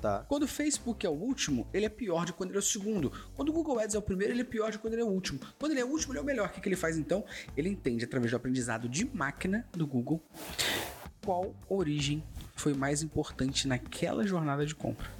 Tá. 0.00 0.24
Quando 0.28 0.44
o 0.44 0.46
Facebook 0.46 1.04
é 1.04 1.10
o 1.10 1.12
último, 1.12 1.66
ele 1.74 1.86
é 1.86 1.88
pior 1.88 2.24
de 2.24 2.32
quando 2.32 2.50
ele 2.50 2.58
é 2.58 2.60
o 2.60 2.62
segundo. 2.62 3.10
Quando 3.34 3.48
o 3.48 3.52
Google 3.52 3.80
Ads 3.80 3.96
é 3.96 3.98
o 3.98 4.02
primeiro, 4.02 4.32
ele 4.32 4.42
é 4.42 4.44
pior 4.44 4.70
de 4.70 4.78
quando 4.78 4.92
ele 4.92 5.02
é 5.02 5.04
o 5.04 5.08
último. 5.08 5.40
Quando 5.58 5.72
ele 5.72 5.80
é 5.80 5.84
o 5.84 5.88
último, 5.88 6.12
ele 6.12 6.20
é 6.20 6.22
o 6.22 6.24
melhor. 6.24 6.46
O 6.46 6.52
que, 6.52 6.60
que 6.60 6.68
ele 6.68 6.76
faz 6.76 6.96
então? 6.96 7.24
Ele 7.56 7.68
entende, 7.68 8.04
através 8.04 8.30
do 8.30 8.36
aprendizado 8.36 8.88
de 8.88 9.04
máquina 9.12 9.66
do 9.72 9.84
Google, 9.88 10.22
qual 11.24 11.52
origem 11.68 12.22
foi 12.54 12.72
mais 12.72 13.02
importante 13.02 13.66
naquela 13.66 14.24
jornada 14.24 14.64
de 14.64 14.76
compra. 14.76 15.19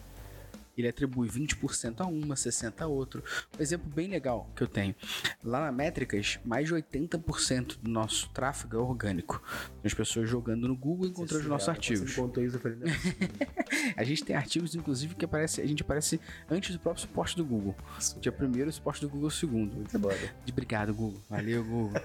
Ele 0.77 0.89
atribui 0.89 1.29
20% 1.29 2.01
a 2.01 2.07
uma, 2.07 2.35
60% 2.35 2.81
a 2.81 2.87
outro. 2.87 3.23
Um 3.59 3.63
exemplo 3.63 3.91
bem 3.91 4.09
legal 4.09 4.51
que 4.55 4.63
eu 4.63 4.69
tenho. 4.69 4.95
Lá 5.43 5.61
na 5.67 5.73
Métricas, 5.73 6.39
mais 6.45 6.69
de 6.69 6.75
80% 6.75 7.79
do 7.83 7.91
nosso 7.91 8.29
tráfego 8.31 8.77
é 8.77 8.81
orgânico. 8.81 9.43
Tem 9.83 9.89
as 9.89 9.95
pessoas 9.95 10.29
jogando 10.29 10.69
no 10.69 10.77
Google 10.77 11.07
e 11.07 11.11
encontrando 11.11 11.43
os 11.43 11.49
nossos 11.49 11.69
artigos. 11.69 12.11
Você 12.11 12.21
me 12.21 12.27
contou 12.27 12.45
isso, 12.45 12.57
eu 12.57 12.61
falei, 12.61 12.79
não, 12.79 12.87
A 13.97 14.05
gente 14.05 14.25
tem 14.25 14.37
artigos, 14.37 14.75
inclusive, 14.75 15.15
que 15.15 15.25
aparece, 15.25 15.61
a 15.61 15.67
gente 15.67 15.83
aparece 15.83 16.21
antes 16.51 16.75
do 16.75 16.81
próprio 16.81 17.03
suporte 17.03 17.37
do 17.37 17.45
Google. 17.45 17.75
Dia 18.21 18.33
primeiro, 18.33 18.69
o 18.69 18.73
suporte 18.73 19.01
do 19.01 19.09
Google 19.09 19.31
segundo. 19.31 19.75
muito. 19.75 19.99
De 20.45 20.53
obrigado, 20.53 20.95
Google. 20.95 21.23
Valeu, 21.29 21.65
Google. 21.65 22.01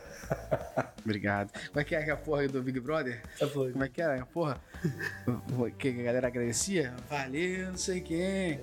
obrigado. 1.03 1.51
Como 1.69 1.79
é 1.79 1.83
que 1.83 1.95
é 1.95 2.11
a 2.11 2.17
porra 2.17 2.47
do 2.47 2.61
Big 2.61 2.79
Brother? 2.79 3.21
Tá. 3.39 3.47
Como 3.47 3.83
é 3.83 3.89
que 3.89 4.01
era 4.01 4.21
a 4.21 4.25
porra? 4.25 4.61
Que 5.77 5.89
a 5.89 5.91
galera 5.91 6.27
agradecia? 6.27 6.93
Valeu, 7.09 7.69
não 7.69 7.77
sei 7.77 8.01
quem. 8.01 8.54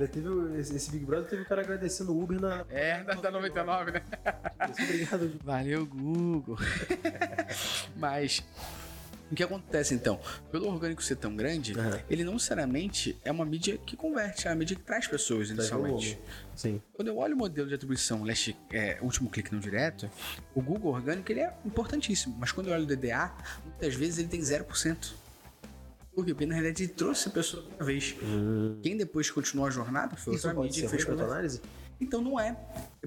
Ainda 0.00 0.08
teve 0.08 0.58
esse, 0.58 0.90
Big 0.90 1.04
Brother 1.04 1.28
teve 1.28 1.42
o 1.42 1.46
cara 1.46 1.60
agradecendo 1.60 2.12
o 2.12 2.22
Uber 2.22 2.40
na. 2.40 2.64
É, 2.70 3.02
da, 3.04 3.14
da 3.14 3.30
99, 3.30 3.90
né? 3.90 4.02
Obrigado. 4.82 5.38
Valeu, 5.44 5.86
Google. 5.86 6.58
Mas. 7.96 8.42
O 9.30 9.34
que 9.34 9.44
acontece 9.44 9.94
então? 9.94 10.18
Pelo 10.50 10.66
orgânico 10.66 11.00
ser 11.00 11.14
tão 11.14 11.36
grande, 11.36 11.78
Aham. 11.78 12.00
ele 12.10 12.24
não 12.24 12.32
necessariamente 12.32 13.16
é 13.24 13.30
uma 13.30 13.44
mídia 13.44 13.78
que 13.78 13.96
converte, 13.96 14.48
é 14.48 14.50
uma 14.50 14.56
mídia 14.56 14.74
que 14.74 14.82
traz 14.82 15.06
pessoas 15.06 15.50
inicialmente. 15.50 16.18
Sim. 16.56 16.82
Quando 16.92 17.08
eu 17.08 17.16
olho 17.16 17.36
o 17.36 17.38
modelo 17.38 17.68
de 17.68 17.74
atribuição 17.74 18.24
last, 18.24 18.56
é, 18.72 18.98
último 19.00 19.30
clique 19.30 19.54
no 19.54 19.60
direto, 19.60 20.10
o 20.52 20.60
Google 20.60 20.92
orgânico 20.92 21.30
ele 21.30 21.40
é 21.40 21.54
importantíssimo, 21.64 22.36
mas 22.40 22.50
quando 22.50 22.70
eu 22.70 22.74
olho 22.74 22.82
o 22.82 22.86
DDA, 22.86 23.32
muitas 23.64 23.94
vezes 23.94 24.18
ele 24.18 24.26
tem 24.26 24.40
0%. 24.40 25.12
Por 26.20 26.26
quê? 26.26 26.34
Porque 26.34 26.44
na 26.44 26.54
realidade 26.54 26.82
ele 26.82 26.92
trouxe 26.92 27.28
a 27.28 27.32
pessoa 27.32 27.64
uma 27.78 27.86
vez. 27.86 28.14
Quem 28.82 28.94
depois 28.94 29.30
continuou 29.30 29.66
a 29.66 29.70
jornada 29.70 30.16
foi 30.16 30.34
Isso 30.34 30.46
outra 30.46 30.62
mídia 30.62 30.82
que 30.82 30.88
fez 30.88 31.02
conversão. 31.02 31.32
análise? 31.32 31.62
Então 31.98 32.20
não 32.20 32.38
é. 32.38 32.54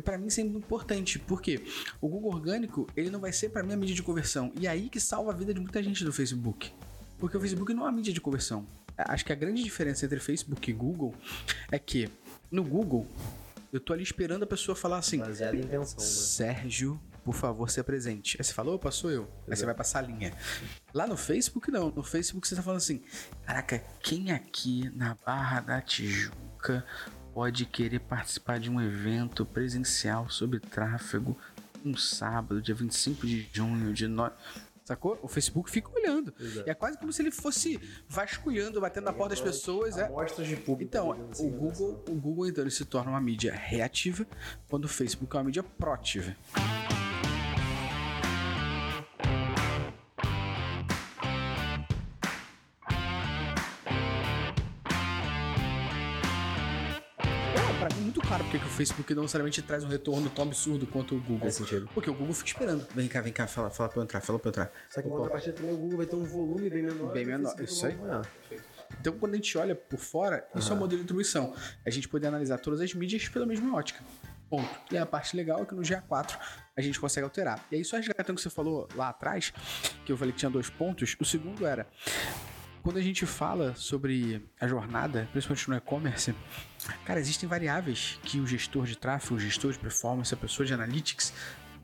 Pra 0.04 0.18
mim 0.18 0.32
sempre 0.32 0.58
importante. 0.58 1.20
Por 1.20 1.40
quê? 1.44 1.64
O 2.02 2.08
Google 2.08 2.34
orgânico, 2.34 2.88
ele 2.98 3.12
não 3.12 3.20
vai 3.20 3.32
ser 3.32 3.50
pra 3.50 3.62
mim 3.62 3.74
a 3.74 3.78
mídia 3.78 3.94
de 3.96 4.02
conversão. 4.02 4.52
E 4.60 4.66
é 4.66 4.70
aí 4.72 4.90
que 4.90 5.00
salva 5.00 5.32
a 5.32 5.36
vida 5.36 5.54
de 5.54 5.60
muita 5.60 5.82
gente 5.84 6.04
do 6.04 6.12
Facebook. 6.12 6.72
Porque 7.20 7.38
o 7.38 7.40
Facebook 7.40 7.72
não 7.72 7.84
é 7.84 7.86
uma 7.86 7.92
mídia 7.92 8.12
de 8.12 8.20
conversão. 8.20 8.66
Acho 8.98 9.24
que 9.24 9.32
a 9.32 9.36
grande 9.36 9.64
diferença 9.64 10.06
entre 10.06 10.20
Facebook 10.20 10.70
e 10.70 10.74
Google 10.74 11.14
é 11.72 11.78
que 11.78 12.10
no 12.52 12.64
Google 12.64 13.08
eu 13.72 13.80
tô 13.80 13.94
ali 13.94 14.02
esperando 14.04 14.42
a 14.44 14.48
pessoa 14.48 14.76
falar 14.76 14.98
assim: 14.98 15.20
Baseado 15.20 15.54
em 15.56 15.60
intenção, 15.60 15.98
né? 16.00 16.06
Sérgio, 16.06 17.00
por 17.24 17.34
favor, 17.34 17.70
se 17.70 17.80
apresente. 17.80 18.38
Aí 18.40 18.44
você 18.44 18.54
falou, 18.54 18.76
opa, 18.76 18.92
sou 18.92 19.12
eu. 19.12 19.30
Aí 19.48 19.56
você 19.56 19.66
vai 19.66 19.74
passar 19.74 20.00
a 20.00 20.02
linha. 20.02 20.34
Lá 20.94 21.08
no 21.08 21.18
Facebook, 21.18 21.72
não. 21.72 21.90
No 21.90 22.04
Facebook 22.04 22.48
você 22.48 22.56
tá 22.56 22.62
falando 22.62 22.78
assim: 22.78 23.02
caraca, 23.46 23.80
quem 24.02 24.32
aqui 24.32 24.92
na 24.96 25.16
Barra 25.26 25.62
da 25.62 25.82
Tijuca 25.82 26.86
pode 27.34 27.66
querer 27.66 28.00
participar 28.00 28.60
de 28.60 28.70
um 28.70 28.80
evento 28.80 29.46
presencial 29.46 30.30
sobre 30.30 30.60
tráfego 30.60 31.38
um 31.86 31.98
sábado, 31.98 32.62
dia 32.62 32.74
25 32.74 33.28
de 33.28 33.50
junho, 33.52 33.94
de 33.94 34.08
no... 34.08 34.32
Sacou? 34.86 35.18
O 35.22 35.30
Facebook 35.30 35.72
fica 35.72 35.90
olhando. 35.96 36.34
Exato. 36.38 36.70
É 36.70 36.74
quase 36.74 36.98
como 36.98 37.12
se 37.14 37.22
ele 37.22 37.32
fosse 37.32 37.80
vasculhando, 38.08 38.82
batendo 38.82 39.06
na 39.06 39.14
porta 39.14 39.30
das 39.30 39.42
pessoas. 39.42 39.98
É. 39.98 40.06
Amostras 40.06 40.46
de 40.46 40.58
público. 40.58 40.84
Então, 40.84 41.12
assim, 41.32 41.48
o 41.48 41.52
né? 41.52 41.58
Google, 41.58 42.04
o 42.10 42.16
Google 42.16 42.48
então 42.48 42.64
ele 42.64 42.72
se 42.72 42.84
torna 42.84 43.12
uma 43.12 43.22
mídia 43.22 43.54
reativa, 43.54 44.28
quando 44.68 44.86
o 44.86 44.90
Facebook 44.90 45.34
é 45.36 45.40
uma 45.40 45.46
mídia 45.46 45.64
proativa. 45.64 46.36
Claro 58.34 58.44
porque 58.46 58.58
que 58.58 58.66
o 58.66 58.70
Facebook 58.70 59.14
não 59.14 59.22
necessariamente 59.24 59.62
traz 59.62 59.84
um 59.84 59.88
retorno 59.88 60.28
tão 60.30 60.46
absurdo 60.46 60.88
quanto 60.88 61.16
o 61.16 61.20
Google. 61.20 61.42
Faz 61.42 61.56
sentido. 61.56 61.88
Porque 61.94 62.10
o 62.10 62.14
Google 62.14 62.34
fica 62.34 62.48
esperando. 62.48 62.88
Vem 62.96 63.08
cá, 63.08 63.22
vem 63.22 63.32
cá, 63.32 63.46
fala, 63.46 63.70
fala 63.70 63.90
pra 63.90 64.00
eu 64.00 64.04
entrar, 64.04 64.22
fala 64.22 64.40
pra 64.40 64.48
eu 64.48 64.52
entrar. 64.52 64.72
Só 64.90 65.02
que 65.02 65.08
em 65.08 65.12
contrapartida 65.12 65.54
também 65.54 65.74
o 65.74 65.78
Google 65.78 65.98
vai 65.98 66.06
ter 66.08 66.16
um 66.16 66.24
volume 66.24 66.70
bem 66.70 66.84
menor. 66.84 67.12
Bem 67.12 67.22
e 67.22 67.26
o 67.26 67.30
menor, 67.30 67.56
isso 67.62 67.86
aí. 67.86 67.96
Então, 69.00 69.14
quando 69.20 69.34
a 69.34 69.36
gente 69.36 69.56
olha 69.58 69.76
por 69.76 70.00
fora, 70.00 70.48
isso 70.56 70.72
é 70.72 70.76
um 70.76 70.80
modelo 70.80 71.00
de 71.02 71.06
atribuição. 71.06 71.54
A 71.86 71.90
gente 71.92 72.08
poder 72.08 72.28
analisar 72.28 72.58
todas 72.58 72.82
as 72.82 72.94
mídias 72.94 73.28
pela 73.30 73.46
mesma 73.46 73.76
ótica. 73.76 74.04
Ponto. 74.50 74.70
E 74.92 74.98
a 74.98 75.06
parte 75.06 75.36
legal 75.36 75.62
é 75.62 75.66
que 75.66 75.76
no 75.76 75.82
GA4 75.82 76.38
a 76.76 76.82
gente 76.82 77.00
consegue 77.00 77.24
alterar. 77.24 77.64
E 77.72 77.76
aí, 77.76 77.86
só 77.86 77.98
resgatando 77.98 78.36
o 78.36 78.38
que 78.38 78.42
você 78.42 78.50
falou 78.50 78.88
lá 78.96 79.10
atrás, 79.10 79.54
que 80.06 80.12
eu 80.12 80.18
falei 80.18 80.32
que 80.32 80.40
tinha 80.40 80.50
dois 80.50 80.72
pontos, 80.72 81.16
o 81.20 81.26
segundo 81.26 81.68
era. 81.68 81.88
Quando 82.84 82.98
a 82.98 83.02
gente 83.02 83.26
fala 83.26 83.74
sobre 83.76 84.46
a 84.60 84.68
jornada, 84.68 85.30
principalmente 85.32 85.70
no 85.70 85.76
e-commerce, 85.78 86.36
cara, 87.06 87.18
existem 87.18 87.48
variáveis 87.48 88.20
que 88.24 88.42
o 88.42 88.46
gestor 88.46 88.86
de 88.86 88.98
tráfego, 88.98 89.36
o 89.36 89.40
gestor 89.40 89.72
de 89.72 89.80
performance, 89.80 90.34
a 90.34 90.38
pessoa 90.38 90.66
de 90.66 90.74
analytics, 90.74 91.34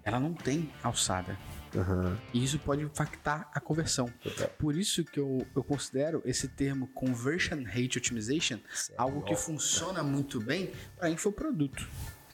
ela 0.04 0.20
não 0.20 0.34
tem 0.34 0.70
alçada. 0.84 1.38
Aham. 1.74 2.18
E 2.34 2.44
isso 2.44 2.60
pode 2.60 2.84
impactar 2.84 3.50
a 3.54 3.62
conversão. 3.62 4.12
Por 4.58 4.76
isso 4.76 5.06
que 5.06 5.22
eu, 5.22 5.48
eu 5.56 5.64
considero 5.64 6.22
esse 6.26 6.50
termo 6.50 6.88
Conversion 6.88 7.64
Rate 7.64 7.98
Optimization 7.98 8.60
algo 8.98 9.22
que 9.22 9.38
funciona 9.38 10.04
muito 10.04 10.42
bem 10.42 10.74
para 10.98 11.10
infoproduto. 11.10 11.88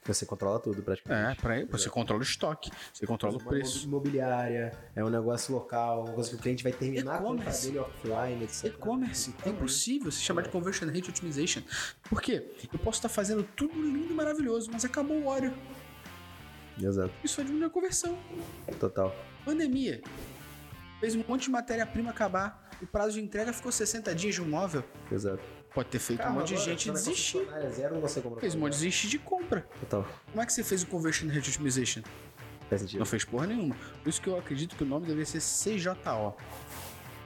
Você 0.05 0.25
controla 0.25 0.59
tudo 0.59 0.83
praticamente. 0.83 1.39
É, 1.39 1.41
para 1.41 1.65
você 1.65 1.89
controla 1.89 2.19
o 2.19 2.23
estoque, 2.23 2.69
você 2.93 3.07
controla 3.07 3.37
o 3.37 3.43
preço. 3.43 3.85
imobiliária, 3.85 4.71
é 4.95 5.03
um 5.03 5.09
negócio 5.09 5.53
local, 5.53 6.03
uma 6.03 6.13
coisa 6.13 6.29
que 6.29 6.35
o 6.35 6.39
cliente 6.39 6.63
vai 6.63 6.71
terminar 6.71 7.15
a 7.15 7.17
conta 7.17 7.49
dele 7.49 7.79
offline, 7.79 8.43
etc. 8.43 8.65
E-commerce, 8.65 9.33
é 9.43 9.49
impossível 9.49 10.11
se 10.11 10.21
chamar 10.21 10.43
de 10.43 10.49
Conversion 10.49 10.87
Rate 10.87 11.09
Optimization. 11.09 11.61
Por 12.07 12.21
quê? 12.21 12.51
Eu 12.71 12.77
posso 12.79 12.99
estar 12.99 13.09
fazendo 13.09 13.43
tudo 13.55 13.73
lindo 13.81 14.11
e 14.11 14.13
maravilhoso, 14.13 14.69
mas 14.71 14.85
acabou 14.85 15.17
o 15.17 15.25
óleo. 15.25 15.53
Exato, 16.79 17.11
Isso 17.23 17.37
vai 17.37 17.45
diminuir 17.45 17.67
a 17.67 17.69
conversão. 17.71 18.17
total. 18.79 19.15
Pandemia. 19.43 20.01
Fez 20.99 21.15
um 21.15 21.23
monte 21.27 21.43
de 21.43 21.49
matéria-prima 21.51 22.11
acabar. 22.11 22.69
O 22.81 22.85
prazo 22.85 23.13
de 23.13 23.21
entrega 23.21 23.53
ficou 23.53 23.71
60 23.71 24.13
dias 24.13 24.35
de 24.35 24.41
um 24.41 24.47
móvel. 24.49 24.83
Exato. 25.11 25.41
Pode 25.75 25.89
ter 25.89 25.99
feito 25.99 26.25
um 26.25 26.31
monte 26.31 26.55
de 26.55 26.57
gente 26.57 26.89
desistir. 26.89 27.45
É 27.53 27.69
zero, 27.69 27.99
você. 27.99 28.23
Fez 28.39 28.55
um 28.55 28.59
monte 28.59 28.71
de 28.71 28.77
desistir 28.79 29.09
de 29.09 29.19
compra. 29.19 29.67
Total. 29.81 30.07
Como 30.31 30.41
é 30.41 30.45
que 30.45 30.53
você 30.53 30.63
fez 30.63 30.83
o 30.83 30.87
Conversion 30.87 31.27
Rate 31.27 31.49
Optimization? 31.49 32.01
Faz 32.69 32.81
sentido. 32.81 32.99
Não 32.99 33.05
fez 33.05 33.25
porra 33.25 33.45
nenhuma. 33.47 33.75
Por 34.01 34.09
isso 34.09 34.21
que 34.21 34.29
eu 34.29 34.39
acredito 34.39 34.77
que 34.77 34.83
o 34.83 34.87
nome 34.87 35.05
deveria 35.05 35.25
ser 35.25 35.41
CJO. 35.41 36.33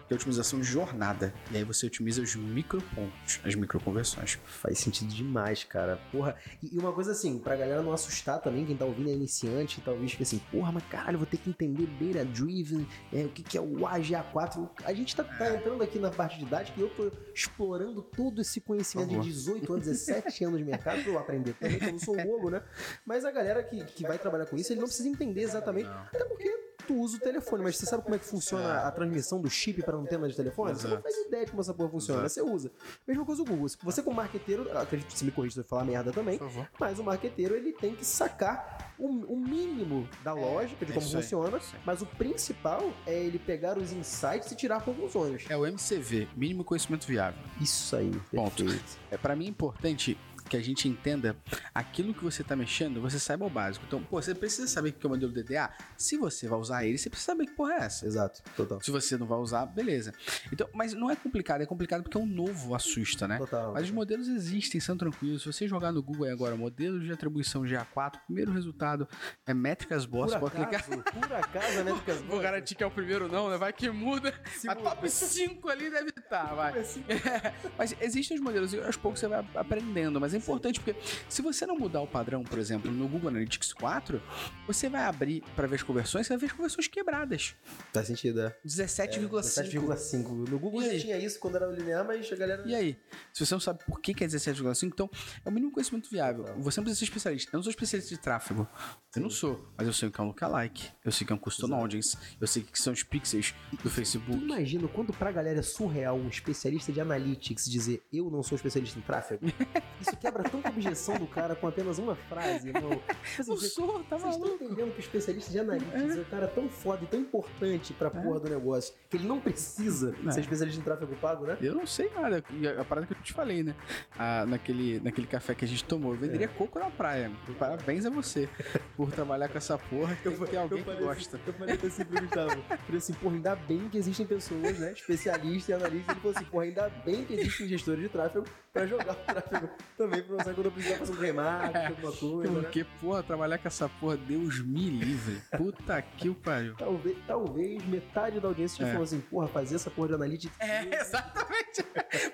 Que 0.10 0.16
é 0.16 0.16
a 0.16 0.18
otimização 0.18 0.60
de 0.60 0.66
jornada. 0.66 1.32
E 1.52 1.58
aí 1.58 1.64
você 1.64 1.86
otimiza 1.86 2.20
os 2.20 2.36
micropontos, 2.36 3.40
as 3.44 3.54
microconversões. 3.54 4.40
Faz 4.44 4.80
sentido 4.80 5.14
demais, 5.14 5.64
cara. 5.64 5.98
Porra. 6.12 6.36
E, 6.64 6.80
uma 6.80 6.92
coisa 6.92 7.12
assim, 7.12 7.38
pra 7.38 7.56
galera 7.56 7.84
não 7.84 7.94
assustar 7.94 8.42
também, 8.42 8.66
quem 8.66 8.76
tá 8.76 8.86
ouvindo 8.86 9.08
é 9.08 9.14
iniciante, 9.14 9.82
talvez 9.82 10.10
fique 10.10 10.24
assim, 10.24 10.40
porra, 10.52 10.72
mas 10.72 10.84
caralho, 10.86 11.20
vou 11.20 11.28
ter 11.28 11.38
que 11.38 11.52
entender 11.52 11.86
Data 11.86 12.26
Driven, 12.26 12.88
é, 13.14 13.26
o 13.26 13.30
que, 13.30 13.44
que 13.44 13.56
é 13.56 13.62
o 13.62 13.82
AGA4. 13.82 14.68
A 14.84 14.94
gente 14.96 15.16
tá, 15.16 15.24
tá 15.24 15.56
entrando 15.56 15.84
aqui 15.84 16.00
na 16.00 16.10
parte 16.10 16.40
didática 16.40 16.80
e 16.80 16.82
eu 16.82 16.90
tô 16.90 17.12
explorando 17.32 18.02
todo 18.02 18.42
esse 18.42 18.60
conhecimento 18.60 19.10
de 19.10 19.20
18 19.20 19.74
anos, 19.74 19.86
17 19.86 20.44
anos 20.44 20.58
de 20.58 20.66
mercado 20.66 21.04
pra 21.04 21.12
eu 21.12 21.20
aprender 21.20 21.54
também, 21.54 21.78
que 21.78 21.86
eu 21.86 21.92
não 21.92 22.00
sou 22.00 22.18
bobo, 22.18 22.50
né? 22.50 22.64
Mas 23.06 23.24
a 23.26 23.32
galera 23.32 23.62
que, 23.62 23.86
que 23.86 24.02
vai 24.02 24.18
trabalhar 24.18 24.48
com 24.48 24.56
isso, 24.56 24.74
ele 24.74 24.80
não 24.80 24.88
precisa 24.88 25.08
entender 25.08 25.42
exatamente, 25.42 25.88
até 25.88 26.26
porque 26.26 26.69
tu 26.84 26.96
usa 26.96 27.18
o 27.18 27.20
telefone, 27.20 27.64
mas 27.64 27.78
você 27.78 27.86
sabe 27.86 28.04
como 28.04 28.16
é 28.16 28.20
que 28.20 28.26
funciona 28.26 28.82
a 28.82 28.92
transmissão 28.92 29.42
do 29.42 29.50
chip 29.50 29.82
para 29.84 29.98
antena 29.98 30.28
de 30.28 30.36
telefone? 30.36 30.74
Você 30.74 30.88
não 30.88 30.94
Exato. 30.96 31.04
faz 31.04 31.28
ideia 31.28 31.46
de 31.46 31.52
como 31.52 31.62
essa 31.62 31.74
porra 31.74 31.90
funciona, 31.90 32.22
mas 32.22 32.32
você 32.32 32.42
usa. 32.42 32.72
Mesma 33.08 33.26
coisa 33.26 33.42
o 33.42 33.46
Google. 33.46 33.68
Você 33.84 34.02
como 34.02 34.16
marqueteiro, 34.16 34.78
acredito 34.78 35.08
que 35.08 35.18
você 35.18 35.26
me 35.26 35.32
corrija 35.32 35.54
se 35.54 35.60
eu 35.60 35.64
falar 35.64 35.86
merda 35.86 36.12
também, 36.12 36.40
mas 36.80 37.00
o 37.00 37.04
marqueteiro 37.04 37.56
ele 37.56 37.74
tem 37.74 37.96
que 37.96 38.06
sacar 38.06 38.94
o, 38.98 39.08
o 39.08 39.38
mínimo 39.38 40.08
da 40.24 40.34
lógica 40.34 40.86
de 40.86 40.92
é 40.92 40.96
como 40.96 41.08
funciona, 41.08 41.60
mas 41.86 42.02
o 42.02 42.06
principal 42.06 42.92
é 43.06 43.18
ele 43.18 43.40
pegar 43.40 43.78
os 43.78 43.92
insights 43.92 44.52
e 44.52 44.56
tirar 44.56 44.82
conclusões. 44.84 45.46
É 45.50 45.58
o 45.58 45.66
MCV, 45.66 46.28
mínimo 46.36 46.64
conhecimento 46.64 47.08
viável. 47.08 47.42
Isso 47.62 47.96
aí, 47.96 48.12
Ponto. 48.32 48.64
É, 49.10 49.18
para 49.18 49.36
mim 49.36 49.46
é 49.46 49.50
importante 49.50 50.18
que 50.50 50.58
a 50.58 50.62
gente 50.62 50.88
entenda 50.88 51.36
aquilo 51.74 52.14
que 52.14 52.24
você 52.24 52.44
tá 52.44 52.56
mexendo, 52.56 53.00
você 53.02 53.20
saiba 53.20 53.46
o 53.46 53.50
básico. 53.50 53.86
Então, 53.88 54.02
pô, 54.04 54.22
você 54.22 54.34
precisa 54.34 54.68
saber 54.68 54.90
o 54.90 54.94
que 54.94 55.06
é 55.06 55.08
o 55.08 55.12
modelo 55.12 55.32
DDA. 55.32 55.70
Se 55.98 56.18
você 56.18 56.48
vai 56.48 56.60
usar 56.60 56.86
ele, 56.86 56.98
você 56.98 57.10
precisa 57.10 57.32
saber 57.32 57.46
que 57.46 57.54
porra 57.54 57.74
é 57.74 57.78
essa. 57.78 58.06
Exato, 58.06 58.42
total. 58.56 58.82
Se 58.82 58.92
você 58.92 59.18
não 59.18 59.28
vai 59.28 59.38
usar, 59.40 59.66
beleza. 59.68 60.14
Então, 60.52 60.68
mas 60.74 60.94
não 60.94 61.10
é 61.10 61.16
complicado, 61.16 61.62
é 61.62 61.66
complicado 61.66 62.02
porque 62.04 62.18
é 62.18 62.22
um 62.22 62.26
novo 62.26 62.74
assusta, 62.76 63.28
né? 63.28 63.38
Total. 63.38 63.74
Mas 63.74 63.84
os 63.86 63.92
modelos 63.92 64.28
existem, 64.28 64.82
são 64.82 64.98
tranquilos. 64.98 65.42
Se 65.44 65.48
você 65.54 65.68
jogar 65.68 65.92
no 65.92 66.02
Google 66.02 66.26
aí 66.26 66.32
agora, 66.32 66.56
modelos 66.56 67.04
de 67.04 67.12
atribuição 67.12 67.62
GA4, 67.64 68.20
primeiro 68.26 68.52
resultado 68.52 69.08
é 69.46 69.54
métricas 69.54 70.06
boss, 70.06 70.32
Por 70.34 70.40
pode 70.52 70.56
clicar. 70.56 70.84
por 70.86 71.34
acaso, 71.34 71.84
né, 71.84 71.92
Lucas? 71.92 72.22
Vou 72.28 72.40
garantir 72.40 72.76
que 72.76 72.84
é 72.84 72.86
o 72.88 72.92
primeiro 72.92 73.28
não, 73.28 73.50
né? 73.50 73.58
Vai 73.58 73.72
que 73.72 73.90
muda. 73.90 74.34
Se 74.58 74.68
A 74.68 74.74
muda. 74.76 74.90
top 74.90 75.10
5 75.10 75.70
ali 75.70 75.90
deve 75.90 76.10
estar, 76.10 76.54
vai. 76.56 76.80
Assim, 76.80 77.04
Mas 77.78 77.96
existem 78.02 78.38
os 78.38 78.44
modelos 78.44 78.74
e 78.74 78.80
aos 78.80 78.96
poucos 78.98 79.20
você 79.20 79.28
vai 79.28 79.46
aprendendo. 79.56 80.20
Mas 80.20 80.34
é 80.34 80.39
importante 80.40 80.80
porque 80.80 81.00
se 81.30 81.42
você 81.42 81.66
não 81.66 81.78
mudar 81.78 82.02
o 82.02 82.08
padrão, 82.08 82.44
por 82.44 82.58
exemplo, 82.58 82.92
no 82.92 83.08
Google 83.08 83.30
Analytics 83.30 83.74
4, 83.74 84.22
você 84.66 84.90
vai 84.90 85.04
abrir 85.04 85.44
para 85.56 85.68
ver 85.68 85.76
as 85.76 85.84
conversões, 85.84 86.26
você 86.28 86.34
vai 86.34 86.40
ver 86.40 86.46
as 86.48 86.52
conversões 86.54 86.88
quebradas. 86.88 87.56
Faz 87.94 88.08
sentido, 88.08 88.42
é. 88.42 88.56
17,5. 88.66 89.30
17,5. 89.30 90.50
No 90.50 90.60
Google 90.60 90.84
já 90.84 90.98
tinha 91.00 91.18
isso 91.18 91.40
quando 91.40 91.56
era 91.56 91.68
linear, 91.68 92.06
mas 92.06 92.32
a 92.32 92.36
galera. 92.36 92.64
E 92.66 92.74
aí? 92.76 92.98
Se 93.34 93.46
você 93.46 93.54
não 93.54 93.60
sabe 93.60 93.84
por 93.86 94.00
que 94.02 94.14
que 94.14 94.24
é 94.24 94.28
17,5, 94.28 94.84
então 94.88 95.10
é 95.46 95.50
o 95.50 95.52
mínimo 95.52 95.72
conhecimento 95.72 96.10
viável. 96.10 96.46
Você 96.58 96.80
não 96.80 96.86
precisa 96.86 97.00
ser 97.00 97.06
especialista. 97.06 97.50
Eu 97.54 97.58
não 97.58 97.64
sou 97.64 97.72
especialista 97.72 98.14
de 98.16 98.22
tráfego. 98.22 98.68
Eu 99.16 99.22
não 99.22 99.30
sou. 99.30 99.68
Mas 99.78 99.88
eu 99.88 99.94
sei 99.94 100.10
o 100.10 100.12
que 100.12 100.20
é 100.20 100.24
um 100.24 100.28
lookalike. 100.28 100.90
Eu 101.04 101.12
sei 101.12 101.24
o 101.24 101.28
que 101.28 101.34
é 101.34 101.36
um 101.36 101.40
custom 101.40 101.74
audience. 101.74 102.18
Eu 102.40 102.48
sei 102.48 102.62
o 102.62 102.66
que 102.66 102.80
são 102.80 102.94
os 102.94 103.04
pixels 103.04 103.54
do 103.72 103.78
Tu 103.78 103.90
Facebook. 103.90 104.32
imagina 104.44 104.88
quanto 104.88 105.12
pra 105.14 105.32
galera 105.32 105.60
é 105.60 105.64
surreal 105.64 106.18
um 106.18 106.28
especialista 106.28 106.92
de 106.92 107.02
analytics 107.02 107.66
dizer 107.70 108.04
eu 108.12 108.30
não 108.30 108.44
sou 108.44 108.56
especialista 108.56 108.98
em 109.00 109.02
tráfego? 109.02 109.46
Isso 110.00 110.16
quebra 110.32 110.44
tanta 110.50 110.70
objeção 110.70 111.18
do 111.18 111.28
cara 111.28 111.56
com 111.56 111.68
apenas 111.68 111.98
uma 111.98 112.16
frase, 112.16 112.70
irmão. 112.70 112.92
Tipo 113.00 113.42
assim, 113.42 113.52
Eu 113.52 113.58
vocês- 113.58 113.74
sou, 113.74 114.04
tá 114.04 114.18
Vocês 114.18 114.36
estão 114.36 114.50
entendendo 114.56 114.92
que 114.92 115.00
o 115.00 115.00
especialista 115.00 115.52
de 115.52 115.60
analytics 115.60 116.18
é. 116.18 116.20
um 116.20 116.24
cara 116.26 116.48
tão 116.48 116.70
foda 116.70 117.04
e 117.04 117.08
tão 117.08 117.20
importante 117.20 117.94
pra 117.94 118.08
É. 118.08 118.12
porra 118.12 118.40
do 118.40 118.50
negócio 118.50 118.94
que 119.10 119.18
ele 119.18 119.28
não 119.28 119.40
precisa 119.40 120.16
É. 120.28 120.32
ser 120.32 120.42
especialista 120.42 120.80
em 120.80 120.84
tráfego 120.84 121.16
pago, 121.16 121.46
né? 121.46 121.58
Eu 121.62 121.76
não 121.76 121.86
sei 121.86 122.10
nada. 122.16 122.44
E 122.52 122.68
a, 122.68 122.82
a 122.82 122.86
parada 122.86 123.08
que 123.08 123.14
eu 123.14 123.22
te 123.22 123.34
falei, 123.34 123.64
né? 123.64 123.76
Ah, 124.18 124.46
naquele, 124.46 125.00
naquele 125.00 125.28
café 125.28 125.54
que 125.56 125.66
a 125.66 125.68
gente 125.68 125.84
tomou. 125.84 126.14
Eu 126.14 126.20
venderia 126.20 126.48
coco 126.48 126.78
na 126.80 126.90
praia. 126.90 127.32
Parabéns 127.58 128.06
a 128.06 128.10
você 128.10 128.48
por 128.96 129.12
trabalhar 129.12 129.48
com 129.50 129.58
essa 129.58 129.78
porra. 129.78 130.18
Tem 130.24 130.32
que 130.36 130.46
ter 130.48 130.58
alguém 130.58 130.80
que 130.80 130.86
falei 130.86 131.02
gosta. 131.02 131.38
Assim, 131.38 131.46
eu 131.48 131.54
falei 131.54 131.76
assim 131.76 132.06
pro 132.06 132.22
Gustavo. 132.22 132.52
Eu 132.70 132.78
falei 132.78 132.98
assim, 132.98 133.14
porra, 133.14 133.36
ainda 133.36 133.56
bem 133.56 133.90
que 133.90 133.98
existem 133.98 134.26
pessoas, 134.26 134.80
né? 134.80 134.92
Especialistas 134.92 135.70
e 135.70 135.74
analistas. 135.74 136.10
Ele 136.10 136.20
falou 136.22 136.36
assim, 136.38 136.46
porra, 136.46 136.64
ainda 136.66 136.90
bem 137.06 137.24
que 137.26 137.34
existem 137.34 137.68
gestores 137.68 138.02
de 138.04 138.10
tráfego 138.10 138.46
pra 138.74 138.86
jogar 138.86 139.14
o 139.14 139.16
tráfego 139.16 139.70
também, 139.98 140.19
pra 140.24 140.36
usar 140.36 140.54
quando 140.54 140.66
eu 140.66 140.72
precisar 140.72 140.98
fazer 140.98 141.12
um 141.12 141.16
remarketing, 141.16 141.86
alguma 141.88 142.12
coisa, 142.12 142.52
né? 142.54 142.62
Porque, 142.62 142.84
porra, 143.02 143.24
trabalhar 143.24 143.58
com 143.58 143.68
essa 143.68 143.90
porra, 143.90 144.18
Deus 144.18 144.60
me 144.64 144.90
livre. 144.90 145.42
Puta 145.58 146.02
que 146.02 146.30
o 146.30 146.36
pariu. 146.36 146.76
Talvez, 146.78 147.18
talvez 147.28 147.86
metade 147.86 148.40
da 148.40 148.48
audiência 148.48 148.84
É. 148.84 148.88
falou 148.88 149.04
assim, 149.04 149.20
porra, 149.22 149.48
fazer 149.48 149.76
essa 149.76 149.90
porra 149.90 150.10
de 150.10 150.14
analytics. 150.16 150.60
É, 150.60 151.02
exatamente. 151.02 151.84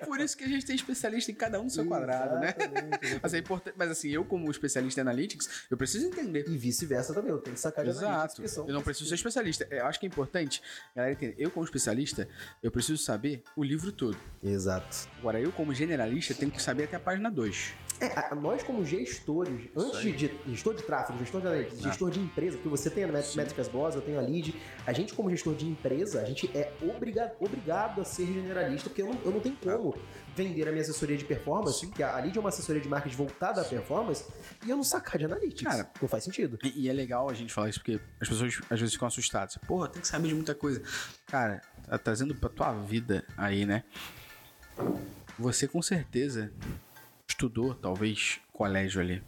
Por 0.06 0.20
isso 0.20 0.38
que 0.38 0.44
a 0.44 0.48
gente 0.48 0.66
tem 0.66 0.76
especialista 0.76 1.32
em 1.32 1.36
cada 1.36 1.60
um 1.60 1.66
do 1.66 1.72
seu 1.72 1.86
quadrado, 1.86 2.40
né? 2.40 2.54
Exatamente, 2.58 3.20
Mas 3.22 3.34
é 3.34 3.38
importante. 3.40 3.76
Mas 3.78 3.92
assim, 3.92 4.10
eu, 4.10 4.24
como 4.26 4.50
especialista 4.50 5.00
em 5.00 5.04
analytics, 5.04 5.66
eu 5.70 5.78
preciso 5.78 6.08
entender. 6.08 6.46
E 6.48 6.58
vice-versa 6.58 7.14
também, 7.14 7.32
eu 7.32 7.40
tenho 7.40 7.54
que 7.56 7.60
sacar 7.60 7.84
de. 7.84 7.92
Exato. 7.92 8.42
Eu 8.68 8.74
não 8.74 8.82
preciso 8.82 9.10
ser 9.10 9.16
especialista. 9.16 9.68
Eu 9.70 9.86
acho 9.86 10.00
que 10.00 10.06
é 10.06 10.10
importante, 10.10 10.62
galera, 10.96 11.14
entender. 11.14 11.36
Eu, 11.38 11.52
como 11.52 11.66
especialista, 11.66 12.28
eu 12.62 12.72
preciso 12.72 13.02
saber 13.02 13.44
o 13.56 13.64
livro 13.64 13.92
todo. 13.92 14.18
Exato. 14.44 15.08
Agora, 15.20 15.40
eu, 15.40 15.52
como 15.52 15.74
generalista, 15.74 16.34
tenho 16.34 16.52
que 16.52 16.62
saber 16.62 16.86
até 16.86 16.96
a 16.96 17.00
página 17.00 17.30
2. 17.30 17.74
É, 18.00 18.36
nós 18.36 18.62
como 18.64 18.84
gestores, 18.86 19.70
antes 19.76 20.00
aí. 20.00 20.12
de 20.12 20.32
gestor 20.48 20.76
de 20.76 20.84
tráfego, 20.84 21.18
gestor 21.20 21.42
de 21.42 21.82
gestor 21.82 22.12
de 22.12 22.20
empresa, 22.20 22.58
porque 22.58 22.68
você 22.70 22.90
tem 22.90 23.04
a 23.04 23.08
Met- 23.08 23.26
Sim. 23.28 23.38
Métricas 23.38 23.68
Boss, 23.68 23.96
eu 23.96 24.02
tenho 24.02 24.18
a 24.20 24.22
Lead, 24.22 24.54
a 24.86 24.92
gente 24.94 25.14
como 25.14 25.30
gestor 25.30 25.56
de 25.56 25.66
empresa, 25.66 26.22
a 26.22 26.26
gente 26.26 26.50
é 26.58 26.74
obriga- 26.82 27.34
obrigado 27.40 28.02
a 28.02 28.04
ser 28.06 28.26
generalista, 28.26 28.90
porque 28.90 29.02
eu 29.02 29.08
não, 29.14 29.22
eu 29.24 29.32
não 29.32 29.40
tenho 29.40 29.56
como 29.56 29.96
vender 30.36 30.68
a 30.68 30.72
minha 30.72 30.82
assessoria 30.82 31.16
de 31.16 31.24
performance, 31.24 31.80
Sim. 31.80 31.90
que 31.92 32.04
a 32.04 32.18
Lead 32.20 32.38
é 32.38 32.40
uma 32.42 32.50
assessoria 32.50 32.82
de 32.82 32.90
marketing 32.90 33.16
voltada 33.16 33.62
à 33.62 33.64
performance, 33.66 34.26
e 34.66 34.70
eu 34.70 34.76
não 34.76 34.84
sacar 34.84 35.18
de 35.18 35.26
analytics. 35.26 35.64
Cara, 35.64 35.90
não 36.02 36.08
faz 36.10 36.24
sentido. 36.26 36.60
E, 36.64 36.82
e 36.86 36.90
é 36.90 36.94
legal 36.94 37.30
a 37.30 37.34
gente 37.34 37.54
falar 37.54 37.70
isso 37.70 37.80
porque 37.80 38.00
as 38.20 38.28
pessoas 38.28 38.60
às 38.70 38.80
vezes 38.80 38.94
ficam 38.94 39.08
assustadas. 39.08 39.58
Porra, 39.66 39.88
tem 39.88 40.02
que 40.02 40.08
saber 40.08 40.28
de 40.28 40.34
muita 40.36 40.54
coisa. 40.54 40.82
Cara, 41.28 41.62
tá 41.88 41.98
trazendo 41.98 42.36
pra 42.36 42.50
tua 42.50 42.74
vida 42.74 43.24
aí, 43.38 43.66
né? 43.66 43.84
Você 45.40 45.68
com 45.68 45.82
certeza 45.82 46.52
estudou, 47.36 47.76
talvez, 47.76 48.40
colégio 48.54 49.02
ali. 49.02 49.22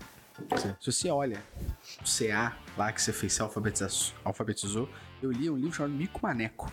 Se 0.80 0.92
você 0.92 1.10
olha 1.10 1.44
o 2.00 2.06
CA 2.06 2.58
lá 2.78 2.92
que 2.94 3.02
você 3.02 3.12
fez, 3.12 3.34
se 3.34 3.42
alfabetizou, 4.24 4.90
eu 5.22 5.32
li 5.32 5.50
um 5.50 5.58
livro 5.58 5.74
chamado 5.74 5.94
Mico 5.94 6.20
Maneco, 6.24 6.72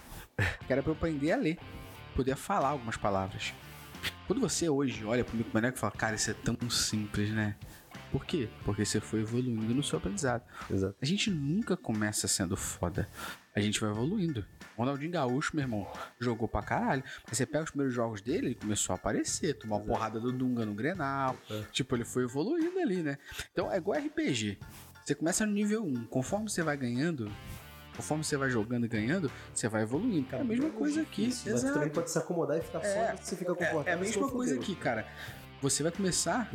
que 0.67 0.73
era 0.73 0.83
pra 0.83 0.93
eu 0.93 0.97
aprender 0.97 1.33
a 1.33 1.37
ler, 1.37 1.59
poder 2.15 2.37
falar 2.37 2.69
algumas 2.69 2.97
palavras. 2.97 3.53
Quando 4.27 4.41
você 4.41 4.69
hoje 4.69 5.05
olha 5.05 5.25
pro 5.25 5.37
Mico 5.37 5.51
Maneco 5.53 5.77
e 5.77 5.81
fala, 5.81 5.93
cara, 5.93 6.15
isso 6.15 6.31
é 6.31 6.35
tão 6.35 6.57
simples, 6.71 7.31
né? 7.31 7.57
Por 8.15 8.25
quê? 8.25 8.49
Porque 8.65 8.85
você 8.85 9.01
foi 9.01 9.23
evoluindo 9.23 9.75
no 9.75 9.83
seu 9.83 9.99
aprendizado. 9.99 10.45
Exato. 10.71 10.95
A 11.03 11.05
gente 11.05 11.33
nunca 11.33 11.77
começa 11.77 12.29
sendo 12.29 12.57
foda. 12.57 13.09
A 13.53 13.59
gente 13.59 13.81
vai 13.81 13.91
evoluindo. 13.91 14.47
Ronaldinho 14.77 15.11
Gaúcho, 15.11 15.51
meu 15.57 15.65
irmão, 15.65 15.93
jogou 16.21 16.47
pra 16.47 16.63
caralho. 16.63 17.03
Mas 17.27 17.37
você 17.37 17.45
pega 17.45 17.65
os 17.65 17.71
primeiros 17.71 17.93
jogos 17.93 18.21
dele, 18.21 18.47
ele 18.47 18.55
começou 18.55 18.93
a 18.93 18.97
aparecer, 18.97 19.55
tomar 19.55 19.79
uma 19.79 19.85
porrada 19.85 20.21
do 20.21 20.31
Dunga 20.31 20.65
no 20.65 20.75
Grenal. 20.75 21.37
É. 21.51 21.63
Tipo, 21.73 21.97
ele 21.97 22.05
foi 22.05 22.23
evoluindo 22.23 22.79
ali, 22.79 23.03
né? 23.03 23.19
Então 23.51 23.69
é 23.69 23.79
igual 23.79 23.99
RPG. 23.99 24.61
Você 25.05 25.17
começa 25.17 25.45
no 25.45 25.51
nível 25.51 25.85
1. 25.85 26.05
Conforme 26.05 26.49
você 26.49 26.63
vai 26.63 26.77
ganhando, 26.77 27.29
conforme 27.97 28.23
você 28.23 28.37
vai 28.37 28.49
jogando 28.49 28.87
e 28.87 28.89
ganhando, 28.89 29.29
você 29.53 29.69
vai 29.69 29.83
evoluindo. 29.83 30.29
é 30.37 30.41
a 30.41 30.45
mesma 30.45 30.71
coisa 30.71 31.03
aqui. 31.03 31.31
Isso, 31.31 31.51
mas 31.51 31.65
tu 31.65 31.73
também 31.73 31.91
pode 31.91 32.13
se 32.13 32.19
acomodar 32.19 32.59
e 32.59 32.61
ficar 32.63 32.79
É, 32.79 33.17
só 33.17 33.25
você 33.25 33.35
fica 33.35 33.57
confortável. 33.57 33.89
É, 33.89 33.91
é 33.91 33.95
a 33.95 34.01
mesma 34.01 34.31
coisa 34.31 34.55
aqui, 34.55 34.77
cara. 34.77 35.05
Você 35.61 35.83
vai 35.83 35.91
começar 35.91 36.53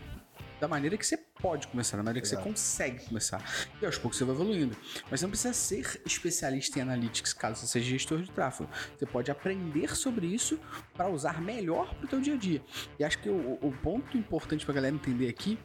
da 0.59 0.67
maneira 0.67 0.97
que 0.97 1.05
você 1.05 1.17
pode 1.17 1.67
começar, 1.67 1.97
da 1.97 2.03
maneira 2.03 2.21
que 2.21 2.27
você 2.27 2.37
consegue 2.37 3.05
começar. 3.05 3.43
E 3.81 3.85
aos 3.85 3.97
poucos 3.97 4.17
você 4.17 4.25
vai 4.25 4.35
evoluindo. 4.35 4.75
Mas 5.09 5.19
você 5.19 5.25
não 5.25 5.31
precisa 5.31 5.53
ser 5.53 6.01
especialista 6.05 6.79
em 6.79 6.81
analytics 6.81 7.33
caso 7.33 7.61
você 7.61 7.67
seja 7.67 7.89
gestor 7.89 8.21
de 8.21 8.31
tráfego. 8.31 8.69
Você 8.97 9.05
pode 9.05 9.31
aprender 9.31 9.95
sobre 9.95 10.27
isso 10.27 10.59
para 10.93 11.09
usar 11.09 11.41
melhor 11.41 11.93
para 11.95 12.05
o 12.05 12.07
teu 12.07 12.19
dia 12.19 12.33
a 12.33 12.37
dia. 12.37 12.61
E 12.97 13.03
acho 13.03 13.19
que 13.19 13.29
o, 13.29 13.57
o 13.61 13.71
ponto 13.81 14.17
importante 14.17 14.65
para 14.65 14.75
galera 14.75 14.95
entender 14.95 15.29
aqui 15.29 15.57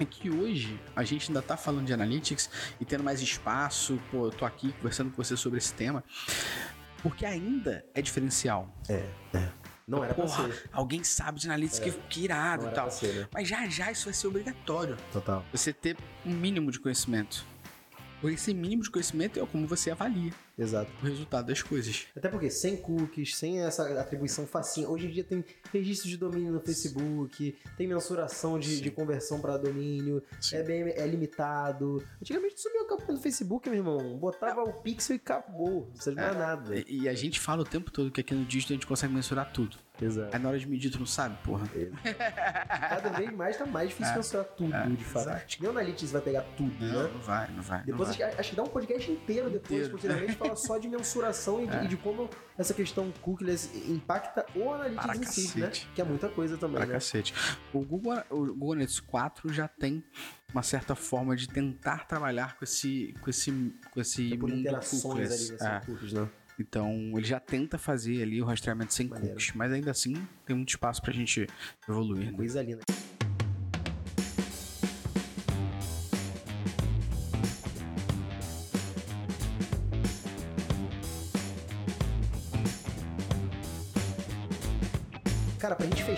é 0.00 0.04
que 0.04 0.30
hoje 0.30 0.80
a 0.94 1.02
gente 1.02 1.28
ainda 1.28 1.42
tá 1.42 1.56
falando 1.56 1.86
de 1.86 1.92
analytics 1.92 2.48
e 2.80 2.84
tendo 2.84 3.02
mais 3.02 3.20
espaço, 3.20 4.00
pô, 4.10 4.26
eu 4.26 4.30
tô 4.30 4.44
aqui 4.44 4.72
conversando 4.72 5.10
com 5.10 5.16
você 5.16 5.36
sobre 5.36 5.58
esse 5.58 5.74
tema, 5.74 6.04
porque 7.02 7.26
ainda 7.26 7.84
é 7.94 8.00
diferencial. 8.00 8.72
Não 9.88 10.04
era 10.04 10.12
pra 10.12 10.26
Porra, 10.26 10.52
ser. 10.52 10.68
alguém 10.70 11.02
sabe 11.02 11.40
de 11.40 11.46
analytics, 11.48 11.78
que, 11.80 11.90
que 12.10 12.24
irado 12.24 12.64
Não 12.64 12.68
e 12.68 12.72
era 12.72 12.74
tal. 12.74 12.84
pra 12.88 12.94
ser, 12.94 13.14
né? 13.14 13.28
Mas 13.32 13.48
já 13.48 13.66
já 13.68 13.90
isso 13.90 14.04
vai 14.04 14.12
ser 14.12 14.26
obrigatório. 14.26 14.96
Total. 15.10 15.42
Você 15.50 15.72
ter 15.72 15.96
um 16.26 16.30
mínimo 16.30 16.70
de 16.70 16.78
conhecimento. 16.78 17.42
Porque 18.20 18.34
esse 18.34 18.52
mínimo 18.52 18.82
de 18.82 18.90
conhecimento 18.90 19.38
é 19.38 19.46
como 19.46 19.66
você 19.66 19.90
avalia 19.90 20.32
Exato. 20.58 20.90
o 21.00 21.06
resultado 21.06 21.46
das 21.46 21.62
coisas. 21.62 22.06
Até 22.16 22.28
porque 22.28 22.50
sem 22.50 22.76
cookies, 22.76 23.36
sem 23.36 23.60
essa 23.60 24.00
atribuição 24.00 24.46
facinha. 24.46 24.88
Hoje 24.88 25.06
em 25.06 25.10
dia 25.10 25.24
tem 25.24 25.44
registro 25.72 26.08
de 26.08 26.16
domínio 26.16 26.52
no 26.52 26.60
Facebook, 26.60 27.56
tem 27.76 27.86
mensuração 27.86 28.58
de, 28.58 28.80
de 28.80 28.90
conversão 28.90 29.40
para 29.40 29.56
domínio, 29.56 30.22
Sim. 30.40 30.56
é 30.56 30.62
bem 30.62 30.82
é 30.88 31.06
limitado. 31.06 32.02
Antigamente 32.20 32.60
subia 32.60 32.82
a 32.82 32.88
campanha 32.88 33.12
no 33.12 33.20
Facebook, 33.20 33.68
meu 33.68 33.78
irmão. 33.78 34.18
Botava 34.18 34.62
o 34.62 34.72
pixel 34.72 35.16
e 35.16 35.18
acabou. 35.18 35.82
Não 35.82 35.92
precisa 35.92 36.10
de 36.10 36.20
mais 36.20 36.36
nada. 36.36 36.76
E, 36.76 37.02
e 37.02 37.08
a 37.08 37.14
gente 37.14 37.38
fala 37.38 37.62
o 37.62 37.64
tempo 37.64 37.90
todo 37.90 38.10
que 38.10 38.20
aqui 38.20 38.34
no 38.34 38.44
digital 38.44 38.74
a 38.74 38.76
gente 38.78 38.86
consegue 38.86 39.14
mensurar 39.14 39.52
tudo. 39.52 39.76
Exato. 40.00 40.34
Aí 40.36 40.42
na 40.42 40.48
hora 40.50 40.58
de 40.58 40.68
medir 40.68 40.90
tu 40.90 40.98
não 40.98 41.06
sabe, 41.06 41.36
porra. 41.42 41.66
Cada 42.88 43.08
vez 43.10 43.32
mais 43.32 43.56
tá 43.56 43.66
mais 43.66 43.88
difícil 43.88 44.12
É. 44.12 44.16
mensurar 44.16 44.44
tudo, 44.44 44.74
É, 44.74 44.86
de 44.88 45.04
fato. 45.04 45.22
exato. 45.28 45.44
Acho 45.44 45.56
que 45.56 45.62
nem 45.62 45.68
o 45.70 45.72
Analytics 45.72 46.10
vai 46.12 46.22
pegar 46.22 46.42
tudo, 46.56 46.74
Não, 46.84 47.02
né? 47.04 47.10
não 47.12 47.20
vai, 47.20 47.50
não 47.50 47.62
vai. 47.62 47.82
Depois 47.82 48.08
não 48.10 48.16
vai. 48.16 48.28
acho, 48.28 48.40
acho 48.40 48.50
que 48.50 48.56
dá 48.56 48.62
um 48.62 48.66
podcast 48.68 49.10
inteiro 49.10 49.50
depois, 49.50 49.70
Inteiro. 49.72 49.90
posteriormente, 49.90 50.34
fala 50.36 50.56
só 50.56 50.78
de 50.78 50.88
mensuração 50.88 51.62
e 51.62 51.66
de, 51.66 51.76
É. 51.76 51.84
e 51.84 51.88
de 51.88 51.96
como 51.96 52.28
essa 52.56 52.72
questão 52.74 53.10
cookies 53.22 53.70
impacta 53.88 54.46
o 54.54 54.72
Analytics 54.72 55.06
Para 55.06 55.16
em 55.16 55.22
si, 55.24 55.58
né? 55.60 55.66
cacete. 55.66 55.88
Que 55.94 56.00
é 56.00 56.04
muita 56.04 56.28
coisa 56.28 56.56
também, 56.56 56.76
Pra 56.76 56.86
né? 56.86 56.92
cacete. 56.94 57.34
O 57.72 57.80
Google, 57.84 58.14
o 58.30 58.46
Google 58.46 58.72
Analytics 58.72 59.00
4 59.00 59.52
já 59.52 59.66
tem 59.68 60.02
uma 60.52 60.62
certa 60.62 60.94
forma 60.94 61.36
de 61.36 61.46
tentar 61.48 62.06
trabalhar 62.06 62.56
com 62.56 62.64
esse, 62.64 63.14
com 63.20 63.28
esse, 63.28 63.50
com 63.92 64.00
esse 64.00 64.32
É 64.32 64.36
por 64.36 64.48
mundo 64.48 64.60
interações 64.60 65.02
cookies. 65.02 65.50
ali, 65.50 65.60
né? 65.60 65.76
É. 65.82 65.86
cookies, 65.86 66.12
né? 66.12 66.28
Então, 66.58 66.92
ele 67.16 67.24
já 67.26 67.38
tenta 67.38 67.78
fazer 67.78 68.22
ali 68.22 68.42
o 68.42 68.44
rastreamento 68.44 68.92
sem 68.92 69.06
Maneiro. 69.06 69.34
cookies, 69.34 69.54
mas 69.54 69.72
ainda 69.72 69.90
assim 69.90 70.14
tem 70.44 70.56
muito 70.56 70.70
espaço 70.70 71.00
pra 71.00 71.12
gente 71.12 71.46
evoluir. 71.88 72.26
Né? 72.26 72.36
Coisa 72.36 72.62
linda. 72.62 72.82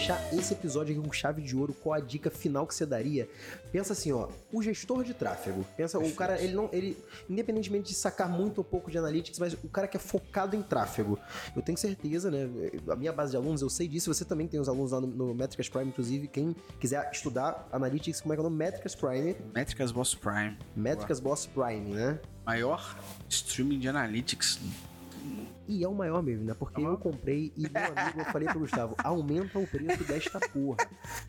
Fechar 0.00 0.18
esse 0.32 0.54
episódio 0.54 0.96
aqui 0.96 1.06
com 1.06 1.12
chave 1.12 1.42
de 1.42 1.54
ouro, 1.54 1.74
qual 1.74 1.92
a 1.92 2.00
dica 2.00 2.30
final 2.30 2.66
que 2.66 2.74
você 2.74 2.86
daria? 2.86 3.28
Pensa 3.70 3.92
assim, 3.92 4.10
ó, 4.12 4.28
o 4.50 4.62
gestor 4.62 5.04
de 5.04 5.12
tráfego. 5.12 5.62
Pensa, 5.76 5.98
o 5.98 6.10
cara, 6.14 6.40
ele 6.40 6.54
não, 6.54 6.70
ele, 6.72 6.96
independentemente 7.28 7.90
de 7.90 7.94
sacar 7.94 8.26
muito 8.26 8.58
ou 8.58 8.64
pouco 8.64 8.90
de 8.90 8.96
analytics, 8.96 9.38
mas 9.38 9.52
o 9.52 9.68
cara 9.68 9.86
que 9.86 9.98
é 9.98 10.00
focado 10.00 10.56
em 10.56 10.62
tráfego. 10.62 11.18
Eu 11.54 11.60
tenho 11.60 11.76
certeza, 11.76 12.30
né? 12.30 12.48
A 12.88 12.96
minha 12.96 13.12
base 13.12 13.32
de 13.32 13.36
alunos, 13.36 13.60
eu 13.60 13.68
sei 13.68 13.86
disso, 13.86 14.12
você 14.12 14.24
também 14.24 14.48
tem 14.48 14.58
os 14.58 14.70
alunos 14.70 14.92
lá 14.92 15.02
no, 15.02 15.06
no 15.06 15.34
Métricas 15.34 15.68
Prime, 15.68 15.88
inclusive, 15.88 16.28
quem 16.28 16.56
quiser 16.80 17.10
estudar 17.12 17.68
analytics, 17.70 18.22
como 18.22 18.32
é 18.32 18.36
que 18.36 18.40
é 18.40 18.42
o 18.42 18.44
nome? 18.44 18.56
Métricas 18.56 18.94
Prime, 18.94 19.36
Métricas 19.54 19.92
Boss 19.92 20.14
Prime. 20.14 20.56
Métricas 20.74 21.20
Boss 21.20 21.44
Prime, 21.44 21.94
né? 21.94 22.18
Maior 22.46 22.98
streaming 23.28 23.78
de 23.78 23.88
analytics. 23.88 24.58
E 25.70 25.84
é 25.84 25.88
o 25.88 25.94
maior 25.94 26.20
mesmo, 26.20 26.44
né? 26.44 26.52
Porque 26.58 26.82
eu 26.82 26.98
comprei 26.98 27.52
e 27.56 27.62
meu 27.62 27.84
amigo, 27.84 28.18
eu 28.18 28.24
falei 28.24 28.48
pro 28.48 28.58
Gustavo, 28.58 28.96
aumenta 29.04 29.56
o 29.56 29.66
preço 29.66 30.02
desta 30.02 30.40
porra. 30.40 30.78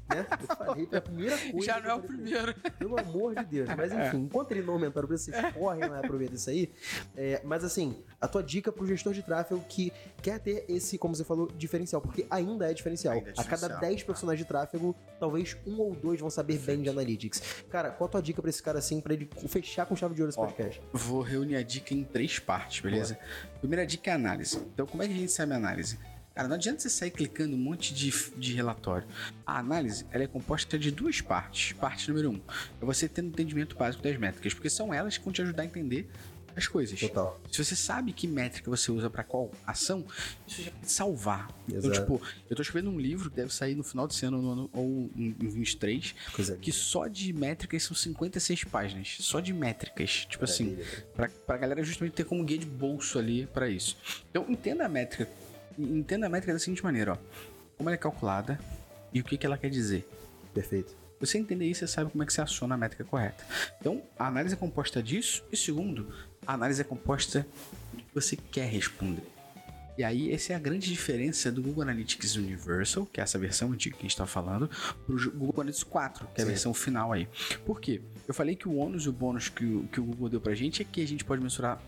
Né? 0.10 0.26
Eu 0.32 0.56
falei, 0.56 0.88
foi 0.88 0.98
a 0.98 1.02
primeira 1.02 1.38
coisa. 1.38 1.66
Já 1.66 1.80
não 1.80 1.89
é 1.92 1.94
o 1.94 2.02
primeiro. 2.02 2.56
Pelo 2.80 3.00
amor 3.00 3.36
de 3.36 3.46
Deus. 3.46 3.70
Mas 3.78 3.92
enfim, 3.92 4.18
enquanto 4.24 4.52
ele 4.52 4.64
não 4.64 4.74
aumentar 4.74 5.06
o 5.06 5.08
preço, 5.08 5.26
vocês 5.26 5.54
correm 5.54 5.88
lá 5.88 5.98
e 5.98 6.00
aproveitam 6.00 6.36
isso 6.36 6.50
aí. 6.50 6.72
É, 7.16 7.39
mas 7.44 7.64
assim, 7.64 8.04
a 8.20 8.28
tua 8.28 8.42
dica 8.42 8.72
pro 8.72 8.88
gestor 8.88 9.14
de 9.14 9.22
tráfego 9.22 9.64
que 9.70 9.94
quer 10.24 10.39
ter 10.39 10.66
esse, 10.68 10.98
como 10.98 11.16
você 11.16 11.24
falou, 11.24 11.48
diferencial, 11.56 12.02
porque 12.02 12.26
ainda 12.30 12.70
é 12.70 12.74
diferencial. 12.74 13.14
Ainda 13.14 13.30
é 13.30 13.34
A 13.34 13.44
cada 13.44 13.56
diferencial. 13.56 13.80
10 13.80 14.04
profissionais 14.04 14.39
de 14.39 14.46
tráfego, 14.46 14.96
talvez 15.20 15.56
um 15.68 15.80
ou 15.80 15.94
dois 15.94 16.20
vão 16.20 16.32
saber 16.32 16.58
bem 16.58 16.82
de 16.82 16.89
analytics. 16.89 17.64
Cara, 17.70 17.92
qual 17.92 18.08
a 18.08 18.12
tua 18.12 18.22
dica 18.22 18.42
pra 18.42 18.50
esse 18.50 18.64
cara 18.64 18.80
assim, 18.80 19.00
pra 19.00 19.14
ele 19.14 19.30
fechar 19.48 19.86
com 19.86 19.96
chave 19.96 20.16
de 20.16 20.22
ouro 20.22 20.32
esse 20.32 20.39
Ó, 20.39 20.46
podcast? 20.46 20.82
Vou 20.92 21.22
reunir 21.22 21.58
a 21.58 21.64
dica 21.64 21.94
em 21.94 22.04
três 22.04 22.39
partes, 22.39 22.82
beleza? 22.82 23.20
Primeira 23.60 23.86
dica 23.86 24.10
é 24.10 24.14
análise. 24.16 24.30
Então, 24.73 24.86
como 24.86 25.03
é 25.03 25.07
que 25.07 25.13
a 25.13 25.17
gente 25.17 25.32
sabe 25.32 25.53
a 25.53 25.55
análise? 25.55 25.97
Cara, 26.34 26.47
não 26.47 26.55
adianta 26.55 26.79
você 26.79 26.89
sair 26.89 27.11
clicando 27.11 27.55
um 27.55 27.59
monte 27.59 27.93
de, 27.93 28.09
de 28.38 28.53
relatório. 28.53 29.05
A 29.45 29.59
análise 29.59 30.05
ela 30.11 30.23
é 30.23 30.27
composta 30.27 30.79
de 30.79 30.89
duas 30.89 31.19
partes. 31.19 31.73
Parte 31.73 32.09
número 32.09 32.32
um 32.32 32.41
é 32.82 32.86
você 32.86 33.07
ter 33.09 33.21
um 33.21 33.27
entendimento 33.27 33.75
básico 33.75 34.01
das 34.01 34.17
métricas, 34.17 34.53
porque 34.53 34.69
são 34.69 34.93
elas 34.93 35.17
que 35.17 35.25
vão 35.25 35.34
te 35.34 35.41
ajudar 35.41 35.63
a 35.63 35.65
entender 35.65 36.09
as 36.56 36.68
coisas. 36.68 36.99
Total. 36.99 37.39
Se 37.52 37.64
você 37.64 37.76
sabe 37.76 38.12
que 38.14 38.28
métrica 38.28 38.70
você 38.70 38.91
usa 38.91 39.10
pra 39.10 39.24
qual 39.24 39.52
ação, 39.66 40.06
isso 40.47 40.62
já 40.62 40.72
te 40.72 40.91
salvar. 40.91 41.49
Então, 41.68 41.80
Exato. 41.91 41.99
tipo, 42.02 42.22
eu 42.49 42.56
tô 42.56 42.62
escrevendo 42.62 42.91
um 42.91 42.99
livro 42.99 43.30
que 43.30 43.36
deve 43.36 43.54
sair 43.54 43.76
no 43.76 43.84
final 43.84 44.08
desse 44.08 44.26
ano 44.26 44.41
no 44.41 44.52
ano- 44.52 44.70
ou 44.74 45.10
em 45.16 45.36
em 45.39 45.47
23, 45.47 46.14
Coisa 46.34 46.58
que 46.58 46.72
só 46.72 47.08
de 47.08 47.32
métricas 47.34 47.84
são 47.84 47.95
56 47.95 48.64
páginas. 48.66 49.18
Só 49.20 49.39
de 49.39 49.54
métricas. 49.54 50.26
Tipo 50.30 50.43
assim, 50.45 50.72
Maravilha. 50.72 51.06
pra, 51.16 51.30
pra 51.30 51.58
galera 51.58 51.84
justamente 51.84 52.14
ter 52.14 52.24
como 52.26 52.43
guia 52.43 52.58
de 52.58 52.66
bolso 52.66 53.18
ali 53.20 53.45
pra 53.47 53.70
isso. 53.70 53.97
Então, 54.30 54.45
entenda 54.49 54.86
a 54.86 54.89
métrica. 54.89 55.30
Entenda 55.78 56.28
a 56.28 56.30
métrica 56.30 56.54
da 56.54 56.60
seguinte 56.60 56.84
maneira, 56.84 57.14
ó. 57.14 57.18
Como 57.78 57.89
ela 57.89 57.95
é 57.95 57.97
calculada 57.97 58.60
e 59.14 59.20
o 59.22 59.24
que, 59.24 59.38
que 59.38 59.45
ela 59.45 59.58
quer 59.58 59.70
dizer. 59.70 60.08
Perfeito. 60.54 60.95
Você 61.20 61.38
entender 61.38 61.66
isso, 61.66 61.80
você 61.82 61.88
sabe 61.88 62.10
como 62.12 62.24
é 62.24 62.26
que 62.26 62.34
você 62.34 62.41
aciona 62.41 62.74
a 62.76 62.78
métrica 62.78 63.04
correta. 63.04 63.45
Então, 63.80 64.02
a 64.18 64.28
análise 64.28 64.56
é 64.56 64.58
composta 64.58 65.02
disso. 65.04 65.43
E 65.52 65.58
segundo, 65.58 66.12
a 66.46 66.54
análise 66.54 66.82
é 66.82 66.84
composta 66.84 67.46
do 67.94 68.04
que 68.04 68.14
você 68.14 68.36
quer 68.36 68.70
responder. 68.70 69.24
E 69.98 70.04
aí, 70.04 70.32
essa 70.32 70.54
é 70.54 70.56
a 70.56 70.60
grande 70.60 70.89
diferença 70.89 71.52
do 71.52 71.62
Google 71.62 71.84
Analytics 71.84 72.36
Universal, 72.36 73.06
que 73.06 73.20
é 73.20 73.24
essa 73.24 73.38
versão 73.38 73.72
antiga 73.72 73.96
que 73.96 74.02
a 74.02 74.04
gente 74.04 74.12
está 74.12 74.26
falando, 74.26 74.68
para 75.06 75.16
o 75.16 75.32
Google 75.32 75.62
Analytics 75.62 75.84
4, 75.84 76.28
que 76.34 76.42
é 76.42 76.44
a 76.44 76.46
Sim. 76.46 76.52
versão 76.52 76.74
final 76.74 77.12
aí. 77.12 77.28
Por 77.66 77.80
quê? 77.80 78.02
Eu 78.28 78.34
falei 78.34 78.56
que 78.56 78.68
o 78.68 78.76
ônus 78.78 79.04
e 79.04 79.10
o 79.10 79.12
bônus 79.12 79.50
que 79.50 79.66
o, 79.66 79.88
que 79.92 80.00
o 80.00 80.04
Google 80.04 80.30
deu 80.30 80.42
pra 80.42 80.56
gente 80.56 80.82
é 80.82 80.86
que 80.86 81.02
a 81.02 81.08
gente 81.08 81.26
pode 81.26 81.42
mensurar 81.42 81.80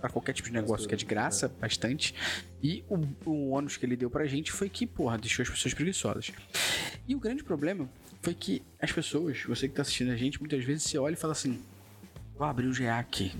para 0.00 0.08
qualquer 0.08 0.32
tipo 0.32 0.48
de 0.48 0.54
negócio 0.54 0.88
que 0.88 0.94
é 0.94 0.96
de 0.96 1.04
graça, 1.04 1.48
bastante. 1.60 2.14
E 2.62 2.82
o, 2.88 2.96
o 3.28 3.50
ônus 3.50 3.76
que 3.76 3.84
ele 3.84 3.96
deu 3.96 4.10
pra 4.10 4.26
gente 4.26 4.50
foi 4.50 4.68
que, 4.68 4.86
porra, 4.86 5.18
deixou 5.18 5.42
as 5.42 5.50
pessoas 5.50 5.74
preguiçosas. 5.74 6.32
E 7.06 7.14
o 7.14 7.20
grande 7.20 7.44
problema 7.44 7.88
foi 8.22 8.34
que 8.34 8.62
as 8.80 8.90
pessoas, 8.90 9.42
você 9.44 9.68
que 9.68 9.74
tá 9.74 9.82
assistindo 9.82 10.10
a 10.10 10.16
gente, 10.16 10.40
muitas 10.40 10.64
vezes 10.64 10.84
você 10.84 10.98
olha 10.98 11.12
e 11.12 11.16
fala 11.16 11.32
assim: 11.32 11.60
vou 12.36 12.48
abrir 12.48 12.66
o 12.66 12.74
GA 12.74 12.98
aqui. 12.98 13.32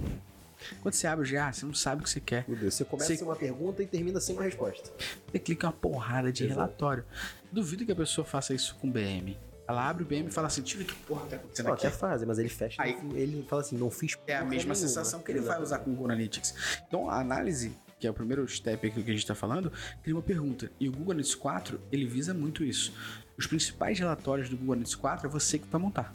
Quando 0.83 0.95
você 0.95 1.07
abre 1.07 1.27
o 1.27 1.31
GA, 1.31 1.53
você 1.53 1.65
não 1.67 1.75
sabe 1.75 2.01
o 2.01 2.05
que 2.05 2.11
você 2.11 2.21
quer. 2.21 2.45
Meu 2.49 2.57
Deus, 2.57 2.75
você 2.75 2.85
começa 2.85 3.15
Você- 3.15 3.25
uma 3.25 3.37
pergunta 3.37 3.83
e 3.83 3.87
termina 3.87 4.21
sem 4.21 4.35
uma 4.35 4.45
resposta. 4.45 4.91
Você 5.31 5.39
clica 5.39 5.67
uma 5.67 5.73
porrada 5.73 6.33
de 6.33 6.45
Exato. 6.45 6.61
relatório. 6.61 7.05
Duvido 7.53 7.85
que 7.85 7.93
a 7.93 7.97
pessoa 7.97 8.25
faça 8.25 8.55
isso 8.55 8.77
com 8.81 8.91
BM. 8.91 9.37
Ela 9.67 9.89
abre 9.89 10.03
o 10.03 10.07
BM 10.07 10.29
e 10.29 10.31
fala 10.33 10.49
assim: 10.49 10.63
tira 10.63 10.83
que 10.85 10.95
porra 10.95 11.27
tá 11.27 11.37
acontecendo 11.37 11.67
Não, 11.67 11.75
aqui. 11.75 11.87
até 11.87 11.97
fazem, 11.97 12.27
mas 12.27 12.39
ele 12.39 12.49
fecha. 12.49 12.83
Aí- 12.83 12.99
ele 13.15 13.45
fala 13.49 13.63
assim, 13.63 13.77
não 13.79 13.91
fiz 13.91 14.17
É 14.27 14.35
a 14.35 14.41
mesma 14.41 14.51
nenhuma. 14.57 14.75
sensação 14.75 15.21
que 15.21 15.31
ele 15.31 15.41
vai 15.41 15.61
usar 15.63 15.79
com 15.79 15.91
o 15.91 15.95
Google 15.95 16.07
Analytics. 16.07 16.83
Então, 16.89 17.09
a 17.09 17.21
análise, 17.21 17.73
que 17.99 18.07
é 18.07 18.11
o 18.11 18.15
primeiro 18.15 18.47
step 18.49 18.85
aqui 18.87 19.03
que 19.03 19.11
a 19.11 19.13
gente 19.13 19.23
está 19.23 19.35
falando, 19.35 19.73
cria 20.03 20.15
uma 20.17 20.23
pergunta. 20.23 20.71
E 20.81 20.89
o 20.89 20.93
Google 20.93 21.13
Analytics 21.13 21.37
4, 21.37 21.81
ele 21.93 22.05
visa 22.05 22.35
muito 22.35 22.65
isso. 22.65 22.93
Os 23.39 23.47
principais 23.47 23.97
relatórios 23.99 24.49
do 24.49 24.57
Google 24.57 24.73
Analytics 24.75 24.97
4 24.97 25.29
é 25.29 25.31
você 25.31 25.59
que 25.59 25.67
vai 25.69 25.81
montar. 25.81 26.13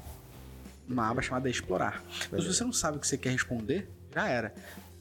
Uma 0.87 1.09
aba 1.09 1.21
chamada 1.21 1.49
Explorar. 1.49 2.03
Então, 2.27 2.39
se 2.41 2.47
você 2.53 2.63
não 2.63 2.73
sabe 2.73 2.97
o 2.97 2.99
que 2.99 3.07
você 3.07 3.17
quer 3.17 3.31
responder, 3.31 3.89
já 4.15 4.27
era. 4.29 4.53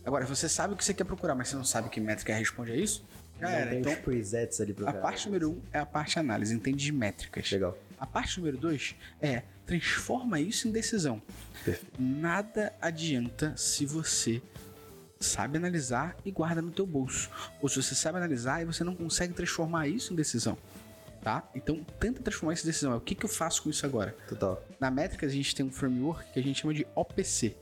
Agora, 0.04 0.26
você 0.26 0.48
sabe 0.48 0.74
o 0.74 0.76
que 0.76 0.84
você 0.84 0.92
quer 0.92 1.04
procurar, 1.04 1.34
mas 1.34 1.48
você 1.48 1.56
não 1.56 1.64
sabe 1.64 1.88
que 1.88 2.00
métrica 2.00 2.34
responde 2.34 2.72
a 2.72 2.76
isso, 2.76 3.04
já 3.40 3.48
Não 3.48 3.54
era. 3.54 3.74
Então, 3.74 3.92
os 3.92 3.98
presets 4.00 4.60
ali 4.60 4.74
pro 4.74 4.86
a 4.86 4.92
cara. 4.92 5.02
parte 5.02 5.26
número 5.26 5.50
1 5.50 5.52
um 5.52 5.62
é 5.72 5.78
a 5.78 5.86
parte 5.86 6.18
análise, 6.18 6.52
entende 6.52 6.84
de 6.84 6.92
métricas. 6.92 7.50
Legal. 7.50 7.78
A 7.98 8.06
parte 8.06 8.38
número 8.38 8.58
2 8.58 8.96
é 9.22 9.44
transforma 9.64 10.40
isso 10.40 10.68
em 10.68 10.72
decisão. 10.72 11.22
Perfeito. 11.64 11.94
Nada 11.98 12.74
adianta 12.82 13.56
se 13.56 13.86
você 13.86 14.42
sabe 15.18 15.56
analisar 15.56 16.14
e 16.22 16.30
guarda 16.30 16.60
no 16.60 16.70
teu 16.70 16.86
bolso. 16.86 17.30
Ou 17.62 17.68
se 17.68 17.82
você 17.82 17.94
sabe 17.94 18.18
analisar 18.18 18.60
e 18.60 18.66
você 18.66 18.84
não 18.84 18.94
consegue 18.94 19.32
transformar 19.32 19.88
isso 19.88 20.12
em 20.12 20.16
decisão. 20.16 20.58
Tá? 21.24 21.42
Então 21.54 21.82
tenta 21.98 22.22
transformar 22.22 22.52
em 22.52 22.56
decisão. 22.56 22.94
O 22.94 23.00
que, 23.00 23.14
que 23.14 23.24
eu 23.24 23.30
faço 23.30 23.62
com 23.62 23.70
isso 23.70 23.86
agora? 23.86 24.14
Total. 24.28 24.62
Na 24.78 24.90
métrica 24.90 25.24
a 25.24 25.28
gente 25.28 25.54
tem 25.54 25.64
um 25.64 25.72
framework 25.72 26.30
que 26.32 26.38
a 26.38 26.42
gente 26.42 26.60
chama 26.60 26.74
de 26.74 26.86
OPC. 26.94 27.56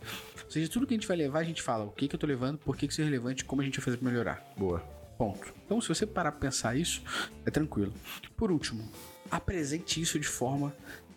Ou 0.44 0.50
seja, 0.50 0.68
tudo 0.68 0.84
que 0.84 0.94
a 0.94 0.96
gente 0.96 1.06
vai 1.06 1.16
levar, 1.16 1.38
a 1.38 1.44
gente 1.44 1.62
fala 1.62 1.84
o 1.84 1.92
que, 1.92 2.08
que 2.08 2.14
eu 2.16 2.18
tô 2.18 2.26
levando, 2.26 2.58
por 2.58 2.76
que, 2.76 2.88
que 2.88 2.92
isso 2.92 3.00
é 3.00 3.04
relevante, 3.04 3.44
como 3.44 3.62
a 3.62 3.64
gente 3.64 3.78
vai 3.78 3.84
fazer 3.84 3.98
pra 3.98 4.10
melhorar. 4.10 4.52
Boa. 4.56 4.80
Ponto. 5.16 5.54
Então, 5.64 5.80
se 5.80 5.88
você 5.88 6.04
parar 6.04 6.32
pra 6.32 6.40
pensar 6.40 6.76
isso, 6.76 7.02
é 7.46 7.50
tranquilo. 7.52 7.94
Por 8.36 8.50
último, 8.50 8.90
apresente 9.30 10.00
isso 10.00 10.18
de 10.18 10.26
forma 10.26 10.74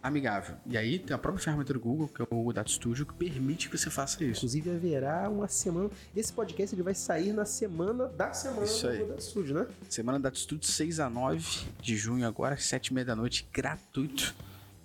amigável. 0.08 0.56
E 0.66 0.78
aí 0.78 1.00
tem 1.00 1.16
a 1.16 1.18
própria 1.18 1.44
ferramenta 1.44 1.74
do 1.74 1.80
Google, 1.80 2.08
que 2.08 2.22
é 2.22 2.24
o 2.24 2.28
Google 2.28 2.54
Data 2.54 2.70
Studio, 2.70 3.06
que 3.06 3.14
permite 3.14 3.70
que 3.70 3.78
você 3.78 3.90
faça 3.90 4.24
isso. 4.24 4.40
Inclusive 4.40 4.70
haverá 4.70 5.30
uma 5.30 5.48
semana. 5.48 5.90
Esse 6.16 6.32
podcast 6.32 6.76
ele 6.76 6.84
vai 6.84 6.94
sair 6.94 7.34
na 7.34 7.46
semana 7.46 8.08
da 8.08 8.32
semana 8.34 8.64
Isso 8.64 8.84
do 8.84 8.90
aí. 8.90 8.98
Google 9.00 9.16
Data 9.16 9.22
Studio, 9.22 9.56
né? 9.56 9.68
Semana 9.90 10.20
Data 10.20 10.38
Studio 10.38 10.68
6 10.68 11.00
a 11.00 11.10
9 11.10 11.66
de 11.82 11.98
junho, 11.98 12.28
agora 12.28 12.56
às 12.56 12.66
7 12.66 12.88
e 12.88 12.94
meia 12.94 13.06
da 13.06 13.16
noite, 13.16 13.48
gratuito. 13.52 14.36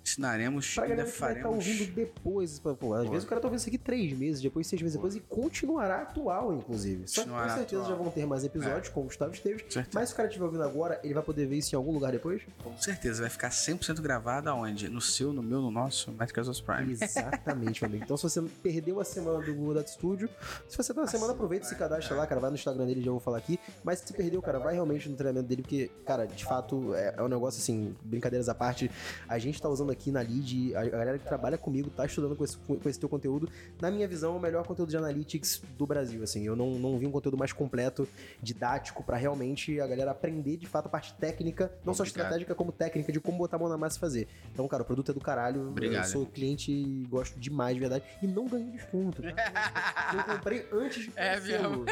Ensinaremos, 0.03 0.73
Pra 0.73 0.87
galera 0.87 1.09
que 1.09 1.19
vai 1.19 1.31
estar 1.33 1.41
faremos. 1.43 1.67
ouvindo 1.67 1.93
depois. 1.93 2.59
pô, 2.59 2.75
Pô, 2.75 2.93
às 2.93 3.07
vezes 3.09 3.23
o 3.23 3.27
cara 3.27 3.39
tá 3.39 3.47
ouvindo 3.47 3.59
isso 3.59 3.69
aqui 3.69 3.77
três 3.77 4.17
meses, 4.17 4.41
depois 4.41 4.65
seis 4.67 4.81
meses 4.81 4.95
depois, 4.95 5.15
e 5.15 5.19
continuará 5.19 6.01
atual, 6.01 6.53
inclusive. 6.53 7.07
Só 7.07 7.23
que 7.23 7.29
com 7.29 7.35
certeza 7.49 7.83
atual. 7.83 7.85
já 7.89 7.95
vão 7.95 8.11
ter 8.11 8.25
mais 8.25 8.43
episódios 8.43 8.89
com 8.89 9.01
o 9.01 9.03
Gustavo 9.03 9.33
Esteves. 9.33 9.61
Certeza. 9.61 9.87
Mas 9.93 10.09
se 10.09 10.13
o 10.13 10.17
cara 10.17 10.27
estiver 10.27 10.45
ouvindo 10.45 10.63
agora, 10.63 10.99
ele 11.03 11.13
vai 11.13 11.23
poder 11.23 11.45
ver 11.45 11.57
isso 11.57 11.75
em 11.75 11.77
algum 11.77 11.91
lugar 11.91 12.11
depois? 12.11 12.41
Com 12.63 12.75
certeza, 12.77 13.21
vai 13.21 13.29
ficar 13.29 13.49
100% 13.49 14.01
gravado 14.01 14.49
aonde? 14.49 14.89
No 14.89 15.01
seu, 15.01 15.31
no 15.31 15.43
meu, 15.43 15.61
no 15.61 15.71
nosso, 15.71 16.11
Métricas 16.11 16.47
of 16.47 16.61
Prime. 16.63 16.93
Exatamente, 16.93 17.81
meu 17.81 17.89
amigo. 17.89 18.03
Então, 18.03 18.17
se 18.17 18.23
você 18.23 18.41
perdeu 18.63 18.99
a 18.99 19.03
semana 19.05 19.39
do 19.43 19.53
Google 19.53 19.75
Data 19.75 19.89
Studio, 19.89 20.29
se 20.67 20.77
você 20.77 20.93
tá 20.93 21.01
na 21.01 21.07
semana, 21.07 21.33
aproveita 21.33 21.65
e 21.65 21.69
se 21.69 21.75
cadastra 21.75 22.15
lá, 22.15 22.25
cara. 22.27 22.41
Vai 22.41 22.49
no 22.49 22.55
Instagram 22.55 22.85
dele, 22.85 23.01
já 23.01 23.11
vou 23.11 23.19
falar 23.19 23.37
aqui. 23.37 23.59
Mas 23.83 23.99
se 23.99 24.11
perdeu, 24.13 24.41
cara, 24.41 24.59
vai 24.59 24.73
realmente 24.73 25.07
no 25.07 25.15
treinamento 25.15 25.47
dele, 25.47 25.61
porque, 25.61 25.91
cara, 26.05 26.25
de 26.25 26.43
fato, 26.43 26.93
é, 26.95 27.13
é 27.17 27.21
um 27.21 27.27
negócio 27.27 27.59
assim, 27.61 27.95
brincadeiras 28.03 28.49
à 28.49 28.55
parte. 28.55 28.89
A 29.27 29.37
gente 29.37 29.61
tá 29.61 29.69
usando 29.69 29.90
aqui 29.91 30.11
na 30.11 30.21
lead, 30.21 30.75
a, 30.75 30.85
galera 30.85 31.17
que 31.19 31.25
trabalha 31.25 31.57
comigo 31.57 31.89
tá 31.89 32.05
estudando 32.05 32.35
com 32.35 32.43
esse, 32.43 32.57
com 32.57 32.89
esse 32.89 32.99
teu 32.99 33.09
conteúdo. 33.09 33.49
Na 33.81 33.91
minha 33.91 34.07
visão, 34.07 34.33
é 34.33 34.37
o 34.37 34.39
melhor 34.39 34.65
conteúdo 34.65 34.89
de 34.89 34.97
analytics 34.97 35.61
do 35.77 35.85
Brasil, 35.85 36.23
assim. 36.23 36.45
Eu 36.45 36.55
não, 36.55 36.71
não 36.79 36.97
vi 36.97 37.05
um 37.05 37.11
conteúdo 37.11 37.37
mais 37.37 37.51
completo, 37.53 38.07
didático, 38.41 39.03
pra 39.03 39.17
realmente 39.17 39.79
a 39.79 39.87
galera 39.87 40.11
aprender 40.11 40.57
de 40.57 40.67
fato 40.67 40.87
a 40.87 40.89
parte 40.89 41.13
técnica, 41.15 41.71
não 41.85 41.93
só 41.93 42.03
Obrigado. 42.03 42.23
estratégica, 42.25 42.55
como 42.55 42.71
técnica, 42.71 43.11
de 43.11 43.19
como 43.19 43.37
botar 43.37 43.57
a 43.57 43.59
mão 43.59 43.69
na 43.69 43.77
massa 43.77 43.97
e 43.97 43.99
fazer. 43.99 44.27
Então, 44.53 44.67
cara, 44.67 44.83
o 44.83 44.85
produto 44.85 45.11
é 45.11 45.13
do 45.13 45.19
caralho. 45.19 45.67
Obrigado. 45.69 46.05
Eu 46.05 46.09
sou 46.09 46.25
cliente 46.25 46.71
e 46.71 47.05
gosto 47.09 47.39
demais, 47.39 47.73
de 47.75 47.79
verdade. 47.79 48.03
E 48.21 48.27
não 48.27 48.47
ganhei 48.47 48.71
desconto, 48.71 49.21
tá? 49.21 49.31
Eu 50.13 50.35
comprei 50.35 50.67
antes 50.71 51.03
de 51.05 51.11
É 51.15 51.35
conhecê-lo. 51.39 51.85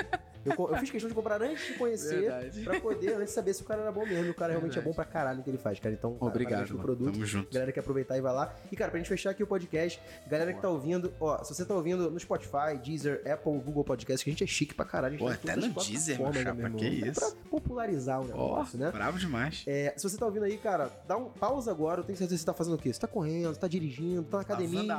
Eu, 0.46 0.70
eu 0.70 0.78
fiz 0.78 0.90
questão 0.90 1.10
de 1.10 1.16
comprar 1.16 1.42
antes 1.42 1.68
de 1.68 1.74
conhecer, 1.74 2.22
Verdade. 2.22 2.62
pra 2.64 2.80
poder 2.80 3.14
antes 3.16 3.34
saber 3.34 3.54
se 3.54 3.62
o 3.62 3.66
cara 3.66 3.82
era 3.82 3.92
bom 3.92 4.06
mesmo. 4.06 4.26
E 4.26 4.30
o 4.30 4.34
cara 4.34 4.54
realmente 4.54 4.72
é 4.72 4.76
Verdade. 4.76 4.90
bom 4.90 4.96
pra 4.96 5.06
caralho 5.06 5.38
no 5.40 5.44
que 5.44 5.50
ele 5.50 5.58
faz, 5.58 5.80
cara. 5.80 5.94
Então, 5.94 6.14
cara, 6.14 6.26
Obrigado, 6.32 6.70
mano. 6.70 6.82
produto. 6.82 7.12
Tamo 7.12 7.26
junto. 7.26 7.54
Galera 7.54 7.72
que 7.74 7.80
aproveitar 7.90 8.18
e 8.18 8.22
vai 8.22 8.34
lá. 8.34 8.54
E, 8.72 8.76
cara, 8.76 8.92
pra 8.92 9.00
gente 9.00 9.10
fechar 9.10 9.32
aqui 9.32 9.42
o 9.44 9.48
podcast, 9.48 10.00
galera 10.28 10.54
que 10.54 10.62
tá 10.62 10.70
ouvindo, 10.70 11.12
ó, 11.20 11.44
se 11.44 11.54
você 11.54 11.66
tá 11.66 11.74
ouvindo 11.74 12.12
no 12.12 12.20
Spotify, 12.20 12.78
Deezer, 12.84 13.22
Apple, 13.30 13.58
Google 13.60 13.84
Podcast, 13.84 14.24
que 14.24 14.30
a 14.30 14.34
gente 14.34 14.44
é 14.44 14.48
chique 14.48 14.74
pra 14.74 14.86
caralho. 14.86 15.18
Pô, 15.18 15.28
até 15.28 15.56
no 15.56 15.70
Deezer, 15.74 16.18
plataformas, 16.18 16.34
meu 16.34 16.44
chapa, 16.44 16.70
né, 16.70 16.76
que 16.78 16.86
irmão? 16.86 17.08
É 17.08 17.12
isso. 17.12 17.20
Pra 17.20 17.32
popularizar 17.50 18.22
o 18.22 18.26
negócio, 18.26 18.78
né? 18.78 18.92
bravo 18.92 19.18
demais. 19.18 19.64
É, 19.66 19.94
se 19.98 20.08
você 20.08 20.18
tá 20.18 20.26
ouvindo 20.26 20.44
aí, 20.44 20.58
cara, 20.58 20.92
dá 21.08 21.18
um 21.18 21.30
pausa 21.30 21.72
agora. 21.72 22.02
Eu 22.02 22.04
tenho 22.04 22.18
certeza 22.18 22.36
que 22.36 22.42
você 22.42 22.46
tá 22.46 22.54
fazendo 22.54 22.76
o 22.76 22.78
quê? 22.78 22.94
Você 22.94 23.00
tá 23.00 23.08
correndo, 23.08 23.56
tá 23.58 23.68
dirigindo, 23.68 24.24
tá 24.24 24.38
na 24.38 24.44
academia. 24.44 24.96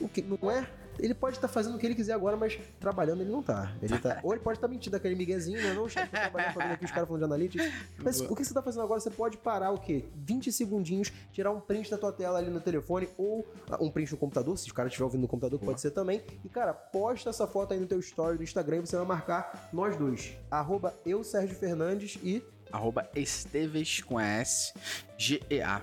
O 0.00 0.08
que, 0.08 0.22
não 0.22 0.50
é? 0.50 0.66
Ele 0.98 1.14
pode 1.14 1.36
estar 1.36 1.48
fazendo 1.48 1.76
o 1.76 1.78
que 1.78 1.86
ele 1.86 1.94
quiser 1.94 2.12
agora, 2.12 2.36
mas 2.36 2.58
trabalhando 2.78 3.22
ele 3.22 3.30
não 3.30 3.42
tá. 3.42 3.72
Ele 3.82 3.98
tá 3.98 4.20
ou 4.22 4.32
ele 4.32 4.42
pode 4.42 4.58
estar 4.58 4.68
mentindo 4.68 4.96
aquele 4.96 5.14
miguezinho, 5.14 5.60
né? 5.60 5.72
Não, 5.72 5.88
chefe, 5.88 6.10
trabalhando, 6.10 6.54
tô 6.54 6.60
vendo 6.60 6.72
aqui 6.72 6.84
os 6.84 6.90
caras 6.90 7.06
falando 7.06 7.20
de 7.20 7.24
analytics. 7.24 7.72
Mas 7.98 8.20
Boa. 8.20 8.32
o 8.32 8.36
que 8.36 8.44
você 8.44 8.54
tá 8.54 8.62
fazendo 8.62 8.82
agora, 8.82 9.00
você 9.00 9.10
pode 9.10 9.38
parar 9.38 9.70
o 9.70 9.78
quê? 9.78 10.04
20 10.14 10.52
segundinhos, 10.52 11.12
tirar 11.32 11.50
um 11.50 11.60
print 11.60 11.90
da 11.90 11.98
tua 11.98 12.12
tela 12.12 12.38
ali 12.38 12.50
no 12.50 12.60
telefone 12.60 13.08
ou 13.16 13.46
ah, 13.70 13.78
um 13.80 13.90
print 13.90 14.12
no 14.12 14.18
computador, 14.18 14.56
se 14.56 14.70
o 14.70 14.74
cara 14.74 14.88
estiver 14.88 15.04
ouvindo 15.04 15.22
no 15.22 15.28
computador, 15.28 15.58
pode 15.58 15.80
ser 15.80 15.90
também. 15.90 16.22
E, 16.44 16.48
cara, 16.48 16.72
posta 16.72 17.30
essa 17.30 17.46
foto 17.46 17.72
aí 17.72 17.80
no 17.80 17.86
teu 17.86 17.98
story 18.00 18.36
do 18.36 18.42
Instagram 18.42 18.78
e 18.78 18.80
você 18.80 18.96
vai 18.96 19.06
marcar 19.06 19.68
nós 19.72 19.96
dois. 19.96 20.32
Arroba 20.50 20.94
eu, 21.04 21.24
Sérgio 21.24 21.56
Fernandes 21.56 22.18
e... 22.22 22.42
Arroba 22.70 23.08
Esteves 23.14 24.00
com 24.02 24.18
S, 24.18 24.72
G-E-A. 25.18 25.82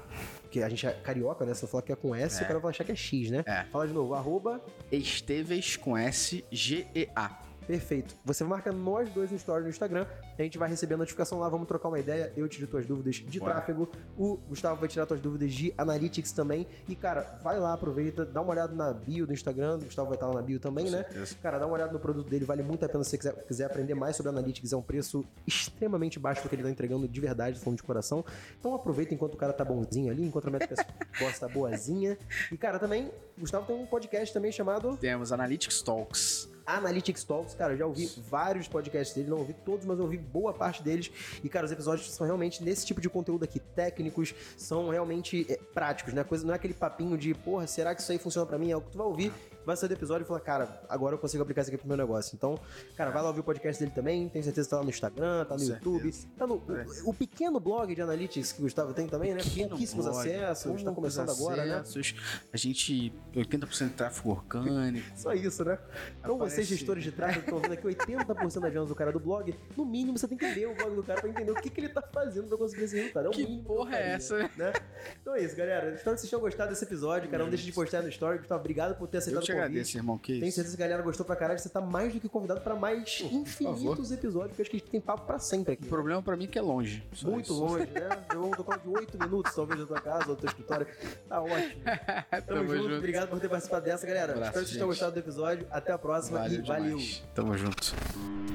Porque 0.49 0.63
a 0.63 0.67
gente 0.69 0.87
é 0.87 0.91
carioca, 0.91 1.45
né? 1.45 1.53
Se 1.53 1.63
eu 1.63 1.69
falar 1.69 1.83
que 1.83 1.91
é 1.91 1.95
com 1.95 2.15
S, 2.15 2.41
É. 2.41 2.43
o 2.43 2.47
cara 2.47 2.57
vai 2.59 2.71
achar 2.71 2.83
que 2.83 2.91
é 2.91 2.95
X, 2.95 3.29
né? 3.29 3.43
É. 3.45 3.65
Fala 3.71 3.87
de 3.87 3.93
novo, 3.93 4.15
arroba 4.15 4.59
Esteves 4.91 5.77
com 5.77 5.95
S, 5.95 6.43
G-E-A. 6.51 7.39
Perfeito. 7.69 8.15
Você 8.25 8.43
marca 8.43 8.71
nós 8.71 9.11
dois 9.11 9.29
no 9.29 9.37
story 9.37 9.61
no 9.61 9.69
Instagram, 9.69 10.07
a 10.35 10.41
gente 10.41 10.57
vai 10.57 10.67
receber 10.67 10.95
a 10.95 10.97
notificação 10.97 11.37
lá, 11.37 11.47
vamos 11.47 11.67
trocar 11.67 11.89
uma 11.89 11.99
ideia, 11.99 12.33
eu 12.35 12.47
tiro 12.47 12.65
tuas 12.65 12.83
dúvidas 12.83 13.17
de 13.17 13.39
Bora. 13.39 13.53
tráfego, 13.53 13.87
o 14.17 14.37
Gustavo 14.37 14.79
vai 14.79 14.89
tirar 14.89 15.05
tuas 15.05 15.21
dúvidas 15.21 15.53
de 15.53 15.71
analytics 15.77 16.31
também. 16.31 16.65
E 16.87 16.95
cara, 16.95 17.37
vai 17.43 17.59
lá, 17.59 17.73
aproveita, 17.73 18.25
dá 18.25 18.41
uma 18.41 18.53
olhada 18.53 18.73
na 18.73 18.91
bio 18.91 19.27
do 19.27 19.33
Instagram, 19.33 19.75
o 19.75 19.81
Gustavo 19.81 20.07
vai 20.07 20.15
estar 20.17 20.25
lá 20.25 20.33
na 20.33 20.41
bio 20.41 20.59
também, 20.59 20.85
Com 20.85 20.91
né? 20.93 21.03
certeza. 21.03 21.35
Cara, 21.43 21.59
dá 21.59 21.67
uma 21.67 21.75
olhada 21.75 21.93
no 21.93 21.99
produto 21.99 22.27
dele, 22.27 22.43
vale 22.43 22.63
muito 22.63 22.83
a 22.83 22.89
pena 22.89 23.03
se 23.03 23.11
você 23.11 23.17
quiser, 23.19 23.45
quiser 23.45 23.65
aprender 23.65 23.93
mais 23.93 24.15
sobre 24.15 24.31
analytics, 24.31 24.73
é 24.73 24.75
um 24.75 24.81
preço 24.81 25.23
extremamente 25.45 26.17
baixo 26.17 26.41
porque 26.41 26.55
ele 26.55 26.63
tá 26.63 26.71
entregando 26.71 27.07
de 27.07 27.21
verdade, 27.21 27.59
falando 27.59 27.77
de 27.77 27.83
coração. 27.83 28.25
Então 28.59 28.73
aproveita 28.73 29.13
enquanto 29.13 29.35
o 29.35 29.37
cara 29.37 29.53
tá 29.53 29.63
bonzinho 29.63 30.11
ali, 30.11 30.25
enquanto 30.25 30.47
a 30.47 30.49
métrica 30.49 30.73
gosta 31.19 31.47
boazinha. 31.47 32.17
E 32.51 32.57
cara, 32.57 32.79
também, 32.79 33.11
o 33.37 33.41
Gustavo 33.41 33.67
tem 33.67 33.75
um 33.75 33.85
podcast 33.85 34.33
também 34.33 34.51
chamado 34.51 34.97
Temos 34.97 35.31
Analytics 35.31 35.83
Talks. 35.83 36.49
Analytics 36.77 37.23
Talks, 37.23 37.55
cara, 37.55 37.73
eu 37.73 37.77
já 37.77 37.85
ouvi 37.85 38.09
vários 38.29 38.67
podcasts 38.67 39.15
dele, 39.15 39.29
não 39.29 39.39
ouvi 39.39 39.53
todos, 39.53 39.85
mas 39.85 39.97
eu 39.97 40.05
ouvi 40.05 40.17
boa 40.17 40.53
parte 40.53 40.83
deles. 40.83 41.11
E, 41.43 41.49
cara, 41.49 41.65
os 41.65 41.71
episódios 41.71 42.11
são 42.11 42.25
realmente 42.25 42.63
nesse 42.63 42.85
tipo 42.85 43.01
de 43.01 43.09
conteúdo 43.09 43.43
aqui, 43.43 43.59
técnicos, 43.59 44.33
são 44.57 44.89
realmente 44.89 45.45
é, 45.49 45.57
práticos, 45.73 46.13
né? 46.13 46.23
Coisa, 46.23 46.45
não 46.45 46.53
é 46.53 46.55
aquele 46.55 46.73
papinho 46.73 47.17
de, 47.17 47.33
porra, 47.33 47.67
será 47.67 47.95
que 47.95 48.01
isso 48.01 48.11
aí 48.11 48.17
funciona 48.17 48.45
pra 48.45 48.57
mim? 48.57 48.71
É 48.71 48.77
o 48.77 48.81
que 48.81 48.91
tu 48.91 48.97
vai 48.97 49.07
ouvir, 49.07 49.33
vai 49.65 49.75
sair 49.77 49.89
do 49.89 49.93
episódio 49.93 50.23
e 50.25 50.27
falar, 50.27 50.39
cara, 50.39 50.81
agora 50.89 51.15
eu 51.15 51.19
consigo 51.19 51.43
aplicar 51.43 51.61
isso 51.61 51.69
aqui 51.69 51.77
pro 51.77 51.87
meu 51.87 51.97
negócio. 51.97 52.35
Então, 52.35 52.59
cara, 52.95 53.11
vai 53.11 53.21
lá 53.21 53.27
ouvir 53.29 53.41
o 53.41 53.43
podcast 53.43 53.79
dele 53.81 53.91
também, 53.95 54.27
tenho 54.29 54.43
certeza 54.43 54.67
que 54.67 54.71
tá 54.71 54.77
lá 54.77 54.83
no 54.83 54.89
Instagram, 54.89 55.45
tá 55.45 55.55
no 55.55 55.61
Com 55.61 55.67
YouTube, 55.73 56.11
certeza. 56.11 56.27
tá 56.37 56.47
no 56.47 56.55
o, 56.55 57.09
o 57.09 57.13
pequeno 57.13 57.59
blog 57.59 57.93
de 57.93 58.01
Analytics 58.01 58.51
que 58.51 58.59
o 58.59 58.63
Gustavo 58.63 58.93
tem 58.93 59.07
também, 59.07 59.33
né? 59.33 59.41
Pequeno 59.43 59.69
Pouquíssimos 59.69 60.05
blog, 60.05 60.19
acessos, 60.19 60.63
tá 60.63 60.69
poucos 60.91 60.93
começando 60.95 61.29
agora, 61.29 61.65
né? 61.65 61.75
acessos. 61.79 62.15
A 62.51 62.57
gente, 62.57 63.13
80% 63.35 63.87
de 63.89 63.93
tráfego 63.93 64.29
orgânico. 64.31 65.05
Só 65.15 65.33
isso, 65.33 65.63
né? 65.63 65.77
Então 66.19 66.35
Aparece- 66.35 66.55
vocês, 66.55 66.67
gestores 66.67 67.03
de 67.03 67.11
tráfego, 67.11 67.41
estão 67.41 67.59
vendo 67.59 67.73
aqui 67.73 67.85
80% 67.87 68.59
das 68.61 68.73
vendas 68.73 68.89
do 68.89 68.95
cara 68.95 69.11
do 69.11 69.19
blog. 69.19 69.53
No 69.77 69.85
mínimo, 69.85 70.17
você 70.17 70.27
tem 70.27 70.37
que 70.37 70.45
ler 70.45 70.67
o 70.67 70.75
blog 70.75 70.95
do 70.95 71.03
cara 71.03 71.21
pra 71.21 71.29
entender 71.29 71.51
o 71.51 71.55
que, 71.55 71.69
que 71.69 71.81
ele 71.81 71.89
tá 71.89 72.01
fazendo 72.01 72.47
pra 72.47 72.57
conseguir 72.57 72.83
esse 72.83 72.95
resultado. 72.97 73.25
É 73.25 73.29
o 73.29 73.31
Que 73.31 73.43
mínimo 73.43 73.63
porra 73.63 73.95
é 73.97 74.11
essa? 74.13 74.37
Né? 74.57 74.73
Então 75.21 75.35
é 75.35 75.41
isso, 75.43 75.55
galera. 75.55 75.93
Espero 75.93 76.15
que 76.15 76.21
vocês 76.21 76.29
tenham 76.29 76.41
gostado 76.41 76.69
desse 76.69 76.83
episódio, 76.83 77.29
cara. 77.29 77.43
Não 77.43 77.49
deixe 77.49 77.65
de 77.65 77.71
postar 77.71 78.01
no 78.01 78.09
story. 78.09 78.39
Gustavo, 78.39 78.59
obrigado 78.59 78.95
por 78.97 79.07
ter 79.07 79.17
aceitado 79.19 79.45
te 79.49 79.53
convite. 79.53 79.65
agradeço, 79.65 79.97
irmão. 79.97 80.17
Que 80.17 80.33
Tenho 80.33 80.45
isso. 80.45 80.55
certeza 80.55 80.77
que 80.77 80.83
a 80.83 80.87
galera 80.87 81.03
gostou 81.03 81.25
pra 81.25 81.35
caralho. 81.35 81.59
Você 81.59 81.69
tá 81.69 81.81
mais 81.81 82.13
do 82.13 82.19
que 82.19 82.29
convidado 82.29 82.61
pra 82.61 82.75
mais 82.75 83.21
infinitos 83.21 84.11
episódios, 84.11 84.49
porque 84.51 84.61
acho 84.61 84.71
que 84.71 84.77
a 84.77 84.79
gente 84.79 84.89
tem 84.91 85.01
papo 85.01 85.25
pra 85.25 85.39
sempre 85.39 85.73
aqui. 85.73 85.83
O 85.85 85.87
problema 85.89 86.21
pra 86.21 86.35
mim 86.35 86.45
é 86.45 86.47
que 86.47 86.57
é 86.57 86.61
longe. 86.61 87.03
Muito 87.23 87.51
isso. 87.53 87.63
longe, 87.63 87.85
né? 87.91 88.09
Eu 88.33 88.41
vou 88.41 88.55
tocar 88.55 88.77
de 88.79 88.87
8 88.87 89.17
minutos, 89.19 89.53
talvez, 89.53 89.79
da 89.81 89.85
tua 89.87 90.01
casa 90.01 90.29
ou 90.29 90.35
do 90.35 90.41
teu 90.41 90.47
escritório. 90.49 90.87
Tá 91.27 91.41
ótimo. 91.41 91.81
Tamo, 92.29 92.41
Tamo 92.47 92.67
junto. 92.67 92.83
junto. 92.83 92.95
Obrigado 92.97 93.29
por 93.29 93.39
ter 93.39 93.49
participado 93.49 93.85
dessa, 93.85 94.05
galera. 94.07 94.33
Abraço, 94.33 94.49
Espero 94.49 94.63
que 94.65 94.69
vocês 94.69 94.77
tenham 94.77 94.87
gostado 94.87 95.11
do 95.13 95.19
episódio. 95.19 95.67
Até 95.71 95.91
a 95.91 95.97
próxima. 95.97 96.39
E 96.47 96.57
Valeu, 96.61 96.65
valeu. 96.65 96.97
demais. 96.97 97.23
Tamo 97.33 97.57
junto. 97.57 97.93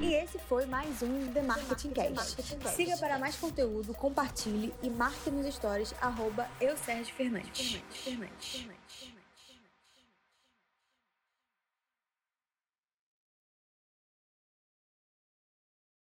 E 0.00 0.14
esse 0.14 0.38
foi 0.40 0.66
mais 0.66 1.02
um 1.02 1.32
The 1.32 1.42
Marketing 1.42 1.90
Cast. 1.90 2.42
Siga 2.74 2.96
para 2.98 3.18
mais 3.18 3.36
conteúdo, 3.36 3.94
compartilhe 3.94 4.74
e 4.82 4.90
marque 4.90 5.30
nos 5.30 5.54
stories 5.54 5.94
arroba 6.00 6.46
eu 6.60 6.76
Sérgio 6.76 7.14
Fernandes. 7.14 7.82